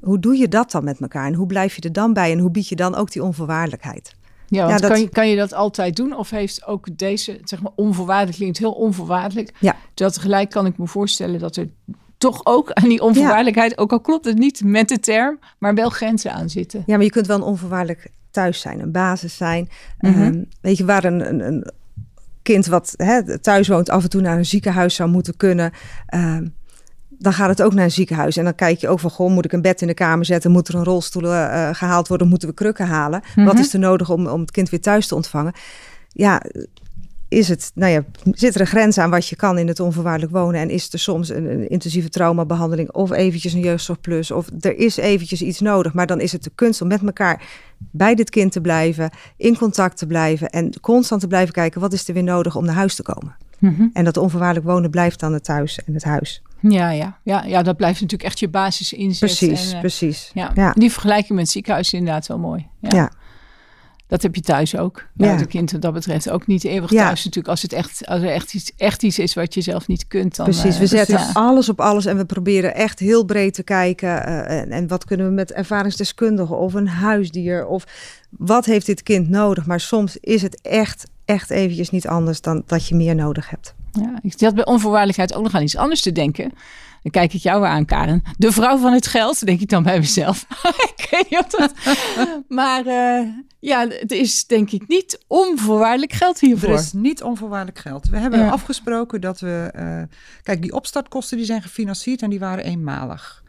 hoe 0.00 0.18
doe 0.18 0.36
je 0.36 0.48
dat 0.48 0.70
dan 0.70 0.84
met 0.84 1.00
elkaar? 1.00 1.26
En 1.26 1.34
hoe 1.34 1.46
blijf 1.46 1.74
je 1.74 1.82
er 1.82 1.92
dan 1.92 2.12
bij? 2.12 2.32
En 2.32 2.38
hoe 2.38 2.50
bied 2.50 2.68
je 2.68 2.76
dan 2.76 2.94
ook 2.94 3.12
die 3.12 3.22
onvoorwaardelijkheid? 3.22 4.20
Ja, 4.52 4.66
want 4.66 4.70
Ja, 4.70 4.78
dat- 4.78 4.90
kan, 4.90 5.00
je, 5.00 5.08
kan 5.08 5.28
je 5.28 5.36
dat 5.36 5.52
altijd 5.54 5.96
doen? 5.96 6.16
Of 6.16 6.30
heeft 6.30 6.66
ook 6.66 6.98
deze, 6.98 7.40
zeg 7.44 7.62
maar, 7.62 7.72
onvoorwaardelijk 7.74 8.36
klinkt 8.36 8.58
heel 8.58 8.72
onvoorwaardelijk. 8.72 9.52
Ja. 9.58 9.76
Terwijl 9.94 10.16
tegelijk 10.16 10.50
kan 10.50 10.66
ik 10.66 10.78
me 10.78 10.86
voorstellen 10.86 11.40
dat 11.40 11.56
er 11.56 11.68
toch 12.18 12.40
ook 12.44 12.72
aan 12.72 12.88
die 12.88 13.00
onvoorwaardelijkheid, 13.02 13.78
ook 13.78 13.92
al 13.92 14.00
klopt 14.00 14.24
het 14.24 14.38
niet 14.38 14.60
met 14.64 14.88
de 14.88 14.98
term, 15.00 15.38
maar 15.58 15.74
wel 15.74 15.88
grenzen 15.88 16.32
aan 16.32 16.50
zitten. 16.50 16.82
Ja, 16.86 16.94
maar 16.96 17.04
je 17.04 17.10
kunt 17.10 17.26
wel 17.26 17.36
een 17.36 17.42
onvoorwaardelijk 17.42 18.10
thuis 18.30 18.60
zijn, 18.60 18.80
een 18.80 18.92
basis 18.92 19.36
zijn. 19.36 19.68
Mhm. 19.98 20.22
Ehm, 20.22 20.42
weet 20.60 20.76
je, 20.76 20.84
waar 20.84 21.04
een, 21.04 21.28
een, 21.28 21.46
een 21.46 21.70
kind 22.42 22.66
wat 22.66 22.94
hè, 22.96 23.38
thuis 23.38 23.68
woont 23.68 23.90
af 23.90 24.02
en 24.02 24.10
toe 24.10 24.20
naar 24.20 24.36
een 24.38 24.46
ziekenhuis 24.46 24.94
zou 24.94 25.10
moeten 25.10 25.36
kunnen... 25.36 25.72
ehm, 26.06 26.46
dan 27.22 27.32
gaat 27.32 27.48
het 27.48 27.62
ook 27.62 27.74
naar 27.74 27.84
een 27.84 27.90
ziekenhuis. 27.90 28.36
En 28.36 28.44
dan 28.44 28.54
kijk 28.54 28.78
je 28.78 28.88
ook 28.88 29.00
van, 29.00 29.10
goh, 29.10 29.30
moet 29.30 29.44
ik 29.44 29.52
een 29.52 29.62
bed 29.62 29.80
in 29.80 29.86
de 29.86 29.94
kamer 29.94 30.24
zetten? 30.24 30.50
Moet 30.50 30.68
er 30.68 30.74
een 30.74 30.84
rolstoel 30.84 31.32
eh, 31.32 31.68
gehaald 31.72 32.08
worden? 32.08 32.28
Moeten 32.28 32.48
we 32.48 32.54
krukken 32.54 32.86
halen? 32.86 33.22
Wat 33.34 33.58
is 33.58 33.72
er 33.72 33.78
nodig 33.78 34.10
om, 34.10 34.26
om 34.26 34.40
het 34.40 34.50
kind 34.50 34.70
weer 34.70 34.80
thuis 34.80 35.06
te 35.06 35.14
ontvangen? 35.14 35.52
Ja, 36.08 36.42
is 37.28 37.48
het, 37.48 37.70
nou 37.74 37.92
ja, 37.92 38.04
zit 38.30 38.54
er 38.54 38.60
een 38.60 38.66
grens 38.66 38.98
aan 38.98 39.10
wat 39.10 39.28
je 39.28 39.36
kan 39.36 39.58
in 39.58 39.68
het 39.68 39.80
onvoorwaardelijk 39.80 40.32
wonen? 40.32 40.60
En 40.60 40.70
is 40.70 40.92
er 40.92 40.98
soms 40.98 41.28
een, 41.28 41.50
een 41.50 41.68
intensieve 41.68 42.08
traumabehandeling 42.08 42.90
of 42.90 43.10
eventjes 43.10 43.52
een 43.52 43.60
jeugdzorgplus? 43.60 44.30
Of 44.30 44.48
er 44.60 44.76
is 44.76 44.96
eventjes 44.96 45.42
iets 45.42 45.60
nodig, 45.60 45.92
maar 45.94 46.06
dan 46.06 46.20
is 46.20 46.32
het 46.32 46.44
de 46.44 46.52
kunst 46.54 46.80
om 46.80 46.88
met 46.88 47.02
elkaar 47.02 47.42
bij 47.78 48.14
dit 48.14 48.30
kind 48.30 48.52
te 48.52 48.60
blijven, 48.60 49.10
in 49.36 49.56
contact 49.56 49.96
te 49.96 50.06
blijven 50.06 50.50
en 50.50 50.80
constant 50.80 51.20
te 51.20 51.26
blijven 51.26 51.52
kijken 51.54 51.80
wat 51.80 51.92
is 51.92 52.08
er 52.08 52.14
weer 52.14 52.22
nodig 52.22 52.56
om 52.56 52.64
naar 52.64 52.74
huis 52.74 52.94
te 52.94 53.02
komen. 53.02 53.36
En 53.92 54.04
dat 54.04 54.16
onvoorwaardelijk 54.16 54.66
wonen 54.66 54.90
blijft 54.90 55.20
dan 55.20 55.32
het 55.32 55.44
thuis 55.44 55.84
en 55.84 55.94
het 55.94 56.04
huis. 56.04 56.42
Ja, 56.68 56.90
ja, 56.90 57.18
ja, 57.22 57.44
ja, 57.44 57.62
dat 57.62 57.76
blijft 57.76 58.00
natuurlijk 58.00 58.28
echt 58.30 58.38
je 58.38 58.48
basis 58.48 58.92
inzetten. 58.92 59.46
Precies, 59.48 59.68
En, 59.68 59.74
eh, 59.74 59.80
precies. 59.80 60.30
ja. 60.34 60.50
Ja. 60.54 60.72
Die 60.72 60.92
vergelijking 60.92 61.30
met 61.30 61.40
het 61.40 61.50
ziekenhuis 61.50 61.86
is 61.86 61.92
inderdaad 61.98 62.26
wel 62.26 62.38
mooi. 62.38 62.66
Ja. 62.80 62.88
Ja. 62.96 63.10
Dat 64.06 64.22
heb 64.22 64.34
je 64.34 64.40
thuis 64.40 64.76
ook. 64.76 65.06
Ja. 65.16 65.36
Het 65.36 65.46
kind 65.46 65.72
wat 65.72 65.82
dat 65.82 65.92
betreft 65.92 66.30
ook 66.30 66.46
niet 66.46 66.64
eeuwig 66.64 66.90
Ja. 66.90 67.04
thuis 67.06 67.24
natuurlijk. 67.24 67.48
Als, 67.48 67.62
het 67.62 67.72
echt, 67.72 68.06
als 68.06 68.22
er 68.22 68.28
echt 68.30 68.54
iets, 68.54 68.72
echt 68.76 69.02
iets 69.02 69.18
is 69.18 69.34
wat 69.34 69.54
je 69.54 69.60
zelf 69.60 69.86
niet 69.88 70.06
kunt. 70.08 70.36
Dan, 70.36 70.44
Precies, 70.46 70.74
eh, 70.74 70.80
we 70.80 70.86
zetten 70.86 71.20
alles 71.32 71.68
op 71.68 71.80
alles 71.80 72.04
en 72.04 72.16
we 72.16 72.24
proberen 72.24 72.74
echt 72.74 72.98
heel 72.98 73.24
breed 73.24 73.54
te 73.54 73.62
kijken. 73.62 74.26
eh, 74.26 74.60
en, 74.60 74.70
en 74.70 74.88
wat 74.88 75.04
kunnen 75.04 75.26
we 75.26 75.32
met 75.32 75.52
ervaringsdeskundigen 75.52 76.58
of 76.58 76.74
een 76.74 76.88
huisdier 76.88 77.66
of 77.66 77.84
wat 78.30 78.64
heeft 78.64 78.86
dit 78.86 79.02
kind 79.02 79.28
nodig? 79.28 79.66
Maar 79.66 79.80
soms 79.80 80.16
is 80.16 80.42
het 80.42 80.60
echt, 80.60 81.06
echt 81.24 81.50
eventjes 81.50 81.90
niet 81.90 82.06
anders 82.08 82.40
dan 82.40 82.62
dat 82.66 82.86
je 82.88 82.94
meer 82.94 83.14
nodig 83.14 83.50
hebt. 83.50 83.74
Ja, 83.92 84.18
ik 84.22 84.32
zat 84.36 84.54
bij 84.54 84.64
onvoorwaardelijkheid 84.66 85.34
ook 85.34 85.42
nog 85.42 85.54
aan 85.54 85.62
iets 85.62 85.76
anders 85.76 86.00
te 86.00 86.12
denken. 86.12 86.52
Dan 87.02 87.12
kijk 87.12 87.32
ik 87.34 87.40
jou 87.42 87.60
weer 87.60 87.70
aan, 87.70 87.84
Karen. 87.84 88.22
De 88.38 88.52
vrouw 88.52 88.78
van 88.78 88.92
het 88.92 89.06
geld, 89.06 89.46
denk 89.46 89.60
ik 89.60 89.68
dan 89.68 89.82
bij 89.82 89.98
mezelf. 89.98 90.46
ik 90.96 91.06
weet 91.10 91.30
niet 91.30 91.38
of 91.38 91.46
dat... 91.46 91.72
Maar 92.48 92.86
eh, 92.86 93.28
ja, 93.58 93.86
het 93.88 94.12
is 94.12 94.46
denk 94.46 94.70
ik 94.70 94.88
niet 94.88 95.18
onvoorwaardelijk 95.26 96.12
geld 96.12 96.40
hiervoor. 96.40 96.68
Er 96.68 96.74
is 96.74 96.92
niet 96.92 97.22
onvoorwaardelijk 97.22 97.78
geld. 97.78 98.08
We 98.08 98.18
hebben 98.18 98.38
Ja. 98.38 98.48
afgesproken 98.48 99.20
dat 99.20 99.40
we. 99.40 99.70
eh, 99.74 100.02
kijk, 100.42 100.62
die 100.62 100.72
opstartkosten 100.74 101.36
die 101.36 101.46
zijn 101.46 101.62
gefinancierd 101.62 102.22
en 102.22 102.30
die 102.30 102.38
waren 102.38 102.64
eenmalig. 102.64 103.41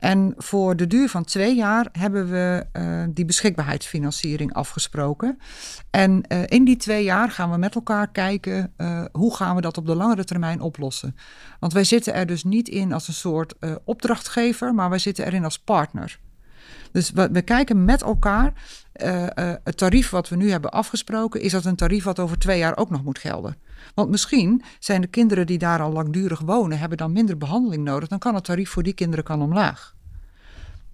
En 0.00 0.34
voor 0.36 0.76
de 0.76 0.86
duur 0.86 1.08
van 1.08 1.24
twee 1.24 1.54
jaar 1.54 1.86
hebben 1.92 2.30
we 2.30 2.66
eh, 2.72 3.02
die 3.10 3.24
beschikbaarheidsfinanciering 3.24 4.52
afgesproken. 4.52 5.38
En 5.90 6.22
eh, 6.22 6.42
in 6.46 6.64
die 6.64 6.76
twee 6.76 7.04
jaar 7.04 7.30
gaan 7.30 7.50
we 7.50 7.56
met 7.56 7.74
elkaar 7.74 8.10
kijken 8.10 8.72
eh, 8.76 9.04
hoe 9.12 9.34
gaan 9.34 9.54
we 9.54 9.60
dat 9.60 9.78
op 9.78 9.86
de 9.86 9.94
langere 9.94 10.24
termijn 10.24 10.60
oplossen. 10.60 11.16
Want 11.58 11.72
wij 11.72 11.84
zitten 11.84 12.14
er 12.14 12.26
dus 12.26 12.44
niet 12.44 12.68
in 12.68 12.92
als 12.92 13.08
een 13.08 13.14
soort 13.14 13.54
opdrachtgever, 13.84 14.74
maar 14.74 14.88
wij 14.88 14.98
zitten 14.98 15.26
erin 15.26 15.44
als 15.44 15.58
partner. 15.58 16.18
Dus 16.92 17.10
we, 17.10 17.28
we 17.32 17.42
kijken 17.42 17.84
met 17.84 18.02
elkaar. 18.02 18.52
eh, 18.92 19.26
eh, 19.50 19.56
het 19.64 19.76
tarief 19.76 20.10
wat 20.10 20.28
we 20.28 20.36
nu 20.36 20.50
hebben 20.50 20.70
afgesproken, 20.70 21.40
is 21.40 21.52
dat 21.52 21.64
een 21.64 21.76
tarief 21.76 22.04
wat 22.04 22.18
over 22.18 22.38
twee 22.38 22.58
jaar 22.58 22.76
ook 22.76 22.90
nog 22.90 23.04
moet 23.04 23.18
gelden. 23.18 23.56
Want 23.94 24.10
misschien 24.10 24.62
zijn 24.78 25.00
de 25.00 25.06
kinderen 25.06 25.46
die 25.46 25.58
daar 25.58 25.80
al 25.80 25.92
langdurig 25.92 26.40
wonen, 26.40 26.78
hebben 26.78 26.98
dan 26.98 27.12
minder 27.12 27.36
behandeling 27.38 27.84
nodig. 27.84 28.08
Dan 28.08 28.18
kan 28.18 28.34
het 28.34 28.44
tarief 28.44 28.70
voor 28.70 28.82
die 28.82 28.92
kinderen 28.92 29.24
kan 29.24 29.42
omlaag. 29.42 29.94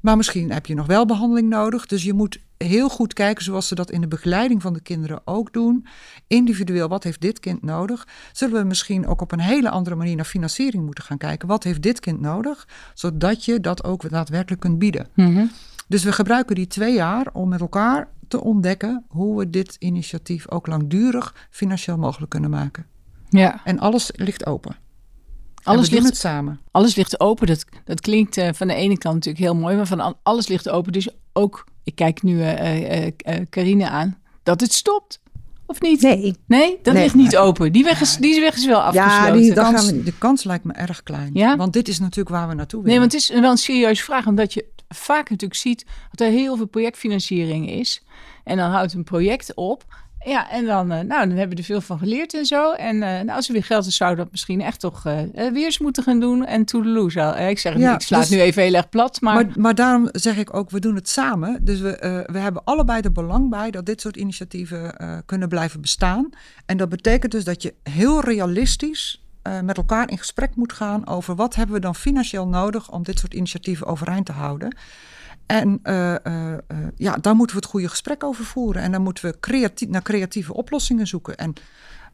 Maar 0.00 0.16
misschien 0.16 0.52
heb 0.52 0.66
je 0.66 0.74
nog 0.74 0.86
wel 0.86 1.06
behandeling 1.06 1.48
nodig. 1.48 1.86
Dus 1.86 2.02
je 2.02 2.12
moet 2.12 2.38
heel 2.56 2.88
goed 2.88 3.12
kijken, 3.12 3.44
zoals 3.44 3.68
ze 3.68 3.74
dat 3.74 3.90
in 3.90 4.00
de 4.00 4.08
begeleiding 4.08 4.62
van 4.62 4.72
de 4.72 4.80
kinderen 4.80 5.20
ook 5.24 5.52
doen. 5.52 5.86
Individueel, 6.26 6.88
wat 6.88 7.04
heeft 7.04 7.20
dit 7.20 7.40
kind 7.40 7.62
nodig? 7.62 8.08
Zullen 8.32 8.60
we 8.60 8.64
misschien 8.64 9.06
ook 9.06 9.20
op 9.20 9.32
een 9.32 9.40
hele 9.40 9.70
andere 9.70 9.96
manier 9.96 10.16
naar 10.16 10.24
financiering 10.24 10.84
moeten 10.84 11.04
gaan 11.04 11.18
kijken? 11.18 11.48
Wat 11.48 11.64
heeft 11.64 11.82
dit 11.82 12.00
kind 12.00 12.20
nodig? 12.20 12.68
Zodat 12.94 13.44
je 13.44 13.60
dat 13.60 13.84
ook 13.84 14.10
daadwerkelijk 14.10 14.60
kunt 14.60 14.78
bieden. 14.78 15.08
Mhm. 15.14 15.46
Dus 15.86 16.04
we 16.04 16.12
gebruiken 16.12 16.54
die 16.54 16.66
twee 16.66 16.94
jaar 16.94 17.26
om 17.32 17.48
met 17.48 17.60
elkaar 17.60 18.08
te 18.28 18.40
ontdekken 18.40 19.04
hoe 19.08 19.38
we 19.38 19.50
dit 19.50 19.76
initiatief 19.78 20.50
ook 20.50 20.66
langdurig 20.66 21.48
financieel 21.50 21.96
mogelijk 21.98 22.30
kunnen 22.30 22.50
maken. 22.50 22.86
Ja, 23.28 23.60
En 23.64 23.78
alles 23.78 24.10
ligt 24.14 24.46
open. 24.46 24.76
alles 25.62 25.90
ligt, 25.90 26.04
het 26.04 26.16
samen. 26.16 26.60
alles 26.70 26.94
ligt 26.96 27.20
open. 27.20 27.46
Dat, 27.46 27.64
dat 27.84 28.00
klinkt 28.00 28.36
eh, 28.36 28.48
van 28.52 28.66
de 28.66 28.74
ene 28.74 28.98
kant 28.98 29.14
natuurlijk 29.14 29.44
heel 29.44 29.54
mooi, 29.56 29.76
maar 29.76 29.86
van 29.86 30.00
an- 30.00 30.16
alles 30.22 30.46
ligt 30.48 30.68
open. 30.68 30.92
Dus 30.92 31.08
ook, 31.32 31.64
ik 31.84 31.94
kijk 31.94 32.22
nu 32.22 32.40
eh, 32.42 33.06
eh, 33.06 33.12
eh, 33.16 33.46
Carine 33.50 33.88
aan, 33.88 34.18
dat 34.42 34.60
het 34.60 34.72
stopt. 34.72 35.20
Of 35.66 35.80
niet? 35.80 36.02
Nee, 36.02 36.36
Nee, 36.46 36.78
dat 36.82 36.94
Nee. 36.94 37.02
ligt 37.02 37.14
niet 37.14 37.36
open. 37.36 37.72
Die 37.72 37.84
weg 37.84 38.00
is, 38.00 38.16
die 38.16 38.40
weg 38.40 38.54
is 38.56 38.66
wel 38.66 38.80
afgesloten. 38.82 39.36
die- 39.36 39.48
De 39.48 39.54
dat 39.54 39.64
kans, 39.64 39.84
gaan 39.86 39.96
we 39.96 40.02
de 40.02 40.18
kans 40.18 40.44
lijkt 40.44 40.64
me 40.64 40.72
erg 40.72 41.02
klein. 41.02 41.30
Ja? 41.32 41.56
Want 41.56 41.72
dit 41.72 41.88
is 41.88 41.98
natuurlijk 41.98 42.28
waar 42.36 42.48
we 42.48 42.54
naartoe 42.54 42.82
willen. 42.82 42.90
Nee, 43.00 43.08
want 43.08 43.12
het 43.12 43.20
is 43.36 43.40
wel 43.40 43.50
een 43.50 43.56
serieuze 43.56 44.02
vraag, 44.02 44.26
omdat 44.26 44.54
je 44.54 44.64
vaak 44.88 45.30
natuurlijk 45.30 45.60
ziet 45.60 45.86
dat 46.10 46.26
er 46.26 46.32
heel 46.32 46.56
veel 46.56 46.66
projectfinanciering 46.66 47.70
is. 47.70 48.02
En 48.44 48.56
dan 48.56 48.70
houdt 48.70 48.92
een 48.92 49.04
project 49.04 49.54
op 49.54 49.84
Ja, 50.24 50.50
en 50.50 50.66
dan, 50.66 50.92
uh, 50.92 50.98
nou, 51.00 51.28
dan 51.28 51.36
hebben 51.36 51.48
we 51.48 51.56
er 51.56 51.64
veel 51.64 51.80
van 51.80 51.98
geleerd 51.98 52.34
en 52.34 52.46
zo. 52.46 52.72
En 52.72 52.94
uh, 52.94 53.00
nou, 53.00 53.30
als 53.30 53.46
er 53.46 53.52
weer 53.52 53.64
geld 53.64 53.86
is, 53.86 53.96
zouden 53.96 54.18
we 54.18 54.24
dat 54.24 54.32
misschien 54.32 54.60
echt 54.60 54.80
toch 54.80 55.06
uh, 55.06 55.20
weer 55.32 55.64
eens 55.64 55.78
moeten 55.78 56.02
gaan 56.02 56.20
doen. 56.20 56.46
En 56.46 56.64
toedeloe 56.64 57.10
zo. 57.10 57.30
ik 57.30 57.58
zeg, 57.58 57.78
ja, 57.78 57.94
ik 57.94 58.00
sla 58.00 58.18
dus, 58.18 58.28
het 58.28 58.38
nu 58.38 58.44
even 58.44 58.62
heel 58.62 58.74
erg 58.74 58.88
plat. 58.88 59.20
Maar... 59.20 59.34
maar... 59.34 59.46
Maar, 59.54 59.74
daarom 59.74 60.08
zeg 60.12 60.36
ik 60.36 60.54
ook, 60.54 60.70
we 60.70 60.80
doen 60.80 60.94
het 60.94 61.08
samen. 61.08 61.64
Dus 61.64 61.80
we, 61.80 62.24
we 62.32 62.38
hebben 62.38 62.64
allebei 62.64 63.00
er 63.00 63.12
belang 63.12 63.50
bij 63.50 63.70
dat 63.70 63.86
dit 63.86 64.00
soort 64.00 64.16
initiatieven 64.16 64.94
kunnen 65.26 65.48
blijven 65.48 65.80
bestaan. 65.80 66.30
En 66.66 66.76
dat 66.76 66.88
betekent 66.88 67.32
dus 67.32 67.44
dat 67.44 67.62
je 67.62 67.74
heel 67.82 68.20
realistisch 68.20 69.25
met 69.62 69.76
elkaar 69.76 70.10
in 70.10 70.18
gesprek 70.18 70.54
moet 70.54 70.72
gaan 70.72 71.06
over 71.06 71.34
wat 71.34 71.54
hebben 71.54 71.74
we 71.74 71.80
dan 71.80 71.94
financieel 71.94 72.48
nodig 72.48 72.90
om 72.90 73.02
dit 73.02 73.18
soort 73.18 73.34
initiatieven 73.34 73.86
overeind 73.86 74.26
te 74.26 74.32
houden. 74.32 74.76
En 75.46 75.80
uh, 75.82 76.14
uh, 76.24 76.54
ja, 76.96 77.16
daar 77.16 77.34
moeten 77.34 77.56
we 77.56 77.62
het 77.62 77.70
goede 77.70 77.88
gesprek 77.88 78.24
over 78.24 78.44
voeren. 78.44 78.82
En 78.82 78.92
dan 78.92 79.02
moeten 79.02 79.24
we 79.24 79.40
creatief, 79.40 79.88
naar 79.88 80.02
creatieve 80.02 80.54
oplossingen 80.54 81.06
zoeken. 81.06 81.36
En 81.36 81.52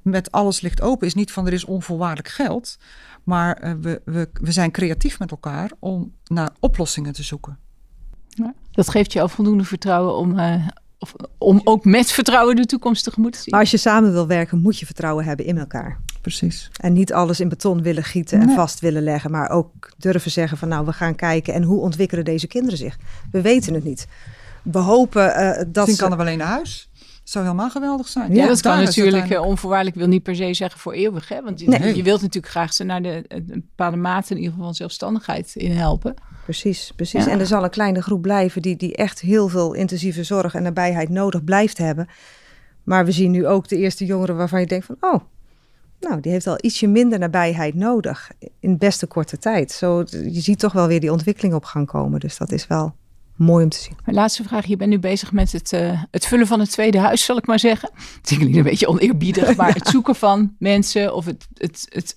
met 0.02 0.32
alles 0.32 0.60
ligt 0.60 0.80
open 0.80 1.06
is 1.06 1.14
niet 1.14 1.32
van 1.32 1.46
er 1.46 1.52
is 1.52 1.64
onvoorwaardelijk 1.64 2.28
geld. 2.28 2.78
Maar 3.24 3.78
we, 3.80 4.00
we, 4.04 4.28
we 4.32 4.52
zijn 4.52 4.70
creatief 4.70 5.18
met 5.18 5.30
elkaar 5.30 5.70
om 5.78 6.12
naar 6.24 6.50
oplossingen 6.60 7.12
te 7.12 7.22
zoeken. 7.22 7.58
Ja, 8.28 8.54
dat 8.70 8.90
geeft 8.90 9.12
je 9.12 9.20
al 9.20 9.28
voldoende 9.28 9.64
vertrouwen 9.64 10.16
om, 10.16 10.38
of, 10.98 11.14
om 11.38 11.60
ook 11.64 11.84
met 11.84 12.12
vertrouwen 12.12 12.56
de 12.56 12.66
toekomst 12.66 13.04
tegemoet 13.04 13.32
te 13.32 13.38
zien. 13.38 13.50
Maar 13.50 13.60
als 13.60 13.70
je 13.70 13.76
samen 13.76 14.12
wil 14.12 14.26
werken, 14.26 14.60
moet 14.60 14.78
je 14.78 14.86
vertrouwen 14.86 15.24
hebben 15.24 15.46
in 15.46 15.58
elkaar. 15.58 16.00
Precies. 16.22 16.70
En 16.80 16.92
niet 16.92 17.12
alles 17.12 17.40
in 17.40 17.48
beton 17.48 17.82
willen 17.82 18.04
gieten 18.04 18.40
en 18.40 18.50
vast 18.50 18.80
willen 18.80 19.02
leggen, 19.02 19.30
maar 19.30 19.50
ook 19.50 19.92
durven 19.98 20.30
zeggen 20.30 20.58
van 20.58 20.68
nou, 20.68 20.86
we 20.86 20.92
gaan 20.92 21.14
kijken 21.14 21.54
en 21.54 21.62
hoe 21.62 21.80
ontwikkelen 21.80 22.24
deze 22.24 22.46
kinderen 22.46 22.78
zich. 22.78 22.98
We 23.30 23.40
weten 23.40 23.74
het 23.74 23.84
niet. 23.84 24.06
We 24.62 24.78
hopen 24.78 25.24
uh, 25.24 25.56
dat 25.56 25.86
Misschien 25.86 25.96
kan 25.96 26.10
er 26.10 26.16
wel 26.16 26.32
een 26.32 26.38
naar 26.38 26.46
huis. 26.46 26.90
Dat 26.98 27.30
zou 27.30 27.44
helemaal 27.44 27.70
geweldig 27.70 28.08
zijn. 28.08 28.34
Ja, 28.34 28.46
dat 28.46 28.60
kan 28.60 28.82
natuurlijk 28.82 29.30
uh, 29.30 29.42
onvoorwaardelijk 29.42 29.96
wil 29.96 30.06
niet 30.06 30.22
per 30.22 30.36
se 30.36 30.54
zeggen 30.54 30.80
voor 30.80 30.92
eeuwig. 30.92 31.28
Hè? 31.28 31.42
Want 31.42 31.60
je, 31.60 31.68
nee. 31.68 31.96
je 31.96 32.02
wilt 32.02 32.20
natuurlijk 32.20 32.52
graag 32.52 32.72
ze 32.72 32.84
naar 32.84 33.02
de 33.02 33.24
een 33.28 33.46
bepaalde 33.46 33.96
mate 33.96 34.30
in 34.30 34.36
ieder 34.36 34.50
geval 34.50 34.66
van 34.66 34.74
zelfstandigheid 34.74 35.54
in 35.54 35.72
helpen. 35.72 36.14
Precies, 36.44 36.92
precies. 36.96 37.24
Ja. 37.24 37.30
En 37.30 37.40
er 37.40 37.46
zal 37.46 37.64
een 37.64 37.70
kleine 37.70 38.02
groep 38.02 38.22
blijven 38.22 38.62
die, 38.62 38.76
die 38.76 38.96
echt 38.96 39.20
heel 39.20 39.48
veel 39.48 39.72
intensieve 39.72 40.24
zorg 40.24 40.54
en 40.54 40.62
nabijheid 40.62 41.08
nodig 41.08 41.44
blijft 41.44 41.78
hebben. 41.78 42.08
Maar 42.82 43.04
we 43.04 43.12
zien 43.12 43.30
nu 43.30 43.46
ook 43.46 43.68
de 43.68 43.76
eerste 43.76 44.04
jongeren 44.04 44.36
waarvan 44.36 44.60
je 44.60 44.66
denkt 44.66 44.86
van, 44.86 44.96
oh, 45.00 45.20
nou, 46.02 46.20
die 46.20 46.32
heeft 46.32 46.46
al 46.46 46.58
ietsje 46.60 46.86
minder 46.86 47.18
nabijheid 47.18 47.74
nodig 47.74 48.30
in 48.60 48.78
beste 48.78 49.06
korte 49.06 49.38
tijd. 49.38 49.72
Zo, 49.72 50.04
je 50.08 50.40
ziet 50.40 50.58
toch 50.58 50.72
wel 50.72 50.86
weer 50.86 51.00
die 51.00 51.12
ontwikkeling 51.12 51.54
op 51.54 51.64
gang 51.64 51.86
komen. 51.86 52.20
Dus 52.20 52.36
dat 52.36 52.52
is 52.52 52.66
wel 52.66 52.94
mooi 53.36 53.64
om 53.64 53.70
te 53.70 53.78
zien. 53.78 53.96
Mijn 54.04 54.16
laatste 54.16 54.42
vraag. 54.42 54.66
Je 54.66 54.76
bent 54.76 54.90
nu 54.90 54.98
bezig 54.98 55.32
met 55.32 55.52
het, 55.52 55.72
uh, 55.72 56.02
het 56.10 56.26
vullen 56.26 56.46
van 56.46 56.60
het 56.60 56.70
tweede 56.70 56.98
huis, 56.98 57.24
zal 57.24 57.36
ik 57.36 57.46
maar 57.46 57.58
zeggen. 57.58 57.90
Het 57.94 58.36
klinkt 58.36 58.56
een 58.56 58.62
beetje 58.62 58.86
oneerbiedig, 58.86 59.56
maar 59.56 59.74
het 59.74 59.88
zoeken 59.88 60.14
van 60.14 60.54
mensen 60.58 61.14
of 61.14 61.24
het, 61.24 61.48
het, 61.54 61.86
het... 61.88 62.16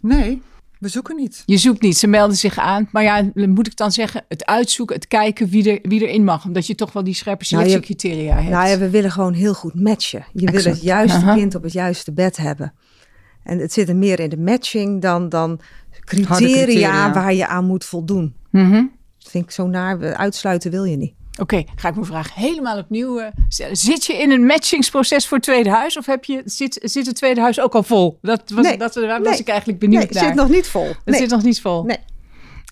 Nee, 0.00 0.42
we 0.80 0.88
zoeken 0.88 1.16
niet. 1.16 1.42
Je 1.46 1.56
zoekt 1.56 1.82
niet, 1.82 1.96
ze 1.96 2.06
melden 2.06 2.36
zich 2.36 2.58
aan. 2.58 2.88
Maar 2.92 3.02
ja, 3.02 3.30
moet 3.34 3.66
ik 3.66 3.76
dan 3.76 3.92
zeggen, 3.92 4.24
het 4.28 4.46
uitzoeken, 4.46 4.96
het 4.96 5.08
kijken 5.08 5.48
wie, 5.48 5.70
er, 5.70 5.78
wie 5.82 6.06
erin 6.06 6.24
mag. 6.24 6.44
Omdat 6.44 6.66
je 6.66 6.74
toch 6.74 6.92
wel 6.92 7.04
die 7.04 7.14
scherpe 7.14 7.44
nou, 7.48 7.64
selectiecriteria 7.64 8.34
nou, 8.34 8.40
hebt. 8.40 8.54
Nou 8.54 8.68
ja, 8.68 8.78
we 8.78 8.90
willen 8.90 9.10
gewoon 9.10 9.32
heel 9.32 9.54
goed 9.54 9.74
matchen. 9.74 10.24
Je 10.32 10.50
wil 10.50 10.64
het 10.64 10.82
juiste 10.82 11.32
kind 11.34 11.54
op 11.54 11.62
het 11.62 11.72
juiste 11.72 12.12
bed 12.12 12.36
hebben. 12.36 12.72
En 13.50 13.58
het 13.58 13.72
zit 13.72 13.88
er 13.88 13.96
meer 13.96 14.20
in 14.20 14.28
de 14.28 14.36
matching 14.36 15.02
dan, 15.02 15.28
dan 15.28 15.60
criteria, 16.04 17.12
waar 17.12 17.34
je 17.34 17.46
aan 17.46 17.64
moet 17.64 17.84
voldoen. 17.84 18.34
Mm 18.50 18.92
Dat 19.18 19.30
vind 19.30 19.44
ik 19.44 19.50
zo 19.50 19.66
naar. 19.66 20.14
Uitsluiten 20.14 20.70
wil 20.70 20.84
je 20.84 20.96
niet. 20.96 21.14
Oké, 21.38 21.64
ga 21.76 21.88
ik 21.88 21.94
mijn 21.94 22.06
vraag 22.06 22.34
helemaal 22.34 22.78
opnieuw 22.78 23.30
stellen. 23.48 23.76
Zit 23.76 24.04
je 24.04 24.12
in 24.12 24.30
een 24.30 24.46
matchingsproces 24.46 25.26
voor 25.26 25.36
het 25.36 25.46
tweede 25.46 25.70
huis? 25.70 25.96
Of 25.96 26.06
heb 26.06 26.24
je, 26.24 26.42
zit, 26.44 26.78
zit 26.82 27.06
het 27.06 27.14
tweede 27.14 27.40
huis 27.40 27.60
ook 27.60 27.74
al 27.74 27.82
vol? 27.82 28.18
Dat 28.22 28.50
was, 28.50 28.64
nee, 28.64 28.78
dat, 28.78 28.94
daar 28.94 29.22
was 29.22 29.40
ik 29.40 29.48
eigenlijk 29.48 29.78
benieuwd 29.78 30.10
nee, 30.10 30.12
het 30.12 30.18
zit 30.18 30.34
nog 30.34 30.48
niet 30.48 30.68
vol. 30.68 30.88
Het 31.04 31.16
zit 31.16 31.30
nog 31.30 31.42
niet 31.42 31.60
vol? 31.60 31.84
Nee. 31.84 31.98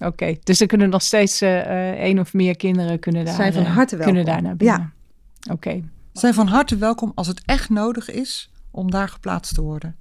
Oké, 0.05 0.37
dus 0.43 0.61
er 0.61 0.67
kunnen 0.67 0.91
nog 0.91 1.03
steeds 1.03 1.43
uh, 1.43 1.91
één 1.91 2.19
of 2.19 2.33
meer 2.33 2.57
kinderen 2.57 2.99
kunnen 2.99 3.25
daar, 3.25 3.35
zijn 3.35 3.53
van 3.53 3.65
harte 3.65 3.97
welkom. 3.97 4.15
Kunnen 4.15 4.33
daar 4.33 4.43
naar 4.43 4.57
binnen. 4.57 4.93
Ja. 5.41 5.53
Oké. 5.53 5.83
Zijn 6.13 6.35
van 6.35 6.47
harte 6.47 6.77
welkom 6.77 7.13
als 7.15 7.27
het 7.27 7.43
echt 7.45 7.69
nodig 7.69 8.11
is 8.11 8.51
om 8.71 8.91
daar 8.91 9.09
geplaatst 9.09 9.55
te 9.55 9.63
worden. 9.63 9.97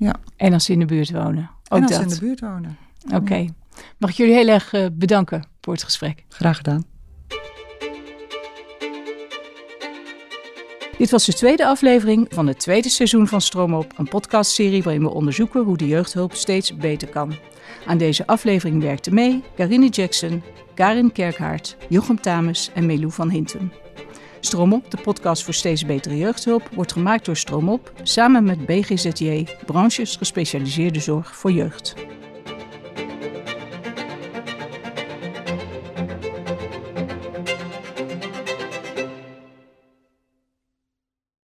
Ja. 0.00 0.14
En 0.36 0.52
als 0.52 0.64
ze 0.64 0.72
in 0.72 0.78
de 0.78 0.84
buurt 0.84 1.10
wonen. 1.10 1.50
Ook 1.68 1.78
en 1.78 1.82
als 1.82 1.92
dat. 1.92 2.00
ze 2.00 2.02
in 2.02 2.08
de 2.08 2.20
buurt 2.20 2.40
wonen. 2.40 2.76
Oké. 3.14 3.46
Mag 3.98 4.10
ik 4.10 4.16
jullie 4.16 4.34
heel 4.34 4.48
erg 4.48 4.72
uh, 4.72 4.86
bedanken 4.92 5.44
voor 5.60 5.72
het 5.72 5.82
gesprek. 5.82 6.24
Graag 6.28 6.56
gedaan. 6.56 6.84
Dit 10.98 11.10
was 11.10 11.24
de 11.24 11.32
tweede 11.32 11.66
aflevering 11.66 12.26
van 12.30 12.46
het 12.46 12.58
tweede 12.58 12.88
seizoen 12.88 13.28
van 13.28 13.40
Stroomop, 13.40 13.92
een 13.96 14.08
podcastserie 14.08 14.82
waarin 14.82 15.02
we 15.02 15.10
onderzoeken 15.10 15.62
hoe 15.62 15.76
de 15.76 15.86
jeugdhulp 15.86 16.34
steeds 16.34 16.76
beter 16.76 17.08
kan. 17.08 17.34
Aan 17.86 17.98
deze 17.98 18.26
aflevering 18.26 18.82
werkten 18.82 19.14
mee 19.14 19.42
Karine 19.56 19.88
Jackson, 19.88 20.42
Karin 20.74 21.12
Kerkhaard, 21.12 21.76
Jochem 21.88 22.20
Tames 22.20 22.70
en 22.74 22.86
Melou 22.86 23.12
van 23.12 23.30
Hintem. 23.30 23.72
Stroomop, 24.40 24.90
de 24.90 24.96
podcast 24.96 25.44
voor 25.44 25.54
steeds 25.54 25.86
betere 25.86 26.16
jeugdhulp, 26.16 26.68
wordt 26.74 26.92
gemaakt 26.92 27.24
door 27.24 27.36
Stroomop 27.36 27.92
samen 28.02 28.44
met 28.44 28.66
BGZJ, 28.66 29.46
branches 29.66 30.16
gespecialiseerde 30.16 31.00
zorg 31.00 31.36
voor 31.36 31.52
jeugd. 31.52 31.94